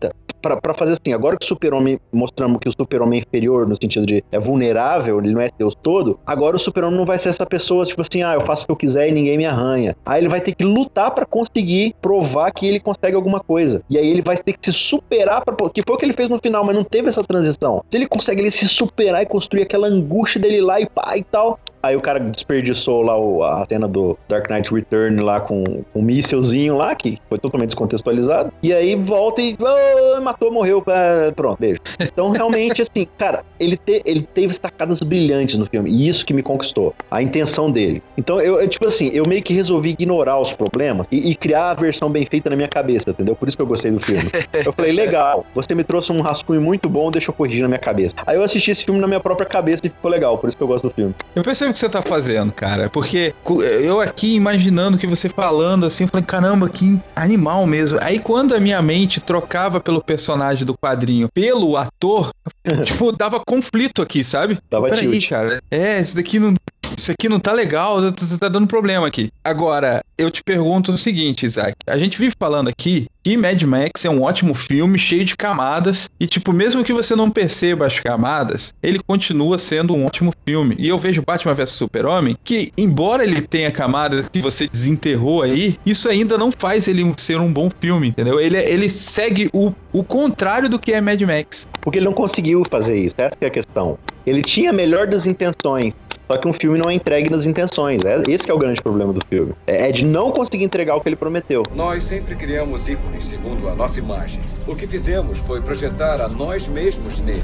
pra, 0.43 0.57
pra 0.61 0.75
fazer 0.75 0.95
assim, 0.95 1.13
agora 1.13 1.37
que 1.37 1.45
o 1.45 1.49
super-homem, 1.49 2.01
mostramos 2.13 2.59
que 2.59 2.69
o 2.69 2.73
super-homem 2.73 3.21
é 3.21 3.23
inferior, 3.23 3.67
no 3.67 3.77
sentido 3.77 4.05
de 4.05 4.25
é 4.31 4.39
vulnerável, 4.39 5.19
ele 5.19 5.33
não 5.33 5.41
é 5.41 5.49
Deus 5.57 5.75
todo, 5.81 6.19
agora 6.27 6.57
o 6.57 6.59
super-homem 6.59 6.99
não 6.99 7.07
vai 7.07 7.19
ser 7.19 7.29
essa 7.29 7.47
pessoa, 7.47 7.85
tipo 7.87 8.01
assim, 8.01 8.23
ah, 8.23 8.35
eu 8.35 8.41
faço 8.43 8.65
o 8.65 8.67
que 8.67 8.73
eu 8.73 8.77
quiser 8.77 9.09
e 9.09 9.13
ninguém 9.13 9.39
me 9.39 9.47
arranha. 9.47 9.97
Aí 10.05 10.21
ele 10.21 10.29
vai 10.29 10.41
ter 10.41 10.55
que 10.55 10.65
lutar 10.65 11.13
pra 11.13 11.25
conseguir 11.25 11.95
provar 12.03 12.51
que 12.53 12.67
ele 12.67 12.81
consegue 12.81 13.15
alguma 13.15 13.41
coisa. 13.41 13.83
E 13.89 13.97
aí 13.97 14.07
ele 14.07 14.23
vai 14.23 14.37
ter 14.37 14.55
que 14.55 14.71
se 14.71 14.73
superar, 14.73 15.45
pra, 15.45 15.55
que 15.71 15.83
foi 15.83 15.95
o 15.95 15.99
que 15.99 16.05
ele 16.05 16.15
fez 16.15 16.29
no 16.29 16.39
final, 16.39 16.65
mas 16.65 16.75
não 16.75 16.85
teve 16.85 17.09
essa 17.09 17.23
transição. 17.23 17.85
Se 17.89 17.97
ele 17.97 18.09
consegue 18.09 18.41
ele 18.41 18.51
se 18.51 18.67
superar 18.67 19.23
e 19.23 19.27
construir 19.27 19.63
aquela 19.63 19.87
angústia 19.87 20.41
dele 20.41 20.61
lá 20.61 20.81
e 20.81 20.87
pá 20.87 21.17
e 21.17 21.23
tal, 21.23 21.59
Aí 21.83 21.97
o 21.97 22.01
cara 22.01 22.19
desperdiçou 22.21 23.03
lá 23.03 23.19
o- 23.19 23.43
a 23.43 23.65
cena 23.69 23.89
do 23.89 24.17
Dark 24.29 24.49
Knight 24.51 24.73
Return 24.73 25.21
lá 25.21 25.41
com 25.41 25.63
com 25.93 25.99
um 26.01 26.03
mísselzinho 26.03 26.77
lá, 26.77 26.95
que 26.95 27.19
foi 27.29 27.39
totalmente 27.39 27.71
descontextualizado. 27.71 28.53
E 28.63 28.73
aí 28.73 28.95
volta 28.95 29.41
e 29.43 29.57
"Ah, 30.17 30.21
matou, 30.21 30.53
morreu. 30.53 30.83
ah, 30.87 31.33
Pronto, 31.35 31.59
beijo. 31.59 31.79
Então, 32.01 32.31
realmente, 32.31 32.83
assim, 32.83 33.07
cara, 33.19 33.45
ele, 33.59 33.77
te- 33.77 34.03
ele 34.05 34.23
teve 34.35 34.55
sacadas 34.55 35.01
brilhantes 35.01 35.59
no 35.59 35.67
filme. 35.67 35.91
E 35.91 36.09
isso 36.09 36.25
que 36.25 36.33
me 36.33 36.43
conquistou. 36.43 36.95
A 37.11 37.23
intenção 37.23 37.71
dele. 37.71 38.03
Então, 38.17 38.41
eu, 38.41 38.61
eu, 38.61 38.69
tipo 38.69 38.87
assim, 38.87 39.09
eu 39.13 39.25
meio 39.27 39.43
que 39.43 39.53
resolvi 39.55 39.91
ignorar 39.91 40.39
os 40.41 40.53
problemas 40.53 41.07
e, 41.11 41.31
e 41.31 41.35
criar 41.35 41.71
a 41.71 41.75
versão 41.75 42.11
bem 42.11 42.27
feita 42.27 42.49
na 42.51 42.57
minha 42.57 42.69
cabeça, 42.69 43.11
entendeu? 43.11 43.35
Por 43.37 43.49
isso 43.49 43.57
que 43.57 43.63
eu 43.63 43.67
gostei 43.67 43.91
do 43.91 44.01
filme. 44.01 44.31
Eu 44.65 44.73
falei, 44.73 44.93
legal, 44.93 45.45
você 45.55 45.75
me 45.75 45.85
trouxe 45.85 46.13
um 46.13 46.21
rascunho 46.21 46.61
muito 46.61 46.89
bom, 46.89 47.11
deixa 47.11 47.31
eu 47.31 47.35
corrigir 47.35 47.63
na 47.63 47.69
minha 47.69 47.79
cabeça. 47.81 48.15
Aí 48.27 48.37
eu 48.37 48.43
assisti 48.43 48.71
esse 48.71 48.85
filme 48.85 49.01
na 49.01 49.07
minha 49.07 49.21
própria 49.21 49.47
cabeça 49.47 49.81
e 49.87 49.89
ficou 49.89 50.11
legal, 50.11 50.39
por 50.39 50.49
isso 50.49 50.57
que 50.57 50.63
eu 50.63 50.67
gosto 50.69 50.89
do 50.89 50.95
filme. 50.95 51.15
Eu 51.35 51.43
percebo 51.43 51.72
o 51.73 51.75
que 51.75 51.81
você 51.81 51.89
tá 51.89 52.03
fazendo, 52.03 52.53
cara. 52.53 52.89
Porque 52.89 53.35
eu 53.83 54.01
aqui 54.01 54.35
imaginando 54.35 54.99
que 54.99 55.07
você 55.07 55.29
falando 55.29 55.87
assim, 55.87 56.05
eu 56.05 56.09
falei, 56.09 56.25
caramba, 56.25 56.69
que 56.69 56.99
animal 57.17 57.67
mesmo. 57.67 57.99
Aí 58.01 58.19
quando 58.19 58.55
a 58.55 58.61
minha 58.61 58.81
mente 58.81 59.21
trocava 59.21 59.81
pelo 59.81 60.03
personagem 60.03 60.65
do 60.65 60.75
quadrinho 60.77 61.29
pelo 61.35 61.77
ator, 61.77 62.31
tipo, 62.85 63.13
dava 63.13 63.41
conflito 63.45 64.03
aqui, 64.03 64.23
sabe? 64.23 64.59
Dava 64.71 64.89
Peraí, 64.89 65.09
tilt. 65.11 65.29
cara. 65.29 65.61
É, 65.71 66.01
isso 66.01 66.15
daqui 66.17 66.39
não. 66.39 66.55
Isso 67.03 67.11
aqui 67.11 67.29
não 67.29 67.41
tá 67.41 67.51
legal, 67.51 68.01
tá, 68.01 68.13
tá- 68.13 68.39
tá 68.39 68.49
dando 68.49 68.69
problema 68.69 69.09
aqui. 69.09 69.29
Agora, 69.43 70.03
eu 70.17 70.31
te 70.31 70.41
pergunto 70.41 70.93
o 70.93 70.97
seguinte, 70.99 71.45
Isaac. 71.45 71.75
A 71.85 71.99
gente 71.99 72.17
vive 72.17 72.33
falando 72.41 72.69
aqui 72.69 73.07
que 73.25 73.37
Mad 73.37 73.61
Max 73.63 74.05
é 74.05 74.11
um 74.11 74.23
ótimo 74.23 74.55
filme, 74.55 74.97
cheio 75.01 75.25
de 75.25 75.37
camadas, 75.37 76.09
e 76.21 76.29
tipo, 76.29 76.53
mesmo 76.53 76.85
que 76.85 76.93
você 76.93 77.17
não 77.17 77.29
perceba 77.29 77.87
as 77.87 77.99
camadas, 77.99 78.73
ele 78.81 79.01
continua 79.05 79.59
sendo 79.59 79.97
um 79.97 80.07
ótimo 80.07 80.31
filme. 80.47 80.77
E 80.79 80.87
eu 80.89 80.97
vejo 80.97 81.25
Batman 81.27 81.55
vs 81.55 81.71
Super-Homem, 81.71 82.37
que 82.45 82.69
embora 82.79 83.25
ele 83.25 83.43
tenha 83.43 83.73
camadas 83.73 84.29
que 84.29 84.41
você 84.41 84.69
desenterrou 84.69 85.43
aí, 85.43 85.75
isso 85.85 86.09
ainda 86.09 86.39
não 86.39 86.51
faz 86.57 86.87
ele 86.87 87.03
ser 87.19 87.41
um 87.41 87.53
bom 87.53 87.69
filme, 87.81 88.09
entendeu? 88.09 88.39
Ele, 88.39 88.57
é- 88.57 88.71
ele 88.73 88.89
segue 88.89 89.51
o, 89.53 89.73
o 89.93 90.05
contrário 90.05 90.69
do 90.69 90.79
que 90.79 90.93
é 90.93 91.01
Mad 91.01 91.21
Max. 91.23 91.67
Porque 91.83 91.99
ele 91.99 92.07
não 92.07 92.13
conseguiu 92.13 92.63
fazer 92.71 92.97
isso, 92.97 93.17
essa 93.19 93.35
é 93.41 93.47
a 93.47 93.51
questão. 93.51 93.99
Ele 94.25 94.41
tinha 94.43 94.71
a 94.71 94.73
melhor 94.73 95.09
das 95.09 95.27
intenções, 95.27 95.93
Só 96.33 96.39
que 96.39 96.49
um 96.49 96.53
filme 96.55 96.79
não 96.79 96.89
é 96.89 96.95
entregue 96.95 97.29
nas 97.29 97.45
intenções. 97.45 98.03
É, 98.07 98.23
esse 98.27 98.51
é 98.51 98.55
o 98.55 98.59
grande 98.59 98.81
problema 98.81 99.13
do 99.13 99.21
filme. 99.29 99.53
É, 99.67 99.91
é 99.91 99.93
de 99.93 100.03
não 100.03 100.33
conseguir 100.33 100.65
entregar 100.65 100.97
o 100.97 101.01
que 101.03 101.09
ele 101.11 101.17
prometeu. 101.17 101.63
Nós 101.75 102.05
sempre 102.05 102.35
criamos 102.35 102.89
ícones 102.89 103.27
segundo 103.27 103.69
a 103.69 103.75
nossa 103.75 103.99
imagem. 103.99 104.41
O 104.67 104.75
que 104.75 104.87
fizemos 104.87 105.39
foi 105.41 105.61
projetar 105.61 106.23
a 106.23 106.29
nós 106.29 106.67
mesmos 106.67 107.19
nele. 107.19 107.43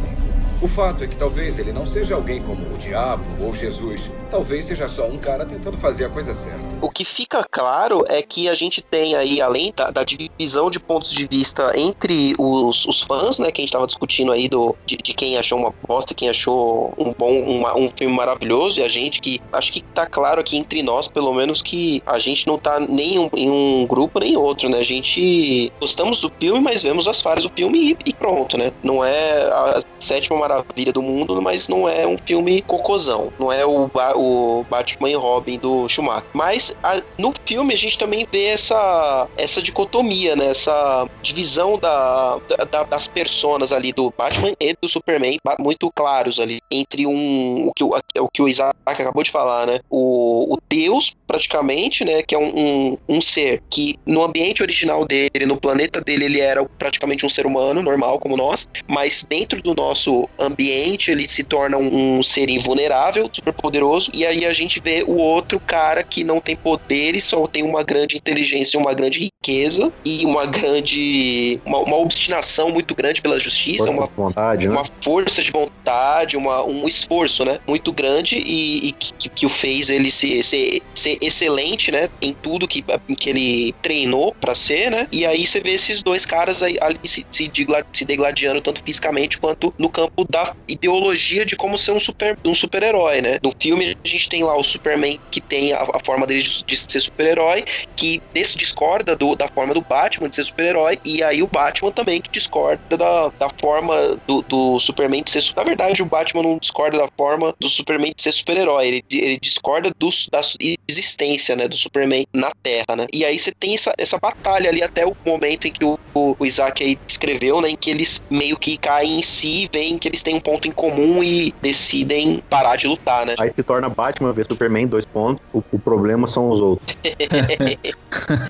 O 0.61 0.66
fato 0.66 1.05
é 1.05 1.07
que 1.07 1.14
talvez 1.14 1.57
ele 1.59 1.73
não 1.73 1.87
seja 1.87 2.16
alguém 2.16 2.42
como 2.42 2.75
o 2.75 2.79
diabo 2.79 3.23
ou 3.40 3.55
Jesus. 3.55 4.11
Talvez 4.29 4.66
seja 4.66 4.88
só 4.88 5.07
um 5.07 5.16
cara 5.16 5.47
tentando 5.47 5.77
fazer 5.79 6.07
a 6.07 6.09
coisa 6.09 6.35
certa. 6.35 6.59
O 6.83 6.90
que 6.90 7.05
fica 7.05 7.45
claro 7.49 8.05
é 8.09 8.20
que 8.22 8.49
a 8.49 8.55
gente 8.57 8.83
tem 8.83 9.14
aí, 9.14 9.41
além 9.41 9.72
da, 9.74 9.91
da 9.91 10.03
divisão 10.03 10.68
de 10.68 10.80
pontos 10.80 11.12
de 11.12 11.28
vista 11.28 11.78
entre 11.78 12.35
os, 12.39 12.85
os 12.87 13.01
fãs, 13.03 13.39
né? 13.39 13.53
Que 13.53 13.61
a 13.61 13.62
gente 13.62 13.72
tava 13.72 13.87
discutindo 13.87 14.33
aí 14.33 14.49
do, 14.49 14.74
de, 14.85 14.97
de 14.97 15.14
quem 15.14 15.39
achou 15.39 15.59
uma 15.59 15.72
bosta, 15.87 16.12
quem 16.12 16.28
achou 16.28 16.93
um 16.99 17.14
bom, 17.16 17.41
uma- 17.41 17.76
um 17.76 17.89
filme 17.97 18.14
maravilhoso, 18.14 18.80
e 18.80 18.83
a 18.83 18.89
gente 18.89 19.20
que. 19.20 19.41
Acho 19.53 19.72
que 19.72 19.80
tá 19.80 20.07
claro 20.07 20.41
aqui 20.41 20.57
entre 20.57 20.83
nós, 20.83 21.07
pelo 21.07 21.33
menos, 21.33 21.62
que 21.62 22.03
a 22.05 22.18
gente 22.18 22.47
não 22.49 22.59
tá 22.59 22.80
nem 22.80 23.14
em 23.14 23.18
um, 23.20 23.30
em 23.37 23.49
um 23.51 23.87
grupo 23.87 24.18
nem 24.18 24.37
outro, 24.37 24.68
né? 24.68 24.78
A 24.78 24.83
gente 24.85 25.72
gostamos 25.80 26.20
do 26.20 26.30
filme, 26.41 26.61
mas 26.61 26.83
vemos 26.83 27.07
as 27.07 27.20
falhas 27.22 27.45
do 27.45 27.51
filme 27.57 27.93
e, 27.93 28.11
e 28.11 28.12
pronto, 28.12 28.59
né? 28.59 28.72
Não 28.83 29.05
é 29.05 29.43
a 29.43 29.80
sétima 30.01 30.47
maravilha 30.49 30.92
do 30.92 31.03
mundo, 31.03 31.40
mas 31.42 31.68
não 31.68 31.88
é 31.88 32.07
um 32.07 32.16
filme 32.24 32.62
cocôzão. 32.62 33.30
Não 33.38 33.53
é 33.53 33.64
o, 33.66 33.88
Ba- 33.88 34.14
o 34.16 34.64
Batman 34.68 35.11
e 35.11 35.14
Robin 35.14 35.59
do 35.59 35.88
Schumacher. 35.88 36.28
Mas 36.32 36.74
a- 36.82 37.03
no 37.18 37.32
filme 37.46 37.74
a 37.74 37.76
gente 37.76 37.99
também 37.99 38.26
vê 38.32 38.46
essa, 38.46 39.28
essa 39.36 39.61
dicotomia, 39.61 40.34
né? 40.34 40.46
Essa 40.46 41.07
divisão 41.22 41.78
da, 41.78 42.38
da- 42.70 42.84
das 42.84 43.07
personas 43.07 43.72
ali 43.72 43.92
do 43.92 44.12
Batman 44.16 44.53
e 44.61 44.74
do 44.80 44.88
Superman 44.88 45.36
muito 45.59 45.90
claros 45.94 46.40
ali. 46.40 46.59
Entre 46.70 47.07
um. 47.07 47.68
O 47.68 47.72
que 47.74 47.84
o, 47.84 47.90
o, 48.20 48.28
que 48.28 48.42
o 48.42 48.49
Isaac 48.49 48.74
acabou 48.86 49.22
de 49.22 49.30
falar, 49.30 49.66
né? 49.66 49.80
O, 49.90 50.55
o 50.55 50.59
Deus, 50.68 51.12
praticamente, 51.26 52.05
né? 52.05 52.22
Que 52.22 52.34
é 52.34 52.38
um, 52.38 52.59
um, 52.59 52.99
um 53.09 53.20
ser 53.20 53.62
que 53.70 53.96
no 54.07 54.22
ambiente 54.22 54.62
original 54.62 55.05
dele, 55.05 55.46
no 55.46 55.61
planeta 55.61 56.01
dele, 56.01 56.24
ele 56.26 56.40
era 56.40 56.64
praticamente 56.78 57.24
um 57.26 57.28
ser 57.28 57.46
humano 57.46 57.82
normal 57.82 58.18
como 58.18 58.36
nós, 58.36 58.66
mas 58.86 59.24
dentro 59.28 59.61
do 59.62 59.74
nosso 59.74 60.28
ambiente 60.39 61.11
ele 61.11 61.28
se 61.28 61.45
torna 61.45 61.76
um, 61.76 62.18
um 62.18 62.22
ser 62.22 62.49
invulnerável, 62.49 63.28
super 63.32 63.53
poderoso, 63.53 64.11
e 64.14 64.24
aí 64.24 64.45
a 64.45 64.53
gente 64.53 64.80
vê 64.80 65.05
o 65.07 65.16
outro 65.16 65.61
cara 65.61 66.03
que 66.03 66.24
não 66.24 66.41
tem 66.41 66.57
poderes, 66.57 67.24
só 67.24 67.47
tem 67.47 67.62
uma 67.62 67.82
grande 67.82 68.16
inteligência, 68.16 68.78
uma 68.78 68.95
grande 68.95 69.18
riqueza 69.20 69.93
e 70.05 70.24
uma 70.24 70.47
grande. 70.47 71.61
uma, 71.64 71.78
uma 71.78 71.97
obstinação 71.97 72.70
muito 72.70 72.95
grande 72.95 73.20
pela 73.20 73.39
justiça, 73.39 73.84
Força 73.84 73.91
uma 73.91 74.07
de 74.07 74.14
vontade, 74.14 74.68
né? 74.68 74.72
uma 74.72 74.84
força 75.01 75.43
de 75.43 75.51
vontade, 75.51 76.36
uma, 76.36 76.64
um 76.64 76.86
esforço, 76.86 77.45
né? 77.45 77.59
Muito 77.66 77.93
grande 77.93 78.39
e, 78.39 78.89
e 78.89 78.93
que, 78.93 79.28
que 79.28 79.47
o 79.47 79.49
fez 79.49 79.91
ele 79.91 80.11
se, 80.11 80.43
ser, 80.43 80.82
ser 80.95 81.18
excelente, 81.20 81.91
né? 81.91 82.09
Em 82.20 82.32
tudo 82.32 82.68
que, 82.68 82.84
que 83.16 83.30
ele 83.30 83.74
treinou 83.82 84.34
pra 84.41 84.55
ser, 84.55 84.91
né? 84.91 85.09
E 85.11 85.26
aí 85.26 85.47
você 85.47 85.61
vê 85.61 85.72
esses 85.72 86.03
dois 86.03 86.24
caras 86.24 86.62
aí, 86.62 86.78
ali 86.80 86.99
se, 87.05 87.26
se 87.30 88.05
degladiando 88.05 88.61
tanto 88.61 88.82
fisicamente 88.84 89.39
quanto 89.39 89.72
no 89.78 89.89
campo 89.89 90.28
da 90.29 90.55
ideologia 90.68 91.45
de 91.45 91.57
como 91.57 91.79
ser 91.79 91.93
um 91.93 92.01
super 92.01 92.37
um 92.45 92.55
super-herói, 92.55 93.20
né? 93.20 93.39
No 93.43 93.53
filme 93.61 93.97
a 94.05 94.09
gente 94.09 94.29
tem 94.29 94.45
lá 94.45 94.57
o 94.57 94.64
Superman 94.64 95.18
que 95.31 95.41
tem 95.41 95.72
a, 95.72 95.83
a 95.95 96.01
forma 96.05 96.26
dele 96.26 96.43
de, 96.43 96.64
de 96.64 96.76
ser 96.76 97.01
super-herói, 97.01 97.64
que 97.97 98.22
desse 98.33 98.57
discorda 98.57 99.16
do, 99.16 99.35
da 99.35 99.49
forma 99.49 99.74
do 99.74 99.81
Batman 99.81 100.29
de 100.29 100.37
ser 100.37 100.45
super-herói, 100.45 100.99
e 101.05 101.22
aí 101.22 101.43
o 101.43 101.47
Batman 101.47 101.91
também 101.91 102.20
que 102.20 102.31
discorda 102.31 102.97
da, 102.97 103.29
da 103.39 103.51
forma 103.61 104.18
do, 104.26 104.43
do 104.43 104.79
Superman 104.79 105.22
de 105.22 105.31
ser 105.31 105.41
super. 105.41 105.61
Na 105.61 105.64
verdade, 105.64 106.03
o 106.03 106.07
Batman 106.07 106.43
não 106.43 106.59
discorda 106.59 106.99
da 106.99 107.09
forma 107.16 107.55
do 107.59 107.68
Superman 107.68 108.12
de 108.14 108.22
ser 108.22 108.33
super-herói, 108.33 108.87
ele, 108.87 109.05
ele 109.11 109.39
discorda 109.41 109.91
dos, 109.99 110.29
da 110.31 110.41
existência, 110.89 111.57
né, 111.57 111.68
do 111.68 111.76
Superman 111.76 112.26
na 112.33 112.51
Terra, 112.62 112.97
né? 112.97 113.07
E 113.12 113.24
aí 113.24 113.39
você 113.39 113.53
tem 113.53 113.74
essa, 113.74 113.93
essa 113.99 114.18
batalha 114.18 114.70
ali 114.70 114.83
até 114.83 115.07
o 115.07 115.16
momento 115.24 115.66
em 115.66 115.72
que 115.72 115.85
o, 115.85 115.99
o, 116.14 116.37
o 116.39 116.47
Isaac 116.47 116.83
aí 116.83 116.99
escreveu, 117.09 117.61
né, 117.61 117.70
em 117.70 117.76
que 117.76 117.91
eles 117.91 118.20
meio 118.31 118.57
que 118.57 118.76
caem 118.79 119.18
em 119.18 119.22
si, 119.22 119.68
veem 119.72 119.99
que 119.99 120.09
eles 120.09 120.18
têm 120.23 120.37
um 120.37 120.41
ponto 120.41 120.69
em 120.69 120.73
comum 120.73 121.23
e 121.23 121.55
decidem 121.61 122.43
parar 122.49 122.77
de 122.77 122.87
lutar, 122.87 123.27
né? 123.27 123.35
Aí 123.39 123.53
se 123.55 123.62
torna 123.62 123.89
Batman 123.89 124.33
vs 124.33 124.47
Superman, 124.49 124.87
dois 124.87 125.05
pontos. 125.05 125.43
O, 125.53 125.62
o 125.73 125.79
problema 125.79 126.27
são 126.27 126.51
os 126.51 126.61
outros. 126.61 126.97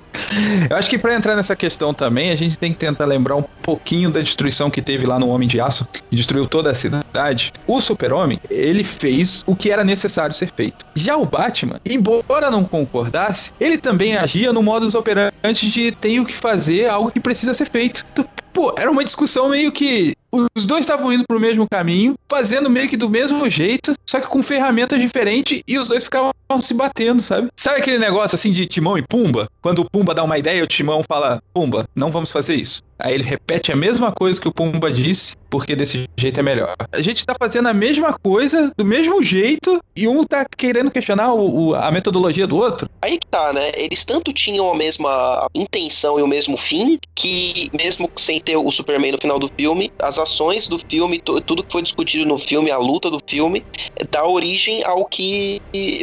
Eu 0.70 0.76
acho 0.76 0.90
que 0.90 0.98
pra 0.98 1.14
entrar 1.14 1.34
nessa 1.34 1.56
questão 1.56 1.94
também, 1.94 2.30
a 2.30 2.36
gente 2.36 2.58
tem 2.58 2.72
que 2.72 2.78
tentar 2.78 3.06
lembrar 3.06 3.36
um 3.36 3.44
pouquinho 3.62 4.10
da 4.10 4.20
destruição 4.20 4.70
que 4.70 4.82
teve 4.82 5.06
lá 5.06 5.18
no 5.18 5.28
Homem 5.28 5.48
de 5.48 5.60
Aço, 5.60 5.86
que 5.90 6.02
destruiu 6.14 6.46
toda 6.46 6.70
a 6.70 6.74
cidade. 6.74 7.52
O 7.66 7.80
Super-Homem, 7.80 8.38
ele 8.50 8.84
fez 8.84 9.42
o 9.46 9.56
que 9.56 9.70
era 9.70 9.82
necessário 9.82 10.34
ser 10.34 10.50
feito. 10.54 10.84
Já 10.94 11.16
o 11.16 11.24
Batman, 11.24 11.80
embora 11.88 12.50
não 12.50 12.64
concordasse, 12.64 13.52
ele 13.58 13.78
também 13.78 14.16
agia 14.16 14.52
no 14.52 14.62
modus 14.62 14.94
operandi 14.94 15.70
de 15.70 15.92
tenho 15.92 16.24
que 16.24 16.34
fazer 16.34 16.88
algo 16.88 17.10
que 17.10 17.20
precisa 17.20 17.54
ser 17.54 17.70
feito. 17.70 18.04
Pô, 18.52 18.74
era 18.76 18.90
uma 18.90 19.04
discussão 19.04 19.48
meio 19.48 19.70
que 19.72 20.14
os 20.32 20.66
dois 20.66 20.80
estavam 20.80 21.12
indo 21.12 21.24
pro 21.26 21.40
mesmo 21.40 21.66
caminho, 21.68 22.14
fazendo 22.28 22.68
meio 22.70 22.88
que 22.88 22.96
do 22.96 23.08
mesmo 23.08 23.48
jeito, 23.48 23.94
só 24.06 24.20
que 24.20 24.26
com 24.26 24.42
ferramentas 24.42 25.00
diferentes 25.00 25.62
e 25.66 25.78
os 25.78 25.88
dois 25.88 26.04
ficavam 26.04 26.32
se 26.60 26.74
batendo, 26.74 27.22
sabe? 27.22 27.48
Sabe 27.56 27.78
aquele 27.78 27.98
negócio 27.98 28.34
assim 28.34 28.52
de 28.52 28.66
Timão 28.66 28.98
e 28.98 29.02
Pumba? 29.02 29.48
Quando 29.62 29.80
o 29.80 29.90
Pumba 29.90 30.14
dá 30.14 30.22
uma 30.24 30.38
ideia, 30.38 30.62
o 30.62 30.66
Timão 30.66 31.02
fala: 31.06 31.42
Pumba, 31.52 31.86
não 31.94 32.10
vamos 32.10 32.30
fazer 32.30 32.56
isso. 32.56 32.82
Aí 33.00 33.14
ele 33.14 33.24
repete 33.24 33.72
a 33.72 33.76
mesma 33.76 34.12
coisa 34.12 34.40
que 34.40 34.48
o 34.48 34.52
Pumba 34.52 34.90
disse, 34.90 35.32
porque 35.50 35.76
desse 35.76 36.04
jeito 36.18 36.40
é 36.40 36.42
melhor. 36.42 36.74
A 36.92 37.00
gente 37.00 37.24
tá 37.24 37.34
fazendo 37.38 37.68
a 37.68 37.74
mesma 37.74 38.14
coisa, 38.22 38.70
do 38.76 38.84
mesmo 38.84 39.22
jeito, 39.22 39.78
e 39.96 40.06
um 40.08 40.24
tá 40.24 40.44
querendo 40.56 40.90
questionar 40.90 41.32
o- 41.32 41.68
o- 41.68 41.74
a 41.74 41.90
metodologia 41.90 42.46
do 42.46 42.56
outro. 42.56 42.86
Aí 43.02 43.12
que 43.18 43.26
tá, 43.30 43.52
né? 43.52 43.70
Eles 43.76 44.04
tanto 44.04 44.32
tinham 44.32 44.70
a 44.70 44.76
mesma 44.76 45.46
intenção 45.54 46.18
e 46.18 46.22
o 46.22 46.26
mesmo 46.26 46.56
fim, 46.56 46.98
que 47.14 47.68
mesmo 47.72 48.10
sem 48.18 48.40
ter 48.40 48.56
o 48.56 48.70
Superman 48.72 49.12
no 49.12 49.18
final 49.18 49.38
do 49.38 49.48
filme, 49.58 49.88
as 50.02 50.18
ações 50.18 50.66
do 50.66 50.78
filme, 50.90 51.20
tu- 51.24 51.40
tudo 51.40 51.62
que 51.62 51.72
foi 51.72 51.82
discutido 51.82 52.26
no 52.26 52.38
filme, 52.38 52.70
a 52.70 52.78
luta 52.78 53.10
do 53.10 53.18
filme, 53.28 53.62
dá 54.12 54.26
origem 54.26 54.82
ao 54.84 55.04
que 55.06 55.58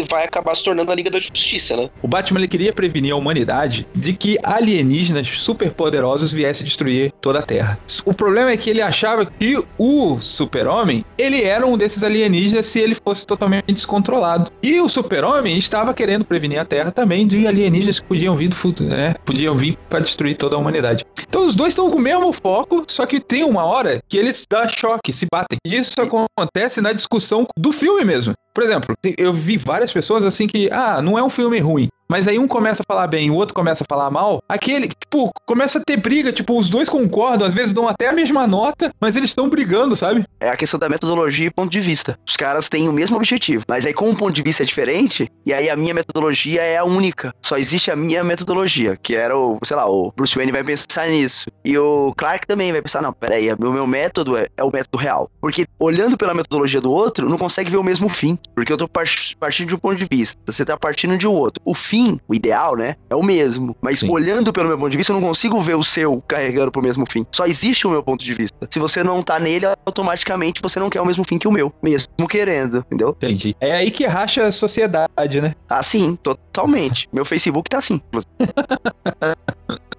vai 0.10 0.26
acabar 0.26 0.56
se 0.56 0.64
tornando 0.64 0.92
a 0.92 0.96
Liga 0.96 1.10
da 1.12 1.20
Justiça, 1.20 1.76
né? 1.76 1.88
O 2.02 2.08
Batman 2.08 2.40
ele 2.40 2.48
queria 2.48 2.72
prevenir 2.74 3.12
a 3.14 3.16
humanidade 3.18 3.84
de 3.96 4.14
que 4.14 4.38
alienígenas 4.44 5.28
superpoderosos 5.28 6.32
viessem 6.32 6.66
destruir 6.66 6.85
toda 7.22 7.40
a 7.40 7.44
Terra. 7.44 7.78
O 8.06 8.14
problema 8.14 8.52
é 8.52 8.58
que 8.58 8.70
ele 8.70 8.82
achava 8.82 9.26
que 9.26 9.64
o 9.78 10.20
Super-Homem, 10.20 11.06
ele 11.18 11.44
era 11.44 11.66
um 11.66 11.78
desses 11.78 12.04
alienígenas 12.04 12.66
se 12.66 12.80
ele 12.80 12.96
fosse 12.96 13.26
totalmente 13.26 13.74
descontrolado. 13.74 14.52
E 14.62 14.80
o 14.80 14.90
Super-Homem 14.90 15.58
estava 15.58 15.94
querendo 15.94 16.26
prevenir 16.26 16.60
a 16.60 16.66
Terra 16.66 16.92
também 16.92 17.28
de 17.28 17.48
alienígenas 17.48 18.00
que 18.00 18.06
podiam 18.06 18.36
vir 18.36 18.50
do 18.50 18.56
futuro, 18.56 18.90
né? 18.90 19.16
Podiam 19.26 19.56
vir 19.56 19.78
para 19.90 20.00
destruir 20.00 20.36
toda 20.38 20.56
a 20.56 20.60
humanidade. 20.60 21.06
Então 21.28 21.48
os 21.48 21.56
dois 21.56 21.74
estão 21.74 21.90
com 21.90 21.98
o 21.98 22.02
mesmo 22.02 22.32
foco, 22.32 22.84
só 22.88 23.06
que 23.06 23.20
tem 23.20 23.44
uma 23.44 23.64
hora 23.66 24.00
que 24.08 24.18
eles 24.18 24.46
dão 24.50 24.68
choque, 24.68 25.14
se 25.14 25.28
batem. 25.32 25.58
Isso 25.66 25.96
acontece 26.00 26.82
na 26.82 26.92
discussão 26.92 27.48
do 27.58 27.72
filme 27.72 28.04
mesmo. 28.04 28.34
Por 28.54 28.64
exemplo, 28.64 28.96
eu 29.18 29.34
vi 29.34 29.58
várias 29.58 29.92
pessoas 29.92 30.24
assim 30.24 30.48
que, 30.48 30.70
ah, 30.72 31.02
não 31.02 31.20
é 31.20 31.24
um 31.24 31.30
filme 31.30 31.60
ruim. 31.60 31.90
Mas 32.10 32.28
aí 32.28 32.38
um 32.38 32.48
começa 32.48 32.82
a 32.82 32.94
falar 32.94 33.08
bem 33.08 33.30
o 33.30 33.36
outro 33.36 33.54
começa 33.56 33.84
a 33.84 33.94
falar 33.94 34.10
mal. 34.12 34.40
Aquele, 34.48 34.88
tipo, 34.88 35.32
começa 35.46 35.80
a 35.80 35.82
ter 35.86 35.98
briga. 35.98 36.32
Tipo, 36.32 36.60
os 36.60 36.70
dois 36.70 36.88
concordam, 36.90 37.48
às 37.48 37.54
vezes 37.54 37.74
dão 37.74 37.88
até 37.88 38.10
a 38.10 38.14
mesma 38.14 38.46
nota, 38.48 38.92
mas 39.00 39.16
eles 39.16 39.32
estão 39.32 39.50
brigando, 39.50 39.96
sabe? 39.96 40.26
É 40.40 40.50
a 40.50 40.56
questão 40.58 40.80
da 40.80 40.90
metodologia 40.90 41.48
e 41.48 41.52
ponto 41.52 41.72
de 41.72 41.80
vista. 41.80 42.18
Os 42.28 42.36
caras 42.36 42.70
têm 42.70 42.88
o 42.88 42.94
mesmo 42.94 43.16
objetivo, 43.18 43.64
mas 43.68 43.86
aí 43.86 43.94
como 43.94 44.12
o 44.12 44.16
ponto 44.16 44.34
de 44.34 44.42
vista 44.42 44.64
é 44.64 44.66
diferente, 44.66 45.32
e 45.46 45.54
aí 45.54 45.70
a 45.70 45.76
minha 45.76 45.94
metodologia 45.94 46.62
é 46.62 46.78
a 46.78 46.84
única. 46.84 47.34
Só 47.42 47.58
existe 47.58 47.90
a 47.90 47.96
minha 47.96 48.24
metodologia, 48.24 48.98
que 49.02 49.16
era 49.16 49.38
o, 49.38 49.58
sei 49.64 49.76
lá, 49.78 49.90
o 49.90 50.12
Bruce 50.16 50.36
Wayne 50.36 50.52
vai 50.52 50.64
pensar 50.64 51.08
nisso. 51.08 51.50
E 51.64 51.78
o 51.78 52.14
Clark 52.18 52.46
também 52.46 52.72
vai 52.72 52.82
pensar, 52.82 53.02
não, 53.02 53.14
peraí, 53.14 53.52
o 53.52 53.72
meu 53.72 53.88
método 53.88 54.38
é, 54.38 54.48
é 54.58 54.64
o 54.64 54.72
método 54.72 54.98
real. 54.98 55.30
Porque 55.42 55.66
olhando 55.80 56.18
pela 56.18 56.34
metodologia 56.34 56.82
do 56.82 56.92
outro, 56.92 57.28
não 57.30 57.38
consegue 57.38 57.72
ver 57.72 57.78
o 57.78 57.84
mesmo 57.84 58.10
fim. 58.10 58.38
Porque 58.54 58.72
eu 58.72 58.78
tô 58.78 58.88
par- 58.88 59.06
partindo 59.40 59.70
de 59.70 59.76
um 59.76 59.80
ponto 59.80 59.96
de 59.96 60.08
vista, 60.10 60.38
você 60.46 60.64
tá 60.64 60.78
partindo 60.78 61.18
de 61.18 61.28
um 61.28 61.34
outro. 61.34 61.62
O 61.66 61.74
fim, 61.74 61.95
o 62.28 62.34
ideal, 62.34 62.76
né, 62.76 62.96
é 63.10 63.16
o 63.16 63.24
mesmo. 63.24 63.76
Mas 63.82 64.00
Sim. 64.00 64.10
olhando 64.10 64.52
pelo 64.52 64.68
meu 64.68 64.78
ponto 64.78 64.90
de 64.90 64.98
vista, 64.98 65.12
eu 65.12 65.20
não 65.20 65.28
consigo 65.28 65.60
ver 65.62 65.76
o 65.76 65.84
seu 65.84 66.22
carregando 66.28 66.72
pro 66.72 66.82
mesmo 66.82 67.06
fim. 67.10 67.26
Só 67.32 67.46
existe 67.46 67.88
o 67.88 67.90
meu 67.90 68.04
ponto 68.04 68.24
de 68.24 68.34
vista. 68.34 68.68
Se 68.70 68.80
você 68.80 69.04
não 69.04 69.22
tá 69.22 69.40
nele, 69.40 69.66
automaticamente 69.86 70.62
você 70.62 70.80
não 70.80 70.90
quer 70.90 71.02
o 71.02 71.06
mesmo 71.06 71.24
fim 71.24 71.38
que 71.38 71.48
o 71.48 71.52
meu. 71.52 71.74
Mesmo 71.82 72.08
querendo, 72.30 72.80
entendeu? 72.80 73.10
Entendi. 73.10 73.56
É 73.60 73.72
aí 73.74 73.92
que 73.92 74.06
racha 74.06 74.46
a 74.46 74.52
sociedade, 74.52 75.42
né? 75.42 75.54
Assim, 75.70 76.16
totalmente. 76.16 77.08
Meu 77.12 77.26
Facebook 77.26 77.70
tá 77.70 77.78
assim. 77.78 78.02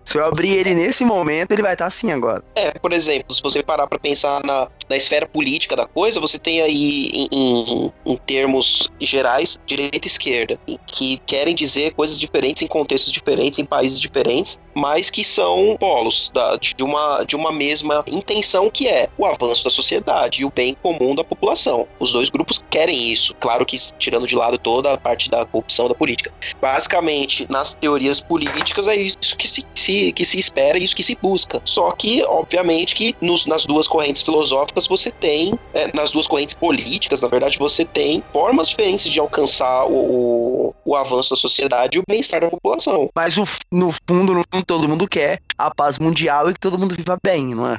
Se 0.06 0.18
eu 0.18 0.24
abrir 0.24 0.50
ele 0.56 0.72
nesse 0.72 1.04
momento, 1.04 1.50
ele 1.50 1.62
vai 1.62 1.72
estar 1.72 1.86
assim 1.86 2.12
agora. 2.12 2.40
É, 2.56 2.70
por 2.78 2.92
exemplo, 2.92 3.34
se 3.34 3.42
você 3.42 3.60
parar 3.62 3.88
pra 3.88 3.98
pensar 3.98 4.40
na, 4.44 4.68
na 4.88 4.96
esfera 4.96 5.26
política 5.26 5.74
da 5.74 5.86
coisa, 5.86 6.20
você 6.20 6.38
tem 6.38 6.62
aí, 6.62 7.08
em, 7.12 7.28
em- 7.32 7.92
em 8.06 8.16
termos 8.24 8.88
gerais, 9.00 9.58
direita 9.66 10.06
e 10.06 10.08
esquerda, 10.08 10.58
que 10.86 11.18
querem 11.26 11.54
dizer 11.56 11.92
coisas 11.94 12.20
diferentes 12.20 12.62
em 12.62 12.68
contextos 12.68 13.12
diferentes, 13.12 13.58
em 13.58 13.64
países 13.64 13.98
diferentes, 13.98 14.58
mas 14.76 15.10
que 15.10 15.24
são 15.24 15.76
polos 15.80 16.30
da- 16.32 16.56
de, 16.56 16.84
uma, 16.84 17.24
de 17.24 17.34
uma 17.34 17.50
mesma 17.50 18.04
intenção 18.06 18.70
que 18.70 18.86
é 18.86 19.08
o 19.18 19.26
avanço 19.26 19.64
da 19.64 19.70
sociedade 19.70 20.42
e 20.42 20.44
o 20.44 20.52
bem 20.54 20.76
comum 20.82 21.16
da 21.16 21.24
população. 21.24 21.88
Os 21.98 22.12
dois 22.12 22.30
grupos 22.30 22.62
querem 22.70 23.10
isso, 23.10 23.34
claro 23.40 23.66
que 23.66 23.76
tirando 23.98 24.26
de 24.26 24.36
lado 24.36 24.56
toda 24.56 24.92
a 24.92 24.98
parte 24.98 25.28
da 25.28 25.44
corrupção 25.46 25.88
da 25.88 25.94
política. 25.94 26.30
Basicamente, 26.60 27.46
nas 27.50 27.74
teorias 27.74 28.20
políticas 28.20 28.86
é 28.86 28.94
isso 28.96 29.16
que 29.36 29.48
se, 29.48 29.64
se- 29.74 29.95
que 30.12 30.24
se 30.24 30.38
espera, 30.38 30.78
isso 30.78 30.94
que 30.94 31.02
se 31.02 31.16
busca. 31.20 31.60
Só 31.64 31.90
que, 31.92 32.22
obviamente, 32.24 32.94
que 32.94 33.14
nos- 33.20 33.46
nas 33.46 33.64
duas 33.64 33.86
correntes 33.88 34.22
filosóficas 34.22 34.86
você 34.86 35.10
tem, 35.10 35.54
é, 35.74 35.90
nas 35.94 36.10
duas 36.10 36.26
correntes 36.26 36.54
políticas, 36.54 37.20
na 37.20 37.28
verdade, 37.28 37.58
você 37.58 37.84
tem 37.84 38.22
formas 38.32 38.68
diferentes 38.68 39.10
de 39.10 39.18
alcançar 39.20 39.84
o, 39.86 39.94
o, 39.94 40.74
o 40.84 40.96
avanço 40.96 41.30
da 41.30 41.36
sociedade 41.36 41.98
e 41.98 42.00
o 42.00 42.04
bem-estar 42.08 42.40
da 42.40 42.48
população. 42.48 43.08
Mas 43.14 43.36
o- 43.36 43.44
no 43.70 43.90
fundo, 44.08 44.34
no 44.34 44.42
fundo, 44.52 44.64
todo 44.66 44.88
mundo 44.88 45.06
quer 45.08 45.40
a 45.58 45.74
paz 45.74 45.98
mundial 45.98 46.50
e 46.50 46.54
que 46.54 46.60
todo 46.60 46.78
mundo 46.78 46.94
viva 46.94 47.16
bem, 47.22 47.54
não 47.54 47.66
é? 47.68 47.76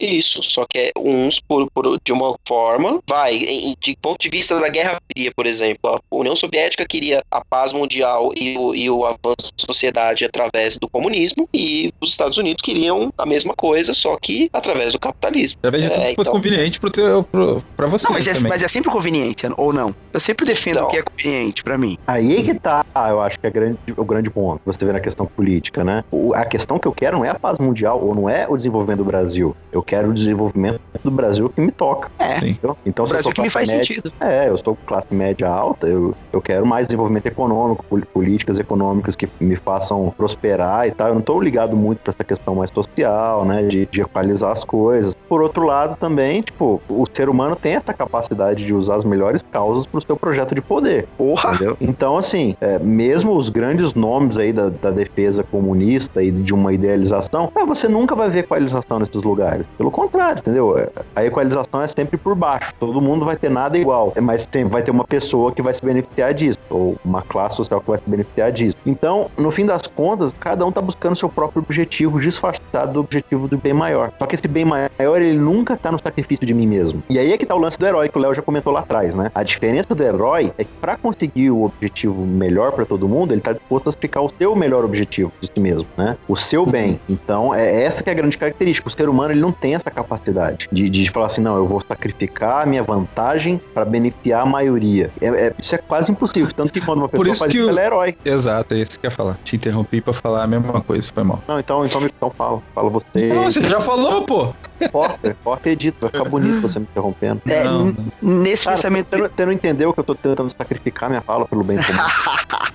Isso, 0.00 0.42
só 0.42 0.66
que 0.68 0.78
é 0.78 0.90
uns 0.98 1.40
por, 1.40 1.66
por- 1.74 1.96
de 2.04 2.12
uma 2.12 2.34
forma, 2.46 3.00
vai, 3.08 3.36
em- 3.36 3.74
de 3.82 3.96
ponto 4.00 4.20
de 4.20 4.28
vista 4.28 4.58
da 4.60 4.68
Guerra 4.68 4.98
Fria, 5.12 5.30
por 5.34 5.46
exemplo, 5.46 5.78
a 5.84 5.98
União 6.14 6.36
Soviética 6.36 6.84
queria 6.86 7.22
a 7.30 7.42
paz 7.48 7.72
mundial 7.72 8.30
e 8.36 8.56
o, 8.58 8.74
e 8.74 8.90
o 8.90 9.04
avanço 9.06 9.50
da 9.58 9.64
sociedade 9.66 10.24
através 10.24 10.76
do 10.78 10.88
comunismo, 10.90 11.48
e 11.54 11.90
os 12.02 12.10
Estados 12.10 12.36
Unidos 12.36 12.60
queriam 12.62 13.08
a 13.18 13.24
mesma 13.26 13.54
coisa, 13.56 13.94
só 13.94 14.16
que 14.20 14.48
através 14.52 14.92
do 14.92 14.98
capitalismo. 15.00 15.56
Talvez 15.62 15.82
de 15.84 15.90
tudo 15.90 16.02
É, 16.02 16.08
que 16.10 16.14
fosse 16.16 16.28
então. 16.30 16.40
conveniente 16.40 16.78
pro 16.80 16.90
teu, 16.90 17.24
pro, 17.32 17.60
pra 17.76 17.86
você 17.86 18.06
Não, 18.06 18.14
mas 18.14 18.26
é, 18.26 18.34
também. 18.34 18.48
mas 18.50 18.62
é 18.62 18.68
sempre 18.68 18.90
conveniência, 18.90 19.50
ou 19.56 19.72
não? 19.72 19.90
Eu 20.12 20.20
sempre 20.20 20.44
defendo 20.44 20.76
Então. 20.76 20.86
o 20.88 20.90
que 20.90 20.98
é 20.98 21.02
conveniente 21.02 21.62
pra 21.62 21.78
mim. 21.78 21.96
Aí 22.06 22.42
que 22.42 22.58
tá, 22.60 22.84
eu 23.08 23.20
acho 23.22 23.38
que 23.40 23.46
é 23.46 23.50
grande, 23.50 23.76
o 23.96 24.04
grande 24.04 24.30
ponto. 24.30 24.60
Você 24.66 24.84
vê 24.84 24.92
na 24.92 25.00
questão 25.00 25.26
política, 25.26 25.82
né? 25.84 26.02
O- 26.12 26.34
a 26.34 26.44
questão 26.44 26.78
que 26.78 26.86
eu 26.86 26.92
quero 26.92 27.16
não 27.18 27.24
é 27.24 27.30
a 27.30 27.38
paz 27.38 27.58
mundial, 27.58 28.02
ou 28.04 28.14
não 28.14 28.28
é 28.28 28.46
o 28.48 28.56
desenvolvimento 28.56 28.98
do 28.98 29.04
Brasil. 29.04 29.54
Eu 29.72 29.82
quero 29.86 30.10
o 30.10 30.12
desenvolvimento 30.12 30.80
do 31.04 31.10
Brasil 31.10 31.48
que 31.48 31.60
me 31.60 31.70
toca. 31.70 32.10
É. 32.18 32.38
Então, 32.46 32.76
então 32.84 33.04
O 33.04 33.08
Brasil 33.08 33.24
sou 33.24 33.32
que 33.32 33.42
me 33.42 33.50
faz 33.50 33.70
média- 33.70 33.84
sentido. 33.84 34.12
É, 34.20 34.48
eu 34.48 34.54
estou 34.54 34.76
classe 34.86 35.06
média 35.14 35.48
alta, 35.48 35.86
eu, 35.86 36.14
eu 36.32 36.40
quero 36.42 36.66
mais 36.66 36.88
desenvolvimento 36.88 37.26
econômico, 37.26 37.84
pol- 37.88 38.02
políticas 38.12 38.58
econômicas 38.58 39.14
que 39.16 39.28
me 39.40 39.56
façam 39.56 40.12
prosperar 40.16 40.86
e 40.88 40.90
tal. 40.90 41.08
Eu 41.08 41.14
não 41.14 41.20
estou 41.20 41.40
ligado 41.40 41.76
muito 41.76 41.98
para 42.00 42.10
essa 42.12 42.24
questão 42.24 42.54
mais 42.56 42.70
social, 42.70 43.44
né, 43.44 43.62
de, 43.64 43.86
de 43.86 44.00
equalizar 44.02 44.50
as 44.52 44.64
coisas. 44.64 45.14
Por 45.28 45.42
outro 45.42 45.64
lado, 45.64 45.96
também, 45.96 46.42
tipo, 46.42 46.80
o 46.88 47.04
ser 47.12 47.28
humano 47.28 47.56
tem 47.56 47.74
essa 47.74 47.92
capacidade 47.92 48.64
de 48.64 48.72
usar 48.74 48.96
as 48.96 49.04
melhores 49.04 49.42
causas 49.50 49.86
para 49.86 49.98
o 49.98 50.02
seu 50.02 50.16
projeto 50.16 50.54
de 50.54 50.60
poder. 50.60 51.06
Porra! 51.16 51.54
Entendeu? 51.54 51.76
Então, 51.80 52.16
assim, 52.16 52.56
é, 52.60 52.78
mesmo 52.78 53.36
os 53.36 53.48
grandes 53.48 53.94
nomes 53.94 54.38
aí 54.38 54.52
da, 54.52 54.68
da 54.68 54.90
defesa 54.90 55.42
comunista 55.42 56.22
e 56.22 56.30
de 56.30 56.54
uma 56.54 56.72
idealização, 56.72 57.50
é, 57.54 57.64
você 57.64 57.88
nunca 57.88 58.14
vai 58.14 58.28
ver 58.30 58.40
equalização 58.40 58.98
nesses 58.98 59.22
lugares. 59.22 59.66
Pelo 59.76 59.90
contrário, 59.90 60.40
entendeu? 60.40 60.90
A 61.14 61.24
equalização 61.24 61.82
é 61.82 61.88
sempre 61.88 62.16
por 62.16 62.34
baixo. 62.34 62.72
Todo 62.78 63.00
mundo 63.00 63.24
vai 63.24 63.36
ter 63.36 63.50
nada 63.50 63.76
igual. 63.76 64.12
Mas 64.20 64.46
tem, 64.46 64.64
vai 64.64 64.82
ter 64.82 64.90
uma 64.90 65.04
pessoa 65.04 65.52
que 65.52 65.62
vai 65.62 65.74
se 65.74 65.84
beneficiar 65.84 66.32
disso, 66.32 66.58
ou 66.70 66.96
uma 67.04 67.22
classe 67.22 67.56
social 67.56 67.80
que 67.80 67.88
vai 67.88 67.98
se 67.98 68.04
beneficiar 68.06 68.52
disso. 68.52 68.76
Então, 68.86 69.30
no 69.36 69.50
fim 69.50 69.66
das 69.66 69.86
contas, 69.86 70.32
cada 70.38 70.64
um 70.64 70.72
tá 70.72 70.80
buscando 70.80 71.16
seu 71.16 71.28
próprio 71.28 71.62
objetivo, 71.62 72.20
disfarçado 72.20 72.92
do 72.92 73.00
objetivo 73.00 73.48
do 73.48 73.56
bem 73.56 73.72
maior. 73.72 74.12
Só 74.18 74.26
que 74.26 74.34
esse 74.34 74.48
bem 74.48 74.64
maior, 74.64 74.90
ele 74.98 75.38
nunca 75.38 75.76
tá 75.76 75.92
no 75.92 75.98
sacrifício 75.98 76.46
de 76.46 76.54
mim 76.54 76.66
mesmo. 76.66 77.02
E 77.08 77.18
aí 77.18 77.32
é 77.32 77.38
que 77.38 77.44
tá 77.44 77.54
o 77.54 77.58
lance 77.58 77.78
do 77.78 77.86
herói, 77.86 78.08
que 78.08 78.16
o 78.16 78.20
Léo 78.20 78.34
já 78.34 78.42
comentou 78.42 78.72
lá 78.72 78.80
atrás, 78.80 79.14
né? 79.14 79.30
A 79.34 79.42
diferença 79.42 79.94
do 79.94 80.02
herói 80.02 80.52
é 80.56 80.64
que 80.64 80.70
pra 80.80 80.96
conseguir 80.96 81.50
o 81.50 81.64
objetivo 81.64 82.24
melhor 82.24 82.72
pra 82.72 82.84
todo 82.84 83.08
mundo, 83.08 83.32
ele 83.32 83.40
tá 83.40 83.52
disposto 83.52 83.88
a 83.88 83.92
sacrificar 83.92 84.22
o 84.22 84.30
seu 84.38 84.54
melhor 84.54 84.84
objetivo 84.84 85.32
de 85.40 85.48
si 85.52 85.60
mesmo, 85.60 85.86
né? 85.96 86.16
O 86.28 86.36
seu 86.36 86.64
bem. 86.64 87.00
Então, 87.08 87.54
é 87.54 87.82
essa 87.82 88.02
que 88.02 88.08
é 88.08 88.12
a 88.12 88.16
grande 88.16 88.38
característica. 88.38 88.88
O 88.88 88.90
ser 88.90 89.08
humano, 89.08 89.32
ele 89.32 89.40
não 89.40 89.52
tem 89.52 89.65
essa 89.74 89.90
capacidade 89.90 90.66
de, 90.70 90.88
de 90.88 91.10
falar 91.10 91.26
assim, 91.26 91.40
não, 91.40 91.56
eu 91.56 91.66
vou 91.66 91.80
sacrificar 91.86 92.62
a 92.62 92.66
minha 92.66 92.82
vantagem 92.82 93.60
pra 93.74 93.84
beneficiar 93.84 94.42
a 94.42 94.46
maioria. 94.46 95.10
É- 95.20 95.26
é- 95.26 95.52
isso 95.58 95.74
é 95.74 95.78
quase 95.78 96.10
impossível. 96.12 96.52
Tanto 96.54 96.72
que 96.72 96.80
quando 96.80 96.98
uma 96.98 97.08
Por 97.16 97.26
pessoa 97.26 97.32
isso 97.32 97.40
faz 97.40 97.52
que 97.52 97.58
isso, 97.58 97.66
o- 97.66 97.70
ela 97.70 97.80
é 97.80 97.86
herói. 97.86 98.16
Exato, 98.24 98.74
é 98.74 98.78
isso 98.78 98.98
que 98.98 99.06
eu 99.06 99.10
ia 99.10 99.16
falar. 99.16 99.38
Te 99.44 99.56
interrompi 99.56 100.00
pra 100.00 100.12
falar 100.12 100.42
a 100.42 100.46
mesma 100.46 100.80
coisa, 100.80 101.10
foi 101.14 101.24
mal. 101.24 101.42
Não, 101.48 101.58
então, 101.58 101.84
então, 101.84 102.02
então 102.04 102.30
fala. 102.30 102.60
Fala 102.74 102.90
você. 102.90 103.28
Não, 103.32 103.44
você 103.44 103.68
já 103.68 103.80
falou, 103.80 104.22
pô. 104.22 104.54
Corta, 104.92 105.36
corta 105.42 105.68
e 105.68 105.72
edita. 105.72 105.96
Vai 106.02 106.10
ficar 106.10 106.28
bonito 106.30 106.60
você 106.60 106.78
me 106.78 106.86
interrompendo. 106.90 107.42
É, 107.48 107.64
Não, 107.64 107.94
nesse 108.22 108.64
Cara, 108.64 108.76
pensamento. 108.76 109.08
você, 109.10 109.16
não, 109.22 109.30
você 109.36 109.46
não 109.46 109.52
entendeu 109.52 109.92
que 109.92 110.00
eu 110.00 110.04
tô 110.04 110.14
tentando 110.14 110.50
sacrificar 110.56 111.08
minha 111.08 111.22
fala 111.22 111.46
pelo 111.46 111.64
bem 111.64 111.78
comum. 111.78 111.98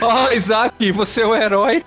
Ó, 0.00 0.30
Isaac, 0.32 0.92
você 0.92 1.22
é 1.22 1.26
o 1.26 1.34
herói 1.34 1.82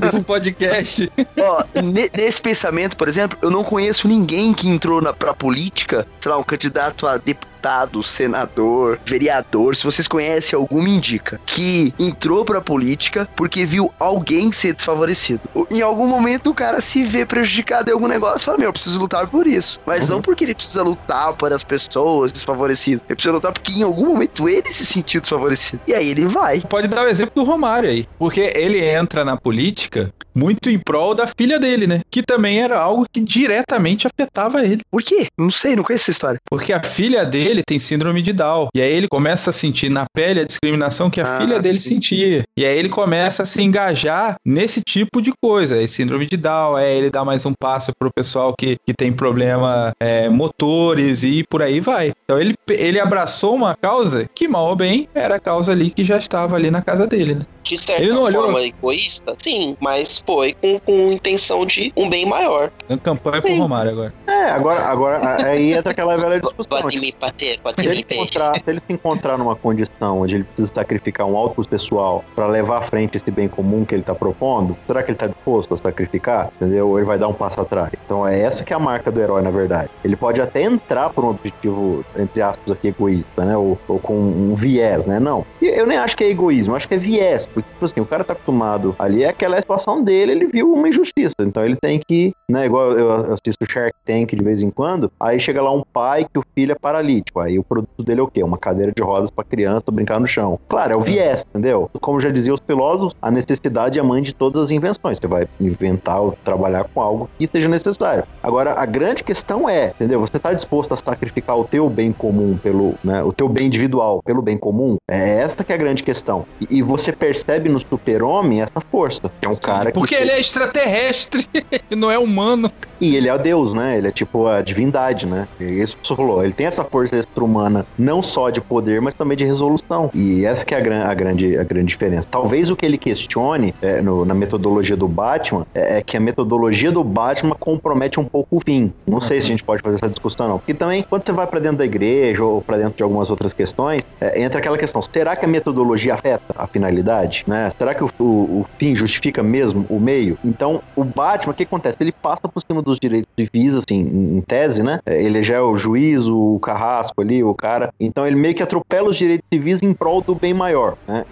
desse 0.00 0.20
podcast. 0.22 1.10
Ó, 1.38 1.64
ne- 1.82 2.10
nesse 2.16 2.40
pensamento, 2.40 2.96
por 2.96 3.08
exemplo, 3.08 3.38
eu 3.42 3.50
não 3.50 3.64
conheço 3.64 4.08
ninguém 4.08 4.52
que 4.52 4.68
entrou 4.68 5.00
na, 5.00 5.12
pra 5.12 5.34
política, 5.34 6.06
sei 6.20 6.30
lá, 6.30 6.38
um 6.38 6.42
candidato 6.42 7.06
a 7.06 7.16
deputado, 7.16 7.55
senador, 8.02 8.98
vereador, 9.04 9.76
se 9.76 9.84
vocês 9.84 10.08
conhecem 10.08 10.56
algum, 10.56 10.82
me 10.82 10.90
indica, 10.90 11.40
que 11.46 11.92
entrou 11.98 12.44
pra 12.44 12.60
política 12.60 13.28
porque 13.36 13.66
viu 13.66 13.92
alguém 13.98 14.52
ser 14.52 14.74
desfavorecido. 14.74 15.40
Em 15.70 15.80
algum 15.80 16.06
momento 16.06 16.50
o 16.50 16.54
cara 16.54 16.80
se 16.80 17.04
vê 17.04 17.24
prejudicado 17.24 17.90
em 17.90 17.92
algum 17.92 18.06
negócio 18.06 18.38
e 18.38 18.44
fala, 18.44 18.58
meu, 18.58 18.68
eu 18.68 18.72
preciso 18.72 18.98
lutar 18.98 19.26
por 19.26 19.46
isso. 19.46 19.80
Mas 19.86 20.08
não 20.08 20.22
porque 20.22 20.44
ele 20.44 20.54
precisa 20.54 20.82
lutar 20.82 21.32
por 21.34 21.52
as 21.52 21.62
pessoas 21.62 22.32
desfavorecidas. 22.32 23.02
Ele 23.08 23.14
precisa 23.14 23.34
lutar 23.34 23.52
porque 23.52 23.72
em 23.72 23.82
algum 23.82 24.06
momento 24.06 24.48
ele 24.48 24.70
se 24.70 24.84
sentiu 24.86 25.20
desfavorecido. 25.20 25.80
E 25.86 25.94
aí 25.94 26.08
ele 26.08 26.26
vai. 26.26 26.60
Pode 26.60 26.88
dar 26.88 27.04
o 27.04 27.08
exemplo 27.08 27.32
do 27.34 27.44
Romário 27.44 27.88
aí. 27.88 28.06
Porque 28.18 28.52
ele 28.54 28.82
entra 28.82 29.24
na 29.24 29.36
política 29.36 30.12
muito 30.34 30.68
em 30.68 30.78
prol 30.78 31.14
da 31.14 31.26
filha 31.26 31.58
dele, 31.58 31.86
né? 31.86 32.02
Que 32.10 32.22
também 32.22 32.60
era 32.60 32.78
algo 32.78 33.06
que 33.10 33.20
diretamente 33.20 34.06
afetava 34.06 34.64
ele. 34.64 34.82
Por 34.90 35.02
quê? 35.02 35.26
Não 35.36 35.50
sei, 35.50 35.74
não 35.74 35.82
conheço 35.82 36.04
essa 36.04 36.10
história. 36.10 36.40
Porque 36.48 36.72
a 36.72 36.82
filha 36.82 37.24
dele 37.24 37.55
tem 37.64 37.78
síndrome 37.78 38.22
de 38.22 38.32
Down. 38.32 38.68
E 38.74 38.80
aí 38.80 38.92
ele 38.92 39.08
começa 39.08 39.50
a 39.50 39.52
sentir 39.52 39.88
na 39.90 40.04
pele 40.14 40.40
a 40.40 40.44
discriminação 40.44 41.10
que 41.10 41.20
a 41.20 41.36
Ah, 41.36 41.40
filha 41.40 41.58
dele 41.60 41.78
sim. 41.78 41.90
sentia. 41.94 42.42
E 42.58 42.64
aí 42.64 42.78
ele 42.78 42.88
começa 42.88 43.42
a 43.42 43.46
se 43.46 43.62
engajar 43.62 44.36
nesse 44.44 44.80
tipo 44.80 45.20
de 45.20 45.32
coisa. 45.42 45.82
É 45.82 45.86
síndrome 45.86 46.26
de 46.26 46.36
Down, 46.36 46.78
é 46.78 46.92
ele 46.94 47.10
dar 47.10 47.24
mais 47.24 47.44
um 47.46 47.52
passo 47.58 47.92
pro 47.98 48.10
pessoal 48.14 48.54
que, 48.58 48.76
que 48.86 48.92
tem 48.94 49.12
problema 49.12 49.92
é, 50.00 50.28
motores 50.28 51.22
e 51.22 51.42
por 51.48 51.62
aí 51.62 51.80
vai. 51.80 52.12
Então 52.24 52.40
ele, 52.40 52.54
ele 52.68 52.98
abraçou 53.00 53.54
uma 53.54 53.74
causa 53.74 54.26
que, 54.34 54.48
mal 54.48 54.66
ou 54.68 54.76
bem, 54.76 55.08
era 55.14 55.36
a 55.36 55.40
causa 55.40 55.72
ali 55.72 55.90
que 55.90 56.04
já 56.04 56.18
estava 56.18 56.56
ali 56.56 56.70
na 56.70 56.82
casa 56.82 57.06
dele, 57.06 57.34
né? 57.34 57.42
De 57.64 57.76
certa 57.76 58.00
Ele 58.02 58.12
não 58.12 58.22
olhou- 58.22 58.44
forma 58.44 58.62
egoísta, 58.62 59.34
sim, 59.42 59.74
mas 59.80 60.22
foi 60.24 60.54
com, 60.54 60.78
com 60.78 61.10
intenção 61.10 61.66
de 61.66 61.92
um 61.96 62.08
bem 62.08 62.24
maior. 62.24 62.70
Campanha 63.02 63.40
pro 63.42 63.50
Sim. 63.50 63.58
Romário 63.58 63.90
agora. 63.90 64.14
É, 64.28 64.50
agora, 64.50 64.80
agora 64.82 65.46
aí 65.46 65.72
entra 65.72 65.90
aquela 65.90 66.16
velha 66.16 66.38
discussão. 66.40 66.82
Pode 66.82 67.00
me 67.00 67.12
bater, 67.46 67.58
pode 67.60 67.82
Se 67.82 67.88
ele, 67.88 68.04
se 68.04 68.70
ele 68.70 68.80
se 68.80 68.92
encontrar 68.92 69.38
numa 69.38 69.56
condição 69.56 70.20
onde 70.20 70.36
ele 70.36 70.44
precisa 70.44 70.70
sacrificar 70.74 71.26
um 71.26 71.36
alto 71.36 71.66
pessoal 71.68 72.24
para 72.34 72.46
levar 72.46 72.78
à 72.78 72.82
frente 72.82 73.16
esse 73.16 73.30
bem 73.30 73.48
comum 73.48 73.84
que 73.84 73.94
ele 73.94 74.02
está 74.02 74.14
propondo, 74.14 74.76
será 74.86 75.02
que 75.02 75.10
ele 75.10 75.16
está 75.16 75.26
disposto 75.26 75.74
a 75.74 75.76
sacrificar? 75.76 76.50
Entendeu? 76.56 76.88
Ou 76.88 76.98
ele 76.98 77.06
vai 77.06 77.18
dar 77.18 77.28
um 77.28 77.32
passo 77.32 77.60
atrás? 77.60 77.90
Então 78.04 78.26
é 78.26 78.38
essa 78.40 78.62
que 78.62 78.72
é 78.72 78.76
a 78.76 78.78
marca 78.78 79.10
do 79.10 79.20
herói, 79.20 79.42
na 79.42 79.50
verdade. 79.50 79.90
Ele 80.04 80.16
pode 80.16 80.40
até 80.40 80.62
entrar 80.62 81.10
por 81.10 81.24
um 81.24 81.30
objetivo, 81.30 82.04
entre 82.18 82.42
aspas, 82.42 82.72
aqui, 82.72 82.88
egoísta, 82.88 83.44
né? 83.44 83.56
Ou, 83.56 83.78
ou 83.88 83.98
com 83.98 84.14
um 84.14 84.54
viés, 84.54 85.06
né? 85.06 85.18
Não. 85.18 85.44
Eu 85.60 85.86
nem 85.86 85.98
acho 85.98 86.16
que 86.16 86.24
é 86.24 86.30
egoísmo, 86.30 86.76
acho 86.76 86.86
que 86.86 86.94
é 86.94 86.98
viés. 86.98 87.46
Porque, 87.46 87.68
tipo 87.68 87.84
assim, 87.84 88.00
o 88.00 88.06
cara 88.06 88.24
tá 88.24 88.32
acostumado 88.32 88.94
ali, 88.98 89.24
é 89.24 89.28
aquela 89.28 89.56
situação 89.56 90.02
dele, 90.02 90.32
ele 90.32 90.46
viu 90.46 90.72
uma 90.72 90.88
injustiça. 90.88 91.34
Então 91.40 91.64
ele 91.64 91.76
tem 91.76 92.00
que, 92.06 92.34
né? 92.48 92.66
Igual 92.66 92.92
eu 92.92 93.06
eu 93.06 93.34
assisto 93.34 93.64
Shark 93.70 93.94
Tank 94.04 94.34
de 94.34 94.42
vez 94.42 94.62
em 94.62 94.70
quando, 94.70 95.10
aí 95.18 95.38
chega 95.38 95.62
lá 95.62 95.72
um 95.72 95.82
pai 95.82 96.24
que 96.24 96.38
o 96.38 96.44
filho 96.54 96.72
é 96.72 96.74
paralítico. 96.74 97.25
Aí 97.36 97.58
o 97.58 97.64
produto 97.64 98.02
dele 98.02 98.20
é 98.20 98.22
o 98.22 98.28
quê? 98.28 98.42
Uma 98.42 98.58
cadeira 98.58 98.92
de 98.92 99.02
rodas 99.02 99.30
pra 99.30 99.44
criança 99.44 99.90
brincar 99.90 100.18
no 100.20 100.26
chão. 100.26 100.58
Claro, 100.68 100.94
é 100.94 100.96
o 100.96 101.00
viés, 101.00 101.44
entendeu? 101.50 101.90
Como 102.00 102.20
já 102.20 102.30
diziam 102.30 102.54
os 102.54 102.60
filósofos, 102.66 103.14
a 103.20 103.30
necessidade 103.30 103.98
é 103.98 104.00
a 104.00 104.04
mãe 104.04 104.22
de 104.22 104.34
todas 104.34 104.64
as 104.64 104.70
invenções. 104.70 105.18
Você 105.18 105.26
vai 105.26 105.46
inventar 105.60 106.20
ou 106.20 106.36
trabalhar 106.44 106.84
com 106.92 107.00
algo 107.00 107.30
que 107.38 107.46
seja 107.46 107.68
necessário. 107.68 108.24
Agora, 108.42 108.74
a 108.78 108.86
grande 108.86 109.22
questão 109.24 109.68
é, 109.68 109.88
entendeu? 109.88 110.20
Você 110.20 110.38
tá 110.38 110.52
disposto 110.52 110.92
a 110.92 110.96
sacrificar 110.96 111.58
o 111.58 111.64
teu 111.64 111.88
bem 111.88 112.12
comum 112.12 112.56
pelo, 112.62 112.94
né, 113.04 113.22
o 113.22 113.32
teu 113.32 113.48
bem 113.48 113.66
individual 113.66 114.22
pelo 114.24 114.40
bem 114.42 114.56
comum? 114.56 114.96
É 115.08 115.38
essa 115.40 115.62
que 115.62 115.72
é 115.72 115.74
a 115.74 115.78
grande 115.78 116.02
questão. 116.02 116.44
E, 116.60 116.78
e 116.78 116.82
você 116.82 117.12
percebe 117.12 117.68
no 117.68 117.80
super-homem 117.80 118.62
essa 118.62 118.80
força. 118.80 119.30
Que 119.40 119.46
é 119.46 119.48
um 119.48 119.56
cara 119.56 119.92
que 119.92 119.98
Porque 119.98 120.14
ele 120.14 120.30
é 120.30 120.40
extraterrestre, 120.40 121.46
não 121.96 122.10
é 122.10 122.18
humano. 122.18 122.70
e 123.00 123.16
ele 123.16 123.28
é 123.28 123.36
Deus, 123.38 123.74
né? 123.74 123.96
Ele 123.98 124.08
é 124.08 124.10
tipo 124.10 124.46
a 124.46 124.62
divindade, 124.62 125.26
né? 125.26 125.46
E 125.60 125.64
isso 125.64 125.96
que 125.96 126.06
você 126.06 126.16
falou, 126.16 126.42
ele 126.42 126.52
tem 126.52 126.66
essa 126.66 126.82
força 126.84 127.15
extra-humana, 127.18 127.86
não 127.98 128.22
só 128.22 128.50
de 128.50 128.60
poder, 128.60 129.00
mas 129.00 129.14
também 129.14 129.36
de 129.36 129.44
resolução. 129.44 130.10
E 130.14 130.44
essa 130.44 130.64
que 130.64 130.74
é 130.74 130.78
a, 130.78 130.80
gran 130.80 131.04
a 131.04 131.14
grande, 131.14 131.58
a 131.58 131.64
grande 131.64 131.86
diferença. 131.86 132.26
Talvez 132.30 132.70
o 132.70 132.76
que 132.76 132.84
ele 132.84 132.98
questione 132.98 133.74
é, 133.80 134.00
no, 134.00 134.24
na 134.24 134.34
metodologia 134.34 134.96
do 134.96 135.08
Batman 135.08 135.66
é, 135.74 135.98
é, 135.98 136.02
que 136.02 136.16
a 136.16 136.20
metodologia 136.20 136.90
do 136.90 137.02
Batman 137.02 137.54
compromete 137.58 138.18
um 138.18 138.24
pouco 138.24 138.56
o 138.56 138.60
fim. 138.60 138.92
Não 139.06 139.20
sei 139.20 139.40
se 139.40 139.46
a 139.46 139.50
gente 139.50 139.64
pode 139.64 139.82
fazer 139.82 139.96
essa 139.96 140.08
discussão, 140.08 140.48
não. 140.48 140.58
Porque 140.58 140.74
também, 140.74 141.04
quando 141.08 141.24
você 141.24 141.32
vai 141.32 141.46
para 141.46 141.60
dentro 141.60 141.78
da 141.78 141.84
igreja 141.84 142.44
ou 142.44 142.60
para 142.60 142.76
dentro 142.78 142.96
de 142.96 143.02
algumas 143.02 143.30
outras 143.30 143.52
questões, 143.52 144.02
é, 144.20 144.42
entra 144.42 144.58
aquela 144.58 144.78
questão: 144.78 145.00
será 145.02 145.36
que 145.36 145.44
a 145.44 145.48
metodologia 145.48 146.14
afeta 146.14 146.54
a 146.56 146.66
finalidade? 146.66 147.44
Né? 147.46 147.72
Será 147.76 147.94
que 147.94 148.04
o, 148.04 148.10
o, 148.18 148.24
o 148.24 148.66
fim 148.78 148.94
justifica 148.94 149.42
mesmo 149.42 149.86
o 149.88 150.00
meio? 150.00 150.38
Então, 150.44 150.82
o 150.94 151.04
Batman, 151.04 151.52
o 151.52 151.54
que 151.54 151.62
acontece? 151.62 151.96
Ele 152.00 152.12
passa 152.12 152.48
por 152.48 152.62
cima 152.62 152.82
dos 152.82 152.98
direitos 152.98 153.28
civis, 153.38 153.74
assim, 153.74 154.00
em, 154.00 154.38
em 154.38 154.40
tese, 154.40 154.82
né? 154.82 155.00
É, 155.06 155.22
ele 155.22 155.42
já 155.42 155.56
é 155.56 155.60
o 155.60 155.76
juiz, 155.76 156.26
o 156.26 156.58
carrasco 156.60 157.05
ali, 157.16 157.42
o 157.42 157.54
cara. 157.54 157.92
Então, 157.98 158.26
ele 158.26 158.36
meio 158.36 158.54
que 158.54 158.62
atropela 158.62 159.10
os 159.10 159.16
direitos 159.16 159.46
civis 159.52 159.82
em 159.82 159.92
prol 159.92 160.20
do 160.20 160.34
bem 160.34 160.54
maior, 160.54 160.96
né? 161.06 161.24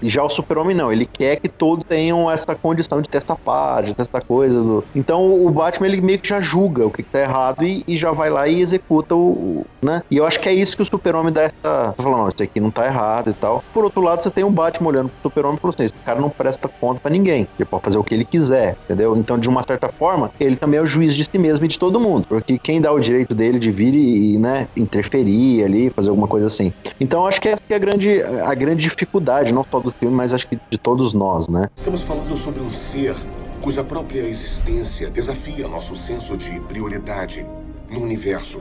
E 0.00 0.08
já 0.08 0.22
o 0.22 0.28
super-homem 0.30 0.74
não, 0.74 0.92
ele 0.92 1.06
quer 1.06 1.36
que 1.36 1.48
todos 1.48 1.84
tenham 1.84 2.30
essa 2.30 2.54
condição 2.54 3.00
de 3.00 3.08
testar 3.08 3.36
paz, 3.36 3.86
de 3.86 3.94
testar 3.94 4.22
coisa. 4.22 4.60
Do... 4.60 4.84
Então, 4.94 5.44
o 5.44 5.50
Batman, 5.50 5.86
ele 5.86 6.00
meio 6.00 6.18
que 6.18 6.28
já 6.28 6.40
julga 6.40 6.86
o 6.86 6.90
que, 6.90 7.02
que 7.02 7.10
tá 7.10 7.20
errado 7.20 7.64
e, 7.64 7.84
e, 7.86 7.96
já 7.96 8.12
vai 8.12 8.30
lá 8.30 8.48
e 8.48 8.60
executa 8.60 9.14
o, 9.14 9.18
o, 9.18 9.66
né? 9.82 10.02
E 10.10 10.16
eu 10.16 10.26
acho 10.26 10.40
que 10.40 10.48
é 10.48 10.52
isso 10.52 10.76
que 10.76 10.82
o 10.82 10.86
super-homem 10.86 11.32
dá 11.32 11.42
essa... 11.42 11.52
Tá 11.62 11.94
falando, 11.96 12.18
não, 12.18 12.28
isso 12.28 12.42
aqui 12.42 12.60
não 12.60 12.70
tá 12.70 12.86
errado 12.86 13.30
e 13.30 13.34
tal. 13.34 13.62
Por 13.72 13.84
outro 13.84 14.00
lado, 14.00 14.22
você 14.22 14.30
tem 14.30 14.44
o 14.44 14.50
Batman 14.50 14.88
olhando 14.88 15.08
pro 15.08 15.22
super-homem 15.22 15.56
e 15.56 15.60
falando 15.60 15.74
assim, 15.74 15.84
esse 15.84 16.04
cara 16.04 16.20
não 16.20 16.30
presta 16.30 16.68
conta 16.68 17.00
para 17.00 17.10
ninguém. 17.10 17.48
Ele 17.58 17.68
pode 17.68 17.84
fazer 17.84 17.98
o 17.98 18.04
que 18.04 18.14
ele 18.14 18.24
quiser, 18.24 18.76
entendeu? 18.84 19.16
Então, 19.16 19.38
de 19.38 19.48
uma 19.48 19.62
certa 19.62 19.88
forma, 19.88 20.30
ele 20.40 20.56
também 20.56 20.78
é 20.78 20.82
o 20.82 20.86
juiz 20.86 21.14
de 21.14 21.24
si 21.24 21.38
mesmo 21.38 21.64
e 21.64 21.68
de 21.68 21.78
todo 21.78 22.00
mundo. 22.00 22.26
Porque 22.28 22.58
quem 22.58 22.80
dá 22.80 22.92
o 22.92 22.98
direito 22.98 23.34
dele 23.34 23.58
de 23.58 23.70
vir 23.70 23.94
e, 23.94 24.38
né, 24.38 24.68
interferir 24.76 25.11
ali, 25.18 25.90
fazer 25.90 26.08
alguma 26.08 26.28
coisa 26.28 26.46
assim. 26.46 26.72
Então, 27.00 27.26
acho 27.26 27.40
que 27.40 27.48
essa 27.48 27.62
é 27.68 27.74
a 27.74 27.78
grande, 27.78 28.22
a 28.22 28.54
grande 28.54 28.82
dificuldade, 28.82 29.52
não 29.52 29.64
só 29.70 29.80
do 29.80 29.90
filme, 29.90 30.14
mas 30.14 30.32
acho 30.32 30.46
que 30.46 30.58
de 30.70 30.78
todos 30.78 31.12
nós, 31.12 31.48
né? 31.48 31.68
Estamos 31.76 32.02
falando 32.02 32.36
sobre 32.36 32.60
um 32.62 32.72
ser 32.72 33.14
cuja 33.60 33.84
própria 33.84 34.22
existência 34.22 35.08
desafia 35.08 35.68
nosso 35.68 35.94
senso 35.96 36.36
de 36.36 36.58
prioridade 36.60 37.46
no 37.88 38.02
universo. 38.02 38.60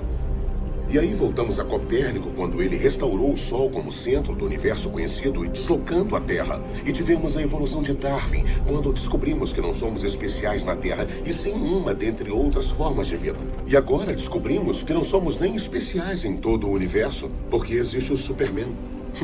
E 0.91 0.99
aí 0.99 1.13
voltamos 1.13 1.57
a 1.57 1.63
Copérnico 1.63 2.31
quando 2.35 2.61
ele 2.61 2.75
restaurou 2.75 3.31
o 3.31 3.37
Sol 3.37 3.69
como 3.69 3.89
centro 3.89 4.35
do 4.35 4.45
universo 4.45 4.89
conhecido 4.89 5.45
e 5.45 5.47
deslocando 5.47 6.17
a 6.17 6.19
Terra. 6.19 6.61
E 6.85 6.91
tivemos 6.91 7.37
a 7.37 7.41
evolução 7.41 7.81
de 7.81 7.93
Darwin 7.93 8.43
quando 8.67 8.91
descobrimos 8.91 9.53
que 9.53 9.61
não 9.61 9.73
somos 9.73 10.03
especiais 10.03 10.65
na 10.65 10.75
Terra 10.75 11.07
e 11.25 11.31
sim 11.31 11.53
uma 11.53 11.93
dentre 11.93 12.29
outras 12.29 12.69
formas 12.69 13.07
de 13.07 13.15
vida. 13.15 13.39
E 13.65 13.77
agora 13.77 14.13
descobrimos 14.13 14.83
que 14.83 14.93
não 14.93 15.05
somos 15.05 15.39
nem 15.39 15.55
especiais 15.55 16.25
em 16.25 16.35
todo 16.35 16.67
o 16.67 16.73
universo 16.73 17.31
porque 17.49 17.75
existe 17.75 18.11
o 18.11 18.17
Superman. 18.17 18.75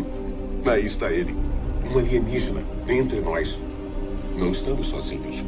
Aí 0.65 0.85
está 0.85 1.11
ele, 1.11 1.35
um 1.93 1.99
alienígena 1.99 2.61
entre 2.87 3.19
nós. 3.19 3.59
Não 4.37 4.51
estamos 4.51 4.87
sozinhos. 4.87 5.43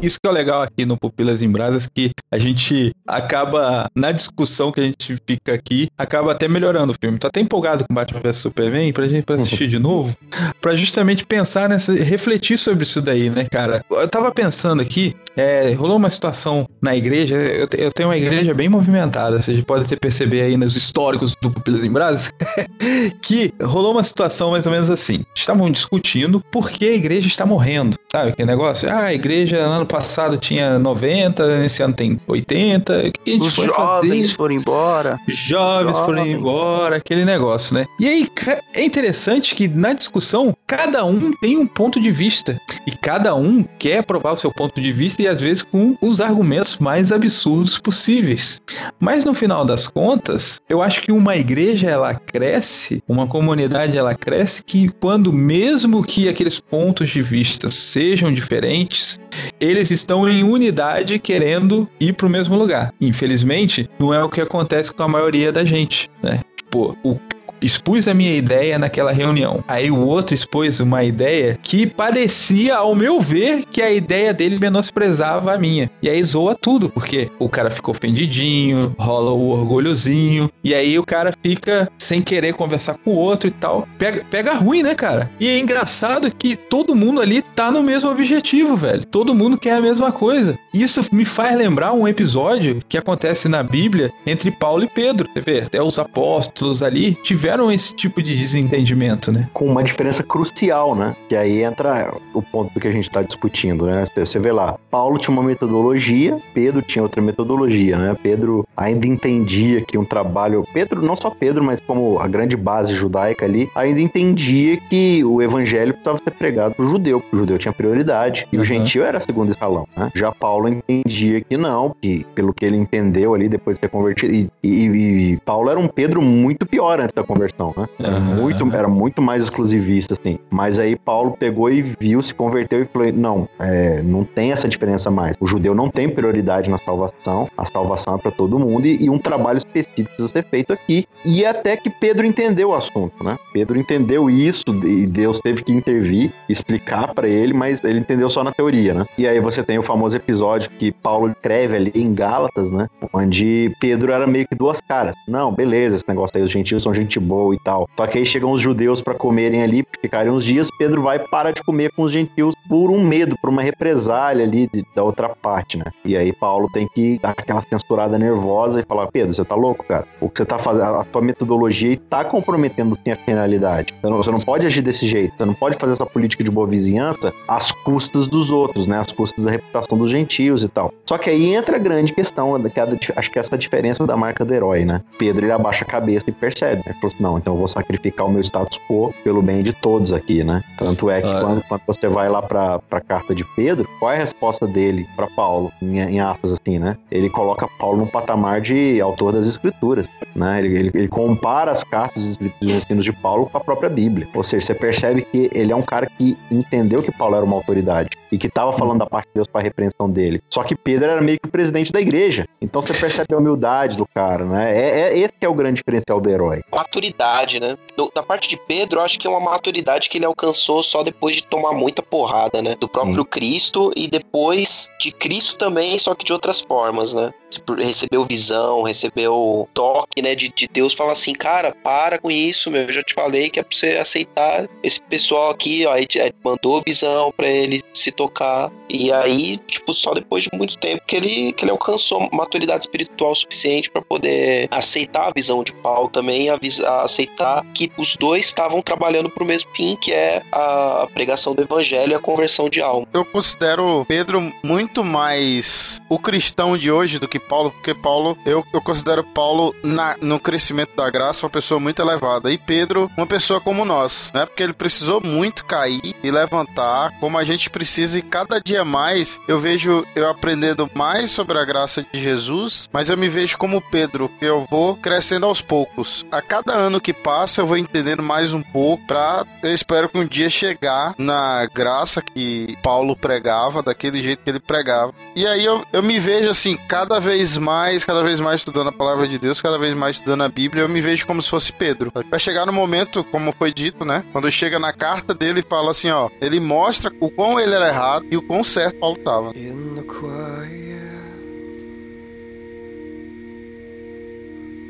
Isso 0.00 0.18
que 0.22 0.28
é 0.28 0.32
legal 0.32 0.62
aqui 0.62 0.86
no 0.86 0.96
Pupilas 0.96 1.42
em 1.42 1.50
Brasas, 1.50 1.88
que 1.92 2.12
a 2.32 2.38
gente 2.38 2.92
acaba, 3.06 3.88
na 3.94 4.12
discussão 4.12 4.70
que 4.70 4.80
a 4.80 4.84
gente 4.84 5.16
fica 5.26 5.52
aqui, 5.52 5.88
acaba 5.98 6.32
até 6.32 6.46
melhorando 6.46 6.92
o 6.92 6.96
filme. 7.00 7.18
Tô 7.18 7.26
até 7.26 7.40
empolgado 7.40 7.84
com 7.86 7.94
Batman 7.94 8.20
vs 8.20 8.36
Superman 8.36 8.92
pra 8.92 9.08
gente 9.08 9.24
pra 9.24 9.34
assistir 9.34 9.68
de 9.68 9.78
novo, 9.78 10.16
pra 10.60 10.76
justamente 10.76 11.26
pensar 11.26 11.68
nessa, 11.68 11.92
refletir 11.92 12.56
sobre 12.56 12.84
isso 12.84 13.02
daí, 13.02 13.28
né, 13.30 13.46
cara? 13.50 13.84
Eu 13.90 14.08
tava 14.08 14.30
pensando 14.30 14.80
aqui, 14.80 15.16
é, 15.36 15.72
rolou 15.72 15.96
uma 15.96 16.10
situação 16.10 16.68
na 16.80 16.96
igreja, 16.96 17.34
eu, 17.36 17.68
eu, 17.76 17.90
tenho 17.90 18.08
uma 18.08 18.16
igreja 18.16 18.54
bem 18.54 18.68
movimentada, 18.68 19.42
vocês 19.42 19.60
podem 19.62 19.86
ter 19.86 19.98
perceber 19.98 20.42
aí 20.42 20.56
nos 20.56 20.76
históricos 20.76 21.34
do 21.42 21.50
Pupilas 21.50 21.84
em 21.84 21.90
Brasas, 21.90 22.30
que 23.22 23.52
rolou 23.62 23.92
uma 23.92 24.02
situação 24.02 24.52
mais 24.52 24.66
ou 24.66 24.72
menos 24.72 24.88
assim. 24.88 25.24
Estavam 25.34 25.70
discutindo 25.70 26.40
por 26.52 26.70
que 26.70 26.88
a 26.88 26.94
igreja 26.94 27.26
está 27.26 27.44
morrendo, 27.44 27.96
sabe? 28.10 28.32
Que 28.32 28.44
negócio? 28.44 28.88
Ah, 28.88 29.06
a 29.06 29.14
igreja 29.14 29.58
ano 29.58 29.86
passado 29.86 30.36
tinha 30.36 30.78
90, 30.78 31.64
esse 31.64 31.82
ano 31.82 31.94
tem 31.94 32.19
80. 32.26 32.98
O 32.98 33.12
que 33.12 33.30
a 33.30 33.34
gente 33.34 33.46
Os 33.46 33.54
foi 33.54 33.66
jovens 33.66 34.20
fazer? 34.20 34.34
foram 34.34 34.54
embora. 34.54 35.20
Jovens 35.28 35.98
foram 35.98 36.18
Jovens. 36.18 36.36
embora, 36.38 36.96
aquele 36.96 37.24
negócio, 37.24 37.74
né? 37.74 37.86
E 37.98 38.08
aí 38.08 38.28
é 38.74 38.84
interessante 38.84 39.54
que 39.54 39.68
na 39.68 39.92
discussão 39.92 40.54
cada 40.66 41.04
um 41.04 41.32
tem 41.40 41.56
um 41.56 41.66
ponto 41.66 42.00
de 42.00 42.10
vista 42.10 42.60
e 42.86 42.92
cada 42.92 43.34
um 43.34 43.64
quer 43.78 44.02
provar 44.02 44.32
o 44.32 44.36
seu 44.36 44.52
ponto 44.52 44.80
de 44.80 44.92
vista 44.92 45.22
e 45.22 45.28
às 45.28 45.40
vezes 45.40 45.62
com 45.62 45.96
os 46.00 46.20
argumentos 46.20 46.78
mais 46.78 47.12
absurdos 47.12 47.78
possíveis. 47.78 48.60
Mas 48.98 49.24
no 49.24 49.34
final 49.34 49.64
das 49.64 49.88
contas, 49.88 50.60
eu 50.68 50.82
acho 50.82 51.02
que 51.02 51.12
uma 51.12 51.36
igreja 51.36 51.90
ela 51.90 52.14
cresce, 52.14 53.02
uma 53.08 53.26
comunidade 53.26 53.96
ela 53.96 54.14
cresce 54.14 54.62
que 54.64 54.88
quando 55.00 55.32
mesmo 55.32 56.02
que 56.04 56.28
aqueles 56.28 56.60
pontos 56.60 57.10
de 57.10 57.22
vista 57.22 57.70
sejam 57.70 58.32
diferentes, 58.32 59.18
eles 59.60 59.90
estão 59.90 60.28
em 60.28 60.42
unidade 60.42 61.18
querendo 61.18 61.88
ir 61.98 62.09
para 62.12 62.26
o 62.26 62.30
mesmo 62.30 62.56
lugar. 62.56 62.92
Infelizmente, 63.00 63.88
não 63.98 64.12
é 64.12 64.22
o 64.22 64.28
que 64.28 64.40
acontece 64.40 64.92
com 64.92 65.02
a 65.02 65.08
maioria 65.08 65.52
da 65.52 65.64
gente, 65.64 66.10
né? 66.22 66.40
Tipo, 66.56 66.96
o 67.02 67.18
expus 67.60 68.08
a 68.08 68.14
minha 68.14 68.34
ideia 68.34 68.78
naquela 68.78 69.12
reunião. 69.12 69.62
Aí 69.68 69.90
o 69.90 69.98
outro 69.98 70.34
expôs 70.34 70.80
uma 70.80 71.04
ideia 71.04 71.58
que 71.62 71.86
parecia, 71.86 72.76
ao 72.76 72.94
meu 72.94 73.20
ver, 73.20 73.64
que 73.70 73.82
a 73.82 73.90
ideia 73.90 74.32
dele 74.32 74.58
menosprezava 74.58 75.54
a 75.54 75.58
minha. 75.58 75.90
E 76.02 76.08
aí 76.08 76.22
zoa 76.22 76.54
tudo, 76.54 76.88
porque 76.88 77.30
o 77.38 77.48
cara 77.48 77.70
ficou 77.70 77.94
ofendidinho, 77.94 78.94
rola 78.98 79.32
o 79.32 79.50
orgulhozinho, 79.50 80.50
e 80.64 80.74
aí 80.74 80.98
o 80.98 81.04
cara 81.04 81.32
fica 81.42 81.90
sem 81.98 82.22
querer 82.22 82.54
conversar 82.54 82.94
com 83.04 83.10
o 83.10 83.16
outro 83.16 83.48
e 83.48 83.50
tal. 83.50 83.86
Pega, 83.98 84.24
pega 84.30 84.54
ruim, 84.54 84.82
né, 84.82 84.94
cara? 84.94 85.30
E 85.38 85.48
é 85.48 85.58
engraçado 85.58 86.30
que 86.34 86.56
todo 86.56 86.94
mundo 86.94 87.20
ali 87.20 87.42
tá 87.42 87.70
no 87.70 87.82
mesmo 87.82 88.10
objetivo, 88.10 88.76
velho. 88.76 89.04
Todo 89.06 89.34
mundo 89.34 89.58
quer 89.58 89.74
a 89.74 89.80
mesma 89.80 90.12
coisa. 90.12 90.58
Isso 90.72 91.04
me 91.12 91.24
faz 91.24 91.56
lembrar 91.56 91.92
um 91.92 92.06
episódio 92.06 92.80
que 92.88 92.98
acontece 92.98 93.48
na 93.48 93.62
Bíblia 93.62 94.10
entre 94.26 94.50
Paulo 94.50 94.84
e 94.84 94.88
Pedro. 94.88 95.28
Você 95.32 95.40
vê, 95.40 95.60
até 95.60 95.82
os 95.82 95.98
apóstolos 95.98 96.82
ali 96.82 97.14
tiveram 97.22 97.49
esse 97.72 97.94
tipo 97.94 98.22
de 98.22 98.36
desentendimento, 98.36 99.32
né? 99.32 99.48
com 99.52 99.66
uma 99.66 99.82
diferença 99.82 100.22
crucial, 100.22 100.94
né? 100.94 101.14
Que 101.28 101.36
aí 101.36 101.62
entra 101.62 102.14
o 102.34 102.42
ponto 102.42 102.72
do 102.72 102.80
que 102.80 102.88
a 102.88 102.92
gente 102.92 103.04
está 103.04 103.22
discutindo, 103.22 103.86
né? 103.86 104.06
Você- 104.16 104.38
vê 104.38 104.52
lá, 104.52 104.76
Paulo 104.90 105.18
tinha 105.18 105.32
uma 105.32 105.42
metodologia, 105.42 106.38
Pedro 106.54 106.80
tinha 106.82 107.02
outra 107.02 107.20
metodologia, 107.20 107.96
né? 107.98 108.16
Pedro 108.22 108.66
ainda 108.76 109.06
entendia 109.06 109.80
que 109.82 109.98
um 109.98 110.04
trabalho, 110.04 110.64
Pedro, 110.72 111.02
não 111.02 111.14
só 111.16 111.30
Pedro, 111.30 111.62
mas 111.64 111.80
como 111.80 112.18
a 112.20 112.26
grande 112.26 112.56
base 112.56 112.94
judaica 112.94 113.44
ali, 113.44 113.68
ainda 113.74 114.00
entendia 114.00 114.76
que 114.78 115.22
o 115.24 115.42
evangelho 115.42 115.92
precisava 115.92 116.18
ser 116.22 116.30
pregado 116.32 116.74
pro 116.74 116.88
judeu, 116.88 117.20
porque 117.20 117.36
o 117.36 117.38
judeu 117.40 117.58
tinha 117.58 117.72
prioridade 117.72 118.46
e 118.52 118.56
o 118.56 118.60
Uhum. 118.60 118.64
gentil 118.66 119.04
era 119.04 119.20
segundo 119.20 119.50
escalão, 119.50 119.86
né? 119.96 120.10
Já 120.14 120.32
Paulo 120.32 120.68
entendia 120.68 121.40
que 121.40 121.56
não, 121.56 121.94
que 122.00 122.24
pelo 122.34 122.52
que 122.54 122.64
ele 122.64 122.76
entendeu 122.76 123.34
ali 123.34 123.48
depois 123.48 123.76
de 123.76 123.80
ser 123.80 123.88
convertido, 123.88 124.32
e, 124.34 124.48
e- 124.62 125.32
e 125.32 125.36
Paulo 125.44 125.70
era 125.70 125.78
um 125.78 125.88
Pedro 125.88 126.20
muito 126.22 126.64
pior 126.66 127.00
antes 127.00 127.14
da 127.14 127.22
conversão, 127.22 127.39
né? 127.76 127.88
Era 127.98 128.16
Aham. 128.16 128.34
muito, 128.34 128.76
era 128.76 128.88
muito 128.88 129.22
mais 129.22 129.44
exclusivista, 129.44 130.14
assim. 130.14 130.38
Mas 130.50 130.78
aí 130.78 130.96
Paulo 130.96 131.36
pegou 131.38 131.70
e 131.70 131.82
viu, 131.82 132.22
se 132.22 132.34
converteu 132.34 132.82
e 132.82 132.84
falou: 132.86 133.12
não, 133.12 133.48
é, 133.58 134.02
não 134.02 134.24
tem 134.24 134.52
essa 134.52 134.68
diferença 134.68 135.10
mais. 135.10 135.36
O 135.40 135.46
judeu 135.46 135.74
não 135.74 135.88
tem 135.88 136.08
prioridade 136.08 136.70
na 136.70 136.78
salvação, 136.78 137.48
a 137.56 137.64
salvação 137.64 138.16
é 138.16 138.18
para 138.18 138.30
todo 138.30 138.58
mundo 138.58 138.86
e, 138.86 139.04
e 139.04 139.10
um 139.10 139.18
trabalho 139.18 139.58
específico 139.58 140.08
precisa 140.10 140.28
ser 140.28 140.44
feito 140.44 140.72
aqui. 140.72 141.06
E 141.24 141.44
até 141.44 141.76
que 141.76 141.90
Pedro 141.90 142.26
entendeu 142.26 142.70
o 142.70 142.74
assunto, 142.74 143.22
né? 143.22 143.38
Pedro 143.52 143.78
entendeu 143.78 144.30
isso 144.30 144.64
e 144.84 145.06
Deus 145.06 145.40
teve 145.40 145.62
que 145.62 145.72
intervir, 145.72 146.32
explicar 146.48 147.14
para 147.14 147.28
ele, 147.28 147.52
mas 147.52 147.82
ele 147.84 147.98
entendeu 147.98 148.28
só 148.30 148.42
na 148.42 148.52
teoria, 148.52 148.94
né? 148.94 149.06
E 149.16 149.26
aí 149.26 149.40
você 149.40 149.62
tem 149.62 149.78
o 149.78 149.82
famoso 149.82 150.16
episódio 150.16 150.70
que 150.70 150.92
Paulo 150.92 151.30
escreve 151.30 151.76
ali 151.76 151.92
em 151.94 152.14
Gálatas, 152.14 152.70
né? 152.70 152.88
Onde 153.12 153.72
Pedro 153.80 154.12
era 154.12 154.26
meio 154.26 154.46
que 154.46 154.54
duas 154.54 154.80
caras. 154.80 155.14
Não, 155.26 155.52
beleza, 155.52 155.96
esse 155.96 156.08
negócio 156.08 156.36
aí, 156.36 156.42
os 156.42 156.50
gentios 156.50 156.82
são 156.82 156.94
gente 156.94 157.18
boa 157.30 157.54
e 157.54 157.58
tal. 157.60 157.88
Só 157.96 158.06
que 158.06 158.18
aí 158.18 158.26
chegam 158.26 158.50
os 158.50 158.60
judeus 158.60 159.00
para 159.00 159.14
comerem 159.14 159.62
ali, 159.62 159.84
ficarem 160.02 160.32
uns 160.32 160.44
dias, 160.44 160.68
Pedro 160.78 161.00
vai 161.02 161.18
para 161.18 161.52
de 161.52 161.62
comer 161.62 161.92
com 161.92 162.02
os 162.02 162.12
gentios 162.12 162.54
por 162.68 162.90
um 162.90 163.02
medo, 163.02 163.36
por 163.40 163.48
uma 163.50 163.62
represália 163.62 164.44
ali 164.44 164.68
de- 164.72 164.84
da 164.94 165.02
outra 165.04 165.28
parte, 165.28 165.78
né? 165.78 165.84
E 166.04 166.16
aí 166.16 166.32
Paulo 166.32 166.68
tem 166.72 166.88
que 166.94 167.18
dar 167.22 167.30
aquela 167.30 167.62
censurada 167.62 168.18
nervosa 168.18 168.80
e 168.80 168.84
falar: 168.84 169.06
Pedro, 169.08 169.32
você 169.34 169.44
tá 169.44 169.54
louco, 169.54 169.84
cara? 169.86 170.04
O 170.20 170.28
que 170.28 170.38
você 170.38 170.44
tá 170.44 170.58
fazendo, 170.58 170.96
a 170.96 171.04
tua 171.04 171.22
metodologia 171.22 171.98
tá 172.10 172.24
comprometendo 172.24 172.98
sim 173.04 173.10
a 173.12 173.16
finalidade. 173.16 173.94
Você 174.00 174.08
não, 174.08 174.16
você 174.16 174.30
não 174.30 174.40
pode 174.40 174.66
agir 174.66 174.82
desse 174.82 175.06
jeito, 175.06 175.34
você 175.36 175.44
não 175.44 175.54
pode 175.54 175.76
fazer 175.76 175.92
essa 175.92 176.06
política 176.06 176.42
de 176.42 176.50
boa 176.50 176.66
vizinhança 176.66 177.32
às 177.46 177.70
custas 177.70 178.26
dos 178.28 178.50
outros, 178.50 178.86
né? 178.86 178.98
Às 178.98 179.12
custas 179.12 179.44
da 179.44 179.50
reputação 179.52 179.96
dos 179.96 180.10
gentios 180.10 180.62
e 180.62 180.68
tal. 180.68 180.92
Só 181.06 181.16
que 181.18 181.30
aí 181.30 181.54
entra 181.54 181.76
a 181.76 181.78
grande 181.78 182.12
questão, 182.12 182.60
que 182.70 182.80
é 182.80 182.82
a- 182.82 182.88
acho 183.16 183.30
que 183.30 183.38
é 183.38 183.40
essa 183.40 183.56
diferença 183.56 184.06
da 184.06 184.16
marca 184.16 184.44
do 184.44 184.52
herói, 184.54 184.84
né? 184.84 185.02
Pedro 185.18 185.44
ele 185.44 185.52
abaixa 185.52 185.84
a 185.84 185.88
cabeça 185.88 186.28
e 186.28 186.32
percebe, 186.32 186.82
né? 186.86 186.94
Não, 187.20 187.36
então 187.38 187.52
eu 187.52 187.58
vou 187.58 187.68
sacrificar 187.68 188.26
o 188.26 188.30
meu 188.30 188.40
status 188.42 188.78
quo 188.88 189.12
pelo 189.22 189.42
bem 189.42 189.62
de 189.62 189.72
todos 189.74 190.12
aqui, 190.12 190.42
né? 190.42 190.62
Tanto 190.78 191.10
é 191.10 191.20
que 191.20 191.28
Ah. 191.28 191.40
quando, 191.40 191.62
quando 191.68 191.80
você 191.86 192.08
vai 192.08 192.28
lá 192.28 192.40
pra, 192.40 192.78
pra 192.78 193.00
carta 193.00 193.34
de 193.34 193.44
Pedro, 193.54 193.86
qual 193.98 194.10
é 194.12 194.16
a 194.16 194.20
resposta 194.20 194.66
dele 194.66 195.06
pra 195.14 195.26
Paulo, 195.26 195.70
em, 195.82 195.98
em 196.00 196.18
aspas 196.20 196.52
assim, 196.52 196.78
né? 196.78 196.96
Ele 197.10 197.28
coloca 197.28 197.68
Paulo 197.78 197.98
num 197.98 198.06
patamar 198.06 198.60
de 198.60 199.00
autor 199.00 199.32
das 199.32 199.46
escrituras, 199.46 200.08
né? 200.34 200.58
Ele, 200.64 200.78
ele, 200.78 200.90
ele 200.94 201.08
compara 201.08 201.70
as 201.70 201.84
cartas 201.84 202.38
e 202.60 202.66
os 202.66 202.70
ensinos 202.76 203.04
de 203.04 203.12
Paulo 203.12 203.46
com 203.50 203.58
a 203.58 203.60
própria 203.60 203.90
Bíblia. 203.90 204.26
Ou 204.34 204.42
seja, 204.42 204.66
você 204.66 204.74
percebe 204.74 205.22
que 205.22 205.50
ele 205.52 205.72
é 205.72 205.76
um 205.76 205.82
cara 205.82 206.06
que 206.06 206.36
entendeu 206.50 207.02
que 207.02 207.12
Paulo 207.12 207.36
era 207.36 207.44
uma 207.44 207.56
autoridade 207.56 208.08
e 208.32 208.38
que 208.38 208.46
estava 208.46 208.72
falando 208.72 208.98
da 209.00 209.06
parte 209.06 209.26
de 209.26 209.34
Deus 209.34 209.46
para 209.48 209.60
a 209.60 209.64
repreensão 209.64 210.08
dele. 210.08 210.40
Só 210.48 210.62
que 210.62 210.74
Pedro 210.74 211.10
era 211.10 211.20
meio 211.20 211.38
que 211.38 211.48
o 211.48 211.50
presidente 211.50 211.92
da 211.92 212.00
igreja. 212.00 212.46
Então 212.60 212.80
você 212.80 212.94
percebe 212.94 213.34
a 213.34 213.38
humildade 213.38 213.98
do 213.98 214.06
cara, 214.06 214.44
né? 214.44 214.76
É, 214.76 215.00
é 215.00 215.18
esse 215.18 215.34
que 215.38 215.44
é 215.44 215.48
o 215.48 215.54
grande 215.54 215.76
diferencial 215.76 216.20
do 216.20 216.30
herói. 216.30 216.62
Maturidade, 217.00 217.58
né? 217.60 217.78
Do- 217.96 218.10
da 218.14 218.22
parte 218.22 218.48
de 218.48 218.56
Pedro, 218.56 219.00
acho 219.00 219.18
que 219.18 219.26
é 219.26 219.30
uma 219.30 219.40
maturidade 219.40 220.08
que 220.08 220.18
ele 220.18 220.26
alcançou 220.26 220.82
só 220.82 221.02
depois 221.02 221.36
de 221.36 221.46
tomar 221.46 221.72
muita 221.72 222.02
porrada, 222.02 222.60
né? 222.60 222.76
Do 222.78 222.86
próprio 222.88 223.24
Cristo 223.24 223.90
e 223.96 224.06
depois 224.06 224.88
de 225.00 225.10
Cristo 225.10 225.56
também, 225.56 225.98
só 225.98 226.14
que 226.14 226.24
de 226.24 226.32
outras 226.32 226.60
formas, 226.60 227.14
né? 227.14 227.32
Recebeu 227.78 228.24
visão, 228.24 228.82
recebeu 228.82 229.68
toque, 229.74 230.20
né? 230.22 230.34
De, 230.34 230.50
de 230.54 230.68
Deus 230.68 230.92
falar 230.94 231.12
assim, 231.12 231.32
cara, 231.32 231.74
para 231.82 232.18
com 232.18 232.30
isso, 232.30 232.70
meu. 232.70 232.82
Eu 232.82 232.92
já 232.92 233.02
te 233.02 233.14
falei 233.14 233.50
que 233.50 233.58
é 233.58 233.62
pra 233.62 233.76
você 233.76 233.96
aceitar 233.96 234.68
esse 234.82 235.00
pessoal 235.02 235.50
aqui, 235.50 235.84
ó. 235.86 235.92
Aí 235.92 236.06
aí 236.16 236.32
mandou 236.44 236.82
visão 236.86 237.32
pra 237.36 237.48
ele 237.48 237.82
se 237.94 238.12
tocar. 238.12 238.70
E 238.92 239.12
aí, 239.12 239.56
tipo, 239.56 239.92
só 239.92 240.12
depois 240.12 240.44
de 240.44 240.50
muito 240.52 240.76
tempo 240.76 241.02
que 241.06 241.16
ele, 241.16 241.52
que 241.52 241.64
ele 241.64 241.70
alcançou 241.70 242.28
maturidade 242.32 242.84
espiritual 242.84 243.34
suficiente 243.34 243.90
pra 243.90 244.02
poder 244.02 244.68
aceitar 244.70 245.28
a 245.28 245.32
visão 245.32 245.62
de 245.62 245.72
Paulo 245.72 246.08
também, 246.08 246.50
a 246.50 246.56
vis- 246.56 246.80
a 246.82 247.02
aceitar 247.02 247.64
que 247.74 247.90
os 247.96 248.16
dois 248.16 248.46
estavam 248.46 248.82
trabalhando 248.82 249.30
pro 249.30 249.44
mesmo 249.44 249.70
fim, 249.74 249.96
que 249.96 250.12
é 250.12 250.42
a 250.52 251.06
pregação 251.14 251.54
do 251.54 251.62
evangelho 251.62 252.12
e 252.12 252.14
a 252.14 252.18
conversão 252.18 252.68
de 252.68 252.80
alma. 252.80 253.06
Eu 253.12 253.24
considero 253.24 254.04
Pedro 254.08 254.52
muito 254.64 255.04
mais 255.04 256.00
o 256.08 256.18
cristão 256.18 256.76
de 256.76 256.90
hoje 256.90 257.18
do 257.18 257.28
que 257.28 257.38
Paulo, 257.38 257.70
porque 257.70 257.94
Paulo, 257.94 258.36
eu, 258.44 258.64
eu 258.72 258.80
considero 258.80 259.22
Paulo 259.22 259.74
na- 259.82 260.16
no 260.20 260.40
crescimento 260.40 260.94
da 260.96 261.08
graça 261.10 261.46
uma 261.46 261.50
pessoa 261.50 261.78
muito 261.78 262.02
elevada 262.02 262.50
e 262.50 262.58
Pedro 262.58 263.10
uma 263.16 263.26
pessoa 263.26 263.60
como 263.60 263.84
nós, 263.84 264.30
né? 264.34 264.44
Porque 264.46 264.62
ele 264.62 264.72
precisou 264.72 265.20
muito 265.20 265.64
cair 265.64 266.00
e 266.22 266.30
levantar, 266.30 267.12
como 267.20 267.38
a 267.38 267.44
gente 267.44 267.70
precisa 267.70 268.18
e 268.18 268.22
cada 268.22 268.58
dia 268.60 268.79
mais 268.84 269.40
eu 269.46 269.58
vejo 269.58 270.04
eu 270.14 270.28
aprendendo 270.28 270.90
mais 270.94 271.30
sobre 271.30 271.58
a 271.58 271.64
graça 271.64 272.04
de 272.12 272.20
Jesus, 272.20 272.88
mas 272.92 273.10
eu 273.10 273.16
me 273.16 273.28
vejo 273.28 273.58
como 273.58 273.80
Pedro, 273.80 274.30
que 274.38 274.44
eu 274.44 274.64
vou 274.70 274.96
crescendo 274.96 275.46
aos 275.46 275.60
poucos. 275.60 276.24
A 276.30 276.40
cada 276.42 276.74
ano 276.74 277.00
que 277.00 277.12
passa 277.12 277.60
eu 277.60 277.66
vou 277.66 277.76
entendendo 277.76 278.22
mais 278.22 278.52
um 278.52 278.62
pouco 278.62 279.06
pra 279.06 279.44
eu 279.62 279.74
espero 279.74 280.08
que 280.08 280.18
um 280.18 280.26
dia 280.26 280.48
chegar 280.48 281.14
na 281.18 281.66
graça 281.66 282.22
que 282.22 282.76
Paulo 282.82 283.16
pregava, 283.16 283.82
daquele 283.82 284.22
jeito 284.22 284.42
que 284.42 284.50
ele 284.50 284.60
pregava. 284.60 285.12
E 285.34 285.46
aí 285.46 285.64
eu, 285.64 285.84
eu 285.92 286.02
me 286.02 286.18
vejo 286.18 286.50
assim, 286.50 286.76
cada 286.88 287.20
vez 287.20 287.56
mais, 287.56 288.04
cada 288.04 288.22
vez 288.22 288.40
mais 288.40 288.60
estudando 288.60 288.88
a 288.88 288.92
palavra 288.92 289.26
de 289.28 289.38
Deus, 289.38 289.60
cada 289.60 289.78
vez 289.78 289.94
mais 289.94 290.16
estudando 290.16 290.42
a 290.42 290.48
Bíblia, 290.48 290.82
eu 290.82 290.88
me 290.88 291.00
vejo 291.00 291.26
como 291.26 291.40
se 291.40 291.48
fosse 291.48 291.72
Pedro. 291.72 292.12
Vai 292.28 292.38
chegar 292.38 292.66
no 292.66 292.72
momento, 292.72 293.24
como 293.24 293.52
foi 293.52 293.72
dito, 293.72 294.04
né? 294.04 294.24
Quando 294.32 294.50
chega 294.50 294.78
na 294.78 294.92
carta 294.92 295.34
dele, 295.34 295.62
fala 295.62 295.90
assim, 295.90 296.10
ó, 296.10 296.28
ele 296.40 296.58
mostra 296.60 297.12
o 297.20 297.30
quão 297.30 297.58
ele 297.58 297.74
era 297.74 297.88
errado 297.88 298.26
e 298.30 298.36
o 298.36 298.42
quão 298.42 298.64
certo 298.70 299.16
Paulo. 299.24 299.52
In 299.54 299.96
the 299.96 300.04
quiet 300.04 301.82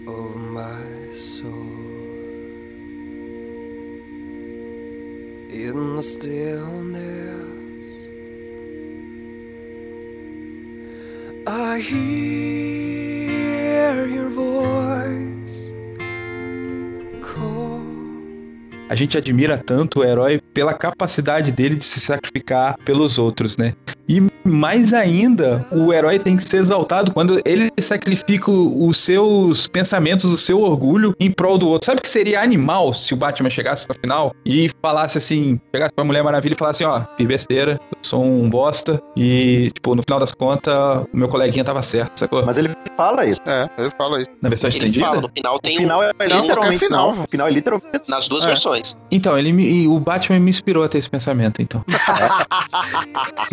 of 0.07 0.37
my 0.37 1.15
soul. 1.15 1.51
In 5.49 5.97
the 5.97 6.03
stillness. 6.03 7.89
I 11.47 11.81
hear. 11.81 12.40
A 18.91 18.97
gente 18.97 19.17
admira 19.17 19.57
tanto 19.57 20.01
o 20.01 20.05
herói 20.05 20.41
pela 20.53 20.75
capacidade 20.75 21.53
dele 21.53 21.77
de 21.77 21.85
se 21.85 22.01
sacrificar 22.01 22.77
pelos 22.85 23.21
outros, 23.21 23.57
né? 23.57 23.73
Mais 24.45 24.93
ainda, 24.93 25.67
o 25.71 25.93
herói 25.93 26.19
tem 26.19 26.37
que 26.37 26.45
ser 26.45 26.59
exaltado 26.59 27.13
quando 27.13 27.41
ele 27.45 27.71
sacrifica 27.81 28.51
os 28.51 28.97
seus 28.97 29.67
pensamentos, 29.67 30.25
o 30.25 30.37
seu 30.37 30.61
orgulho 30.61 31.15
em 31.21 31.31
prol 31.31 31.59
do 31.59 31.69
outro. 31.69 31.87
Sabe 31.87 32.01
que 32.01 32.09
seria 32.09 32.41
animal 32.41 32.93
se 32.95 33.13
o 33.15 33.17
Batman 33.17 33.51
chegasse 33.51 33.87
no 33.89 33.95
final 33.95 34.35
e 34.45 34.71
falasse 34.83 35.19
assim, 35.19 35.61
chegasse 35.75 35.93
pra 35.95 36.05
Mulher 36.05 36.23
Maravilha 36.25 36.55
e 36.55 36.57
falasse, 36.57 36.85
ó, 36.85 37.03
fiz 37.17 37.27
besteira, 37.27 37.73
eu 37.73 37.99
sou 38.03 38.23
um 38.25 38.49
bosta 38.49 39.01
e, 39.17 39.71
tipo, 39.75 39.95
no 39.95 40.03
final 40.03 40.19
das 40.21 40.33
contas, 40.33 40.75
o 41.13 41.17
meu 41.17 41.29
coleguinha 41.29 41.65
tava 41.65 41.83
certo, 41.83 42.19
sacou? 42.19 42.45
Mas 42.45 42.57
ele 42.59 42.71
fala 42.97 43.27
isso. 43.27 43.41
É, 43.47 43.69
ele 43.79 43.91
fala 43.91 44.21
isso. 44.23 44.31
Na 44.41 44.49
versão 44.49 44.69
Ele 44.69 44.79
estendida? 44.79 45.07
fala, 45.07 45.21
no 45.21 45.29
final 45.35 45.59
tem 45.61 45.77
O 45.77 45.81
final 45.81 46.03
é 46.03 46.11
um, 46.11 46.15
tem 46.15 46.37
um- 46.37 46.41
literalmente 46.43 46.79
final. 46.79 47.15
não. 47.15 47.25
O 47.25 47.27
final 47.31 47.47
é 47.49 47.51
literalmente 47.51 48.05
nas 48.09 48.29
duas 48.29 48.45
É. 48.45 48.47
versões. 48.49 48.97
Então, 49.11 49.37
ele 49.39 49.53
me, 49.53 49.65
e 49.85 49.89
o 49.89 49.99
Batman 50.01 50.41
me 50.41 50.51
inspirou 50.51 50.83
a 50.85 50.89
ter 50.89 50.99
esse 50.99 51.11
pensamento, 51.11 51.61
então. 51.63 51.85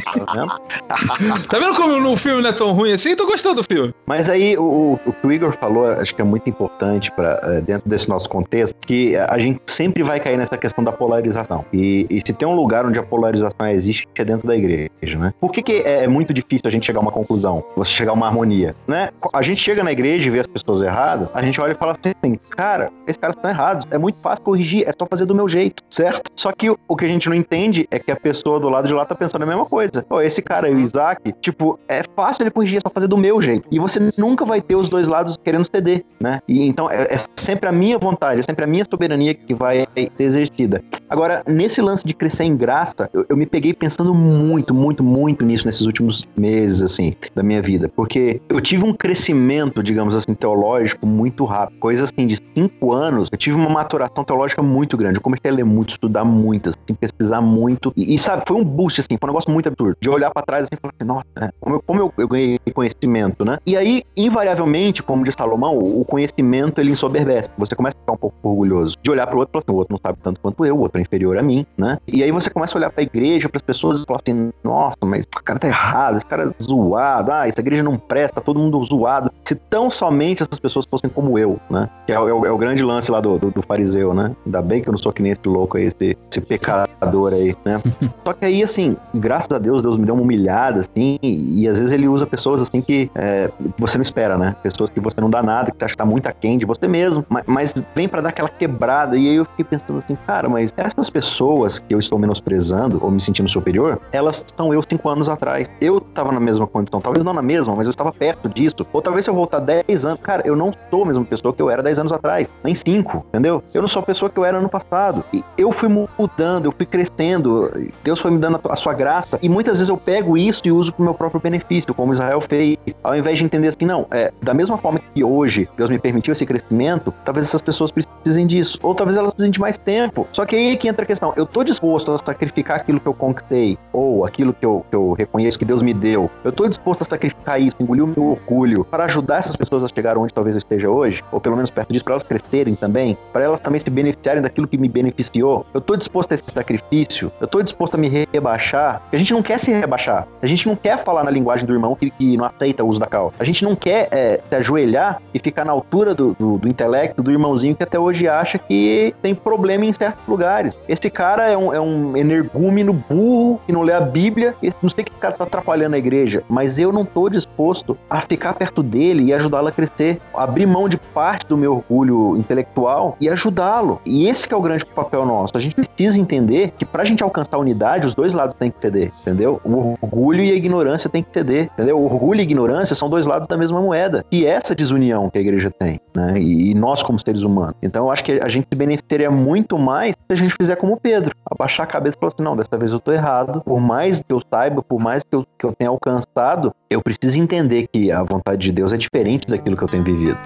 tá 0.06 0.34
vendo? 0.34 0.62
Tá 1.50 1.60
vendo 1.60 1.76
como 1.76 2.00
no 2.00 2.18
filme 2.18 2.42
não 2.42 2.50
é 2.50 2.54
tão 2.54 2.72
ruim 2.72 2.92
assim? 2.92 3.16
Tô 3.16 3.26
gostando 3.26 3.62
do 3.62 3.64
filme. 3.64 3.94
Mas 4.06 4.30
aí 4.30 4.58
o, 4.58 5.00
o 5.06 5.14
que 5.14 5.28
o 5.28 5.32
Igor 5.32 5.54
falou, 5.54 5.90
acho 5.92 6.14
que 6.14 6.22
é 6.22 6.24
muito 6.24 6.50
importante 6.50 7.12
para 7.12 7.62
dentro 7.62 7.90
desse 7.90 8.10
nosso 8.10 8.30
contexto, 8.30 8.76
que 8.86 9.16
a 9.16 9.38
gente 9.38 9.62
sempre 9.68 10.04
vai 10.04 10.20
cair 10.20 10.38
nessa 10.38 10.58
questão 10.58 10.84
da 10.84 10.92
polarização. 10.92 11.66
E, 11.72 12.06
e 12.10 12.22
se 12.26 12.34
tem 12.34 12.48
um 12.48 12.56
lugar 12.56 12.86
onde 12.86 13.00
a 13.00 13.04
polarização 13.04 13.68
existe, 13.68 14.08
é 14.16 14.26
dentro 14.26 14.48
da 14.48 14.56
igreja, 14.56 15.18
né? 15.18 15.34
Por 15.40 15.52
que, 15.52 15.62
que 15.62 15.74
é, 15.74 16.04
é 16.04 16.08
muito 16.08 16.34
difícil 16.34 16.64
a 16.66 16.70
gente 16.70 16.86
chegar 16.86 17.00
a 17.00 17.02
uma 17.02 17.12
conclusão, 17.12 17.64
você 17.76 17.92
chegar 17.92 18.12
a 18.12 18.14
uma 18.14 18.28
harmonia, 18.28 18.76
né? 18.88 19.10
A 19.34 19.42
gente 19.42 19.62
chega 19.62 19.84
na 19.84 19.92
igreja 19.92 20.28
e 20.28 20.30
vê 20.30 20.40
as 20.40 20.48
pessoas 20.48 20.82
erradas, 20.82 21.30
a 21.34 21.42
gente 21.42 21.60
olha 21.62 21.72
e 21.72 21.76
fala 21.76 21.94
assim, 21.94 22.38
cara, 22.50 22.90
esses 23.06 23.18
caras 23.18 23.36
estão 23.36 23.50
errados, 23.50 23.88
é 23.92 23.98
muito 23.98 24.20
fácil 24.22 24.44
corrigir, 24.44 24.88
é 24.88 24.92
só 24.98 25.06
fazer 25.06 25.26
do 25.26 25.36
meu 25.36 25.48
jeito, 25.48 25.84
certo? 25.90 26.32
Só 26.36 26.52
que 26.52 26.70
o, 26.70 26.78
o 26.88 26.96
que 26.96 27.06
a 27.06 27.08
gente 27.08 27.30
não 27.30 27.36
entende 27.36 27.88
é 27.92 28.00
que 28.00 28.12
a 28.12 28.16
pessoa 28.16 28.60
do 28.60 28.70
lado 28.70 28.88
de 28.88 28.94
lá 28.94 29.06
tá 29.06 29.16
pensando 29.16 29.44
a 29.44 29.46
mesma 29.46 29.66
coisa. 29.66 30.04
Pô, 30.08 30.22
esse 30.22 30.42
cara 30.42 30.67
aí, 30.68 30.76
o 30.76 30.80
Isaac, 30.80 31.34
tipo, 31.42 31.80
é 31.88 32.04
fácil 32.16 32.44
ele 32.44 32.52
corrigir, 32.52 32.78
é 32.78 32.82
só 32.82 32.90
fazer 32.90 33.08
do 33.08 33.18
meu 33.18 33.42
jeito. 33.42 33.68
E 33.72 33.80
você 33.80 34.00
nunca 34.18 34.46
vai 34.46 34.62
ter 34.62 34.76
os 34.76 34.90
dois 34.90 35.08
lados 35.08 35.38
querendo 35.44 35.66
ceder, 35.66 36.04
né? 36.20 36.42
E 36.48 36.68
então 36.68 36.90
é, 36.90 37.16
é 37.16 37.18
sempre 37.36 37.68
a 37.70 37.72
minha 37.72 37.98
vontade, 37.98 38.40
é 38.40 38.44
sempre 38.44 38.64
a 38.64 38.68
minha 38.68 38.86
soberania 38.90 39.34
que 39.34 39.54
vai 39.54 39.88
ser 39.96 40.12
exercida. 40.20 40.84
Agora, 41.10 41.44
nesse 41.48 41.82
lance 41.82 42.06
de 42.06 42.14
crescer 42.14 42.44
em 42.44 42.56
graça, 42.56 43.10
eu, 43.14 43.26
eu 43.30 43.38
me 43.38 43.46
peguei 43.46 43.74
pensando 43.74 44.14
muito, 44.14 44.74
muito, 44.74 45.04
muito 45.04 45.46
nisso 45.46 45.66
nesses 45.66 45.86
últimos 45.86 46.28
meses, 46.36 46.82
assim, 46.82 47.16
da 47.34 47.44
minha 47.44 47.62
vida. 47.62 47.90
Porque 47.96 48.42
eu 48.50 48.60
tive 48.60 48.84
um 48.84 48.94
crescimento, 48.94 49.82
digamos 49.82 50.16
assim, 50.16 50.34
teológico 50.34 51.06
muito 51.06 51.46
rápido. 51.46 51.80
Coisa 51.80 52.04
assim, 52.04 52.26
de 52.26 52.38
cinco 52.56 52.94
anos, 52.94 53.30
eu 53.32 53.38
tive 53.38 53.56
uma 53.56 53.70
maturação 53.70 54.24
teológica 54.24 54.62
muito 54.62 54.98
grande. 54.98 55.18
Eu 55.18 55.22
comecei 55.22 55.50
a 55.50 55.54
ler 55.54 55.64
muito, 55.64 55.92
estudar 55.92 56.26
muito, 56.26 56.70
assim, 56.70 56.94
pesquisar 56.94 57.42
muito. 57.42 57.94
E, 57.96 58.14
e, 58.14 58.18
sabe, 58.18 58.44
foi 58.48 58.58
um 58.58 58.64
boost, 58.64 59.02
assim, 59.02 59.18
foi 59.20 59.30
um 59.30 59.32
negócio 59.32 59.52
muito 59.52 59.68
absurdo. 59.68 59.98
De 60.02 60.10
olhar 60.10 60.32
pra 60.32 60.42
trás 60.42 60.57
assim 60.64 60.76
e 60.76 60.78
falar 60.82 60.94
assim, 61.00 61.08
nossa, 61.08 61.26
né? 61.40 61.50
como, 61.60 61.76
eu, 61.76 61.84
como 61.86 62.00
eu, 62.02 62.14
eu 62.18 62.28
ganhei 62.28 62.60
conhecimento, 62.74 63.44
né? 63.46 63.58
E 63.66 63.76
aí, 63.78 64.04
invariavelmente, 64.16 65.02
como 65.02 65.24
diz 65.24 65.36
Salomão, 65.36 65.78
o, 65.78 66.02
o 66.02 66.06
conhecimento 66.06 66.80
ele 66.80 66.92
ensoberbece. 66.92 67.50
Você 67.58 67.76
começa 67.76 67.96
a 67.98 68.00
ficar 68.00 68.14
um 68.14 68.18
pouco 68.18 68.36
orgulhoso. 68.44 68.96
De 69.02 69.10
olhar 69.12 69.26
pro 69.28 69.40
outro 69.40 69.52
e 69.52 69.54
falar 69.54 69.64
assim, 69.66 69.72
o 69.72 69.80
outro 69.80 69.94
não 69.94 70.00
sabe 70.06 70.20
tanto 70.22 70.40
quanto 70.42 70.66
eu, 70.66 70.76
o 70.76 70.80
outro 70.82 71.00
é 71.00 71.02
inferior 71.02 71.38
a 71.38 71.44
mim, 71.44 71.66
né? 71.78 71.98
E 72.08 72.24
aí 72.24 72.32
você 72.32 72.50
começa 72.50 72.78
a 72.78 72.80
olhar 72.80 72.92
pra 72.92 73.04
igreja, 73.04 73.50
pras 73.50 73.62
pessoas 73.64 74.02
e 74.02 74.06
falar 74.06 74.20
assim, 74.26 74.52
nossa, 74.64 74.98
mas 75.06 75.26
o 75.26 75.44
cara 75.44 75.60
tá 75.60 75.68
errado, 75.68 76.18
esse 76.18 76.26
cara 76.26 76.44
é 76.50 76.64
zoado, 76.64 77.32
ah, 77.32 77.48
essa 77.48 77.60
igreja 77.62 77.84
não 77.84 77.98
presta, 77.98 78.36
tá 78.36 78.42
todo 78.42 78.60
mundo 78.60 78.84
zoado. 78.84 79.32
Se 79.46 79.56
tão 79.56 79.90
somente 79.90 80.44
essas 80.44 80.60
pessoas 80.60 80.86
fossem 80.86 81.10
como 81.10 81.38
eu, 81.40 81.60
né? 81.70 81.90
Que 82.06 82.12
é, 82.14 82.20
o- 82.20 82.28
é 82.28 82.34
o, 82.34 82.46
é 82.46 82.52
o 82.52 82.58
grande 82.58 82.84
lance 82.84 83.10
lá 83.12 83.20
do, 83.22 83.38
do, 83.38 83.52
do 83.52 83.62
fariseu, 83.62 84.14
né? 84.14 84.36
Ainda 84.46 84.62
bem 84.62 84.82
que 84.82 84.90
eu 84.90 84.92
não 84.92 85.00
sou 85.00 85.12
que 85.14 85.22
nem 85.22 85.32
esse 85.32 85.42
louco 85.48 85.78
aí, 85.78 85.86
esse, 85.86 86.18
esse 86.30 86.42
pecador 86.42 87.34
aí, 87.34 87.56
né? 87.66 87.80
Só 88.26 88.34
que 88.34 88.46
aí, 88.46 88.62
assim, 88.64 88.98
graças 89.14 89.52
a 89.52 89.58
Deus, 89.58 89.82
Deus 89.82 89.98
me 89.98 90.06
deu 90.06 90.14
uma 90.16 90.24
humilhada, 90.24 90.47
assim, 90.50 91.18
e, 91.22 91.68
às 91.68 91.78
vezes 91.78 91.92
ele 91.92 92.08
usa 92.08 92.26
pessoas, 92.26 92.62
assim, 92.62 92.82
que 92.82 93.10
é, 93.16 93.50
você 93.78 93.98
não 93.98 94.02
espera, 94.02 94.38
né? 94.38 94.56
Pessoas 94.64 94.90
que 94.90 95.00
você 95.00 95.20
não 95.20 95.30
dá 95.30 95.42
nada, 95.42 95.72
que 95.72 95.78
você 95.78 95.86
acha 95.86 95.94
que 95.94 95.98
tá 95.98 96.06
muito 96.06 96.28
aquém 96.28 96.58
de 96.58 96.66
você 96.66 96.88
mesmo, 96.88 97.26
mas, 97.30 97.44
mas 97.46 97.74
vem 97.96 98.08
pra 98.08 98.22
dar 98.22 98.30
aquela 98.30 98.50
quebrada, 98.50 99.18
e 99.18 99.30
aí 99.30 99.36
eu 99.36 99.46
fiquei 99.46 99.66
pensando 99.66 99.98
assim, 99.98 100.18
cara, 100.26 100.50
mas 100.50 100.74
essas 100.78 101.10
pessoas 101.10 101.80
que 101.80 101.94
eu 101.94 102.00
estou 102.00 102.18
menosprezando, 102.20 103.00
ou 103.02 103.12
me 103.12 103.20
sentindo 103.20 103.50
superior, 103.50 104.00
elas 104.12 104.44
são 104.56 104.74
eu 104.74 104.82
cinco 104.88 105.10
anos 105.10 105.30
atrás. 105.30 105.68
Eu 105.82 106.00
tava 106.00 106.32
na 106.32 106.40
mesma 106.40 106.68
condição, 106.68 107.00
talvez 107.02 107.24
não 107.24 107.34
na 107.34 107.42
mesma, 107.42 107.76
mas 107.76 107.86
eu 107.88 107.92
estava 107.92 108.12
perto 108.12 108.50
disso. 108.50 108.86
Ou 108.92 109.02
talvez 109.02 109.26
se 109.26 109.32
eu 109.32 109.36
voltar 109.36 109.60
10 109.60 110.06
anos, 110.06 110.20
cara, 110.22 110.44
eu 110.46 110.56
não 110.56 110.72
sou 110.90 111.04
a 111.04 111.06
mesma 111.06 111.26
pessoa 111.26 111.54
que 111.54 111.62
eu 111.62 111.70
era 111.70 111.84
10 111.84 112.00
anos 112.00 112.12
atrás, 112.12 112.48
nem 112.64 112.76
5, 112.76 113.26
entendeu? 113.30 113.64
Eu 113.74 113.82
não 113.82 113.88
sou 113.88 114.02
a 114.02 114.06
pessoa 114.06 114.30
que 114.30 114.38
eu 114.38 114.46
era 114.46 114.58
ano 114.58 114.70
passado. 114.70 115.24
E 115.34 115.44
eu 115.58 115.72
fui 115.72 115.90
mudando, 115.90 116.66
eu 116.66 116.72
fui 116.72 116.86
crescendo, 116.86 117.72
Deus 118.04 118.20
foi 118.20 118.32
me 118.32 118.38
dando 118.38 118.60
a 118.70 118.76
sua 118.76 118.94
graça, 118.94 119.40
e 119.42 119.50
muitas 119.50 119.78
vezes 119.78 119.90
eu 119.90 119.98
pego 119.98 120.37
isso 120.38 120.62
e 120.66 120.72
uso 120.72 120.92
pro 120.94 121.04
meu 121.04 121.14
próprio 121.14 121.42
benefício, 121.42 121.94
como 121.94 122.12
Israel 122.12 122.42
fez. 122.42 122.78
Ao 123.04 123.16
invés 123.16 123.38
de 123.38 123.46
entender 123.46 123.70
assim, 123.70 123.86
não, 123.86 124.06
é, 124.12 124.32
da 124.42 124.54
mesma 124.54 124.78
forma 124.78 125.00
que 125.14 125.24
hoje 125.24 125.68
Deus 125.78 125.90
me 125.90 126.00
permitiu 126.00 126.34
esse 126.34 126.46
crescimento, 126.46 127.14
talvez 127.26 127.46
essas 127.46 127.62
pessoas 127.62 127.92
precisem 127.92 128.48
disso. 128.48 128.80
Ou 128.84 128.94
talvez 128.94 129.18
elas 129.18 129.34
precisem 129.34 129.52
de 129.52 129.60
mais 129.60 129.78
tempo. 129.78 130.28
Só 130.32 130.46
que 130.46 130.56
aí 130.56 130.74
é 130.74 130.76
que 130.76 130.88
entra 130.88 131.04
a 131.04 131.06
questão. 131.06 131.34
Eu 131.36 131.46
tô 131.46 131.64
disposto 131.64 132.12
a 132.12 132.18
sacrificar 132.18 132.78
aquilo 132.78 133.00
que 133.00 133.08
eu 133.08 133.14
conquistei, 133.14 133.78
ou 133.92 134.26
aquilo 134.26 134.54
que 134.54 134.66
eu, 134.66 134.86
que 134.90 134.96
eu 134.96 135.14
reconheço 135.14 135.58
que 135.58 135.66
Deus 135.66 135.82
me 135.82 135.94
deu. 135.94 136.30
Eu 136.44 136.52
tô 136.52 136.68
disposto 136.68 137.02
a 137.02 137.06
sacrificar 137.06 137.60
isso, 137.60 137.76
engolir 137.80 138.04
o 138.04 138.08
meu 138.08 138.32
orgulho, 138.32 138.86
para 138.86 139.06
ajudar 139.06 139.40
essas 139.40 139.56
pessoas 139.56 139.84
a 139.84 139.88
chegar 139.88 140.18
onde 140.18 140.34
talvez 140.34 140.56
eu 140.56 140.60
esteja 140.60 140.90
hoje, 140.90 141.24
ou 141.32 141.40
pelo 141.40 141.56
menos 141.56 141.70
perto 141.70 141.92
disso, 141.92 142.04
para 142.04 142.14
elas 142.14 142.24
crescerem 142.24 142.76
também, 142.76 143.18
para 143.32 143.44
elas 143.44 143.60
também 143.60 143.80
se 143.80 143.90
beneficiarem 143.90 144.42
daquilo 144.42 144.68
que 144.68 144.78
me 144.78 144.90
beneficiou. 144.90 145.66
Eu 145.74 145.82
tô 145.82 145.96
disposto 145.96 146.32
a 146.32 146.36
esse 146.36 146.44
sacrifício, 146.54 147.32
eu 147.40 147.48
tô 147.48 147.62
disposto 147.62 147.96
a 147.96 147.98
me 147.98 148.28
rebaixar. 148.32 149.02
A 149.12 149.18
gente 149.18 149.34
não 149.34 149.42
quer 149.42 149.60
se 149.60 149.72
rebaixar. 149.72 150.27
A 150.42 150.46
gente 150.46 150.68
não 150.68 150.76
quer 150.76 151.04
falar 151.04 151.24
na 151.24 151.32
linguagem 151.32 151.66
do 151.66 151.74
irmão 151.74 151.96
que, 151.96 152.12
que 152.12 152.38
não 152.38 152.46
aceita 152.46 152.84
o 152.84 152.88
uso 152.88 153.00
da 153.00 153.08
cal. 153.08 153.34
A 153.40 153.44
gente 153.44 153.64
não 153.64 153.76
quer 153.76 154.08
é, 154.12 154.40
se 154.48 154.56
ajoelhar 154.56 155.22
e 155.34 155.40
ficar 155.40 155.66
na 155.66 155.72
altura 155.72 156.14
do, 156.14 156.34
do, 156.34 156.58
do 156.58 156.68
intelecto 156.68 157.24
do 157.24 157.32
irmãozinho 157.32 157.76
que 157.76 157.84
até 157.84 158.00
hoje 158.00 158.28
acha 158.28 158.58
que 158.58 159.16
tem 159.22 159.34
problema 159.34 159.86
em 159.86 159.94
certos 159.94 160.26
lugares. 160.28 160.76
Esse 160.88 161.10
cara 161.10 161.50
é 161.50 161.58
um, 161.58 161.74
é 161.74 161.82
um 161.82 162.16
energúmeno 162.16 162.94
burro 162.94 163.60
que 163.66 163.72
não 163.72 163.82
lê 163.82 163.94
a 163.94 164.02
Bíblia. 164.02 164.54
Esse, 164.62 164.78
não 164.82 164.90
sei 164.90 165.04
que 165.04 165.12
cara 165.12 165.34
tá 165.34 165.44
atrapalhando 165.44 165.96
a 165.96 166.00
igreja, 166.00 166.44
mas 166.48 166.78
eu 166.78 166.92
não 166.92 167.04
tô 167.04 167.30
disposto 167.30 167.98
a 168.10 168.22
ficar 168.22 168.54
perto 168.54 168.84
dele 168.84 169.24
e 169.24 169.34
ajudá-lo 169.34 169.68
a 169.68 169.72
crescer. 169.72 170.20
Abrir 170.34 170.68
mão 170.68 170.88
de 170.88 170.98
parte 170.98 171.48
do 171.48 171.58
meu 171.58 171.78
orgulho 171.78 172.38
intelectual 172.38 173.18
e 173.20 173.28
ajudá-lo. 173.28 174.00
E 174.06 174.28
esse 174.28 174.48
que 174.48 174.54
é 174.54 174.58
o 174.58 174.62
grande 174.62 174.86
papel 174.86 175.26
nosso. 175.26 175.58
A 175.58 175.60
gente 175.60 175.76
precisa 175.76 176.20
entender 176.20 176.72
que 176.78 176.86
pra 176.86 177.04
gente 177.04 177.24
alcançar 177.24 177.58
a 177.58 177.60
unidade, 177.60 178.06
os 178.06 178.14
dois 178.14 178.34
lados 178.34 178.56
têm 178.56 178.70
que 178.70 178.80
ceder, 178.80 179.12
entendeu? 179.22 179.60
O 179.64 179.96
orgulho 180.02 180.17
e 180.18 180.52
a 180.52 180.56
ignorância 180.56 181.10
têm 181.10 181.24
que 181.24 181.30
ceder, 181.32 181.70
entendeu? 181.74 182.02
Orgulho 182.02 182.40
e 182.40 182.44
ignorância 182.44 182.96
são 182.96 183.10
dois 183.10 183.26
lados 183.26 183.48
da 183.48 183.58
mesma 183.58 183.82
moeda. 183.82 184.26
E 184.32 184.46
essa 184.46 184.74
desunião 184.74 185.30
que 185.30 185.38
a 185.38 185.42
igreja 185.42 185.70
tem, 185.70 186.00
né? 186.16 186.40
E, 186.40 186.74
nós 186.74 187.04
como 187.04 187.20
seres 187.20 187.44
humanos. 187.44 187.76
Então 187.82 188.06
eu 188.06 188.12
acho 188.12 188.24
que 188.24 188.34
a 188.34 188.48
gente 188.48 188.68
se 188.72 188.76
beneficiaria 188.76 189.30
muito 189.30 189.78
mais 189.78 190.16
se 190.16 190.34
a 190.34 190.36
gente 190.36 190.54
fizer 190.60 190.76
como 190.76 190.98
Pedro, 190.98 191.36
abaixar 191.46 191.86
a 191.86 191.88
cabeça 191.88 192.16
e 192.18 192.20
falar 192.20 192.34
assim, 192.34 192.44
não, 192.44 192.56
dessa 192.56 192.78
vez 192.78 192.92
eu 192.92 193.00
tô 193.00 193.12
errado. 193.12 193.62
Por 193.62 193.80
mais 193.80 194.20
que 194.20 194.32
eu 194.32 194.42
saiba, 194.52 194.82
por 194.82 195.00
mais 195.00 195.24
que 195.24 195.36
eu, 195.36 195.46
que 195.58 195.66
eu 195.66 195.72
tenha 195.72 195.90
alcançado, 195.90 196.74
eu 196.90 197.02
preciso 197.02 197.38
entender 197.40 197.88
que 197.92 198.12
a 198.12 198.24
vontade 198.24 198.62
de 198.62 198.72
Deus 198.72 198.94
é 198.94 198.98
diferente 198.98 199.48
daquilo 199.48 199.78
que 199.78 199.84
eu 199.84 199.88
tenho 199.88 200.04
vivido. 200.04 200.38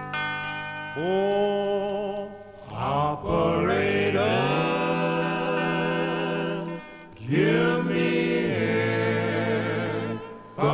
Give 3.22 3.71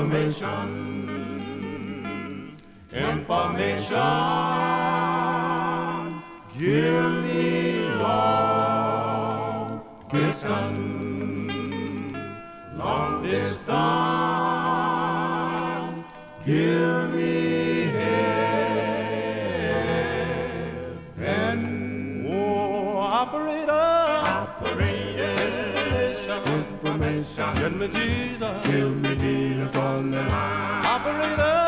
information. 0.08 0.68
Information. 2.94 3.98
Give 6.58 7.12
me 7.24 7.82
long 7.96 9.82
distance. 10.12 10.78
Long 12.78 13.22
distance. 13.22 13.68
Give 16.46 17.14
me 17.14 17.84
heaven. 21.18 22.26
Oh, 22.32 22.98
operator. 22.98 23.72
Operator. 24.40 25.34
Information. 26.46 27.56
Give 27.56 27.76
me 27.76 27.88
Jesus. 27.90 28.66
Give 28.66 28.96
me 29.02 29.17
Operator. 29.98 31.67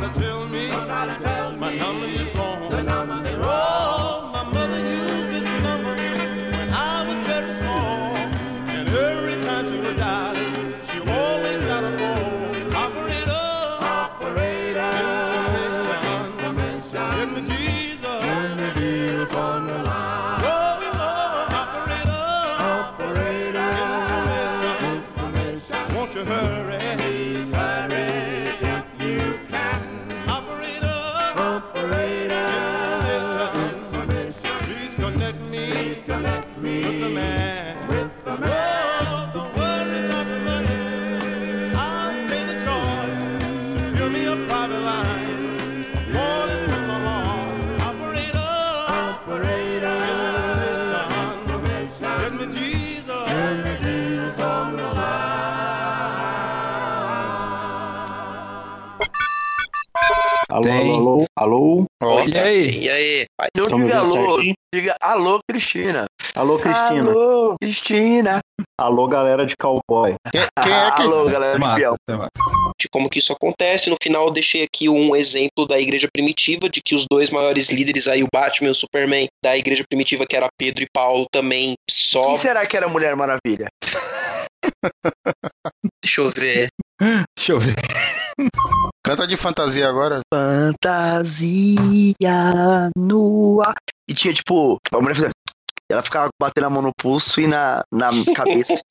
To 0.00 0.08
tell 0.18 0.33
alô, 61.44 61.84
alô. 62.02 62.24
E 62.24 62.38
aí? 62.38 62.78
E 62.84 62.90
aí? 62.90 63.26
Não 63.56 63.68
Tamo 63.68 63.84
diga 63.84 63.98
alô, 63.98 64.32
certinho? 64.32 64.54
diga 64.74 64.96
alô, 65.00 65.38
Cristina. 65.48 66.06
Alô, 66.34 66.58
Cristina. 66.58 67.10
Alô, 67.10 67.56
Cristina. 67.60 68.40
Alô, 68.80 69.06
galera 69.06 69.46
de 69.46 69.54
cowboy. 69.56 70.14
Quem, 70.32 70.46
quem 70.62 70.72
é 70.72 70.90
que. 70.92 71.02
Alô, 71.02 71.26
galera 71.26 71.54
de 71.54 71.60
Massa, 71.60 71.96
tá 72.06 72.16
massa. 72.16 72.30
de 72.80 72.88
como 72.88 73.08
que 73.08 73.18
isso 73.18 73.32
acontece. 73.32 73.90
No 73.90 73.96
final 74.02 74.26
eu 74.26 74.32
deixei 74.32 74.64
aqui 74.64 74.88
um 74.88 75.14
exemplo 75.14 75.66
da 75.66 75.78
igreja 75.78 76.08
primitiva, 76.12 76.68
de 76.68 76.80
que 76.82 76.94
os 76.94 77.06
dois 77.10 77.30
maiores 77.30 77.70
líderes 77.70 78.08
aí, 78.08 78.22
o 78.22 78.28
Batman 78.32 78.68
e 78.68 78.72
o 78.72 78.74
Superman, 78.74 79.28
da 79.42 79.56
igreja 79.56 79.84
primitiva, 79.88 80.26
que 80.26 80.36
era 80.36 80.48
Pedro 80.58 80.82
e 80.82 80.88
Paulo, 80.92 81.26
também 81.30 81.74
só. 81.88 82.26
Quem 82.26 82.38
será 82.38 82.66
que 82.66 82.76
era 82.76 82.86
a 82.86 82.90
Mulher 82.90 83.14
Maravilha? 83.14 83.68
Deixa 86.02 86.20
eu 86.20 86.30
ver. 86.30 86.68
Deixa 87.36 87.52
eu 87.52 87.60
ver. 87.60 87.74
Canta 89.04 89.26
de 89.26 89.36
fantasia 89.36 89.88
agora. 89.88 90.20
Fantasia 90.32 92.14
no 92.96 93.60
ar. 93.62 93.74
E 94.08 94.14
tinha, 94.14 94.32
tipo, 94.34 94.78
a 94.92 95.00
mulher 95.00 95.14
fazia... 95.14 95.30
Ela 95.90 96.02
ficava 96.02 96.28
batendo 96.40 96.66
a 96.66 96.70
mão 96.70 96.80
no 96.80 96.90
pulso 96.98 97.42
e 97.42 97.46
na, 97.46 97.82
na 97.92 98.08
cabeça. 98.34 98.72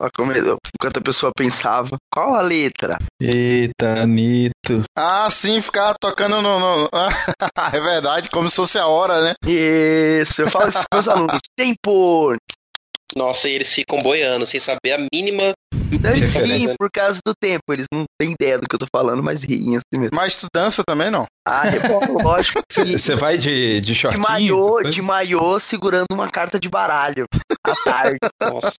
Enquanto 0.00 0.96
a 0.98 1.02
pessoa 1.02 1.30
pensava, 1.36 1.96
qual 2.10 2.34
a 2.34 2.40
letra? 2.40 2.96
Eita, 3.20 4.00
Anitta. 4.02 4.82
Ah, 4.96 5.28
sim, 5.30 5.60
ficava 5.60 5.94
tocando 6.00 6.40
no. 6.40 6.58
no- 6.58 6.88
é 7.72 7.78
verdade, 7.80 8.30
como 8.30 8.48
se 8.48 8.56
fosse 8.56 8.78
a 8.78 8.86
hora, 8.86 9.20
né? 9.22 9.34
Isso, 9.46 10.40
eu 10.42 10.50
falo 10.50 10.68
isso 10.68 10.78
com 10.90 10.96
meus 10.96 11.08
alunos. 11.08 11.40
Tempo! 11.54 12.34
Nossa, 13.14 13.48
e 13.48 13.52
eles 13.52 13.72
ficam 13.72 14.02
boiando, 14.02 14.46
sem 14.46 14.58
saber 14.60 14.92
a 14.92 15.06
mínima. 15.12 15.52
Eles 16.02 16.34
riem 16.34 16.74
por 16.76 16.90
causa 16.90 17.20
do 17.24 17.32
tempo, 17.38 17.62
eles 17.70 17.86
não 17.92 18.04
têm 18.20 18.32
ideia 18.32 18.58
do 18.58 18.66
que 18.66 18.74
eu 18.74 18.78
tô 18.78 18.86
falando, 18.94 19.22
mas 19.22 19.42
riem 19.44 19.76
assim 19.76 20.00
mesmo. 20.00 20.10
Mas 20.14 20.36
tu 20.36 20.46
dança 20.54 20.82
também, 20.86 21.10
não? 21.10 21.26
Ah, 21.46 21.62
é 21.68 22.22
lógico. 22.22 22.60
E- 22.78 22.98
Você 22.98 23.14
vai 23.14 23.38
de, 23.38 23.80
de 23.80 23.80
de 23.80 23.94
shortinho? 23.94 24.22
maiô, 24.22 24.58
essas 24.58 24.72
coisas? 24.72 24.94
de 24.94 25.02
maiô 25.02 25.60
segurando 25.60 26.06
uma 26.12 26.28
carta 26.30 26.58
de 26.58 26.68
baralho 26.68 27.26
à 27.64 27.74
tarde. 27.84 28.18
Nossa. 28.42 28.74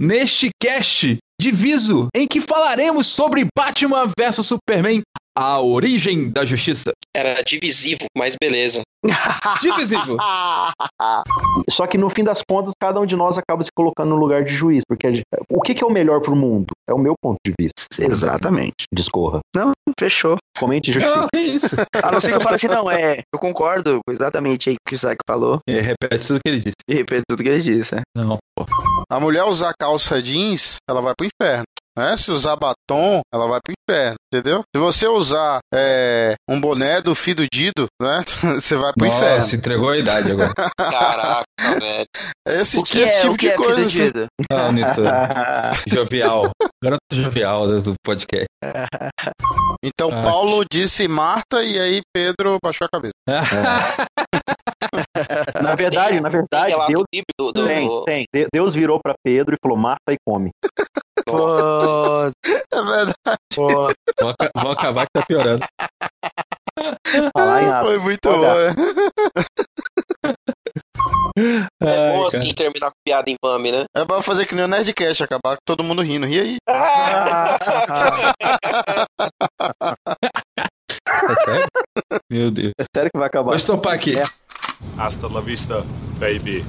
Neste 0.00 0.50
cast 0.60 1.18
diviso 1.40 2.08
em 2.14 2.26
que 2.26 2.40
falaremos 2.40 3.06
sobre 3.06 3.46
Batman 3.56 4.10
vs 4.18 4.46
Superman 4.46 5.02
A 5.36 5.60
Origem 5.60 6.30
da 6.30 6.44
Justiça. 6.44 6.92
Era 7.16 7.42
divisivo, 7.42 8.04
mas 8.16 8.36
beleza. 8.40 8.82
Divisivo. 9.60 10.16
Só 11.70 11.86
que 11.86 11.98
no 11.98 12.08
fim 12.10 12.24
das 12.24 12.40
contas, 12.48 12.72
cada 12.80 13.00
um 13.00 13.06
de 13.06 13.16
nós 13.16 13.36
acaba 13.36 13.62
se 13.62 13.70
colocando 13.76 14.10
no 14.10 14.16
lugar 14.16 14.44
de 14.44 14.52
juiz. 14.52 14.82
Porque 14.88 15.12
gente- 15.12 15.24
o 15.50 15.60
que, 15.60 15.74
que 15.74 15.82
é 15.82 15.86
o 15.86 15.90
melhor 15.90 16.20
pro 16.20 16.34
mundo? 16.36 16.68
É 16.88 16.94
o 16.94 16.98
meu 16.98 17.14
ponto 17.20 17.36
de 17.46 17.52
vista. 17.58 17.82
Exatamente. 18.00 18.84
Discorra. 18.94 19.40
Não, 19.54 19.72
fechou. 19.98 20.36
Comente 20.58 20.90
e 20.90 20.94
justifique. 20.94 21.18
Não, 21.20 21.28
que 21.34 21.40
isso. 21.40 21.76
A 22.02 22.12
não 22.12 22.20
ser 22.20 22.28
que 22.30 22.36
eu 22.36 22.40
fale 22.40 22.56
assim, 22.56 22.68
não, 22.68 22.90
é. 22.90 23.20
Eu 23.32 23.38
concordo 23.38 24.00
exatamente 24.08 24.70
aí 24.70 24.76
com 24.76 24.82
o 24.82 24.88
que 24.88 24.94
o 24.94 24.96
Isaac 24.96 25.18
falou. 25.28 25.58
É, 25.68 25.80
repete 25.80 26.26
tudo 26.26 26.40
que 26.44 26.48
ele 26.48 26.60
disse. 26.60 26.74
E 26.88 26.94
repito 26.94 27.22
tudo 27.28 27.42
que 27.42 27.48
ele 27.48 27.60
disse. 27.60 27.94
né? 27.94 28.02
Não, 28.16 28.38
pô. 28.56 28.66
A 29.10 29.20
mulher 29.20 29.44
usar 29.44 29.72
calça 29.78 30.22
jeans, 30.22 30.76
ela 30.88 31.00
vai 31.00 31.12
pro 31.16 31.26
inferno. 31.26 31.64
Né? 31.96 32.16
Se 32.16 32.30
usar 32.30 32.56
batom, 32.56 33.20
ela 33.32 33.46
vai 33.46 33.60
pro 33.62 33.72
inferno, 33.88 34.16
entendeu? 34.32 34.62
Se 34.74 34.80
você 34.80 35.06
usar 35.06 35.58
é, 35.72 36.34
um 36.48 36.60
boné 36.60 37.00
do 37.00 37.14
Fido 37.14 37.44
Dido, 37.52 37.86
né? 38.02 38.22
Você 38.60 38.74
vai 38.76 38.92
pro 38.92 39.06
inferno. 39.06 39.36
Nossa, 39.36 39.56
entregou 39.56 39.90
a 39.90 39.96
idade 39.98 40.32
agora. 40.32 40.52
Caraca, 40.76 41.44
velho. 41.80 42.06
Esse, 42.48 42.78
O 42.78 42.82
que 42.82 42.98
esse 42.98 43.18
é, 43.18 43.20
tipo 43.20 43.34
o 43.34 43.36
que 43.36 43.46
de 43.46 43.52
é 43.52 43.56
coisa. 43.56 43.84
assim. 43.86 44.10
Ah, 44.50 44.72
Nito. 44.72 45.02
Jovial. 45.94 46.50
Garoto 46.82 47.00
jovial 47.12 47.66
do 47.80 47.94
podcast. 48.04 48.46
Então 49.84 50.10
Ah. 50.12 50.22
Paulo 50.22 50.64
disse 50.70 51.06
Marta 51.08 51.62
e 51.62 51.78
aí 51.78 52.00
Pedro 52.14 52.58
baixou 52.62 52.86
a 52.86 52.88
cabeça. 52.92 53.12
Na 55.62 55.74
verdade, 55.74 56.20
na 56.20 56.28
verdade, 56.28 56.74
Deus 56.88 57.04
tem, 57.10 57.88
tem. 58.04 58.24
De- 58.34 58.46
Deus 58.52 58.74
virou 58.74 59.00
pra 59.02 59.14
Pedro 59.24 59.54
e 59.54 59.58
falou: 59.62 59.78
mata 59.78 60.12
e 60.12 60.16
come. 60.26 60.50
Pô, 61.24 62.26
É 62.72 62.82
verdade. 62.82 63.14
pô. 63.54 63.66
Vou, 64.20 64.34
vou 64.56 64.72
acabar 64.72 65.06
que 65.06 65.12
tá 65.12 65.22
piorando. 65.26 65.64
Falar. 67.36 67.82
Foi 67.82 67.98
muito 67.98 68.30
bom. 68.30 68.44
é. 71.82 72.12
Bom 72.12 72.22
Ai, 72.22 72.26
assim 72.26 72.52
terminar 72.54 72.90
com 72.90 72.96
piada 73.04 73.30
infame, 73.30 73.72
né? 73.72 73.84
É 73.96 74.04
pra 74.04 74.20
fazer 74.22 74.46
que 74.46 74.54
nem 74.54 74.64
o 74.64 74.68
Nerdcast, 74.68 75.24
acabar 75.24 75.56
com 75.56 75.62
todo 75.64 75.82
mundo 75.84 76.02
rindo. 76.02 76.26
Ri 76.26 76.40
aí. 76.40 76.56
É 81.06 81.44
sério? 81.44 81.66
Meu 82.30 82.50
Deus. 82.50 82.72
É 82.78 82.84
sério 82.96 83.10
que 83.12 83.18
vai 83.18 83.28
acabar. 83.28 83.48
Vou 83.48 83.56
estopar 83.56 83.94
aqui. 83.94 84.18
É. 84.18 84.24
Hasta 84.98 85.28
la 85.28 85.40
vista, 85.40 85.82
baby. 86.18 86.64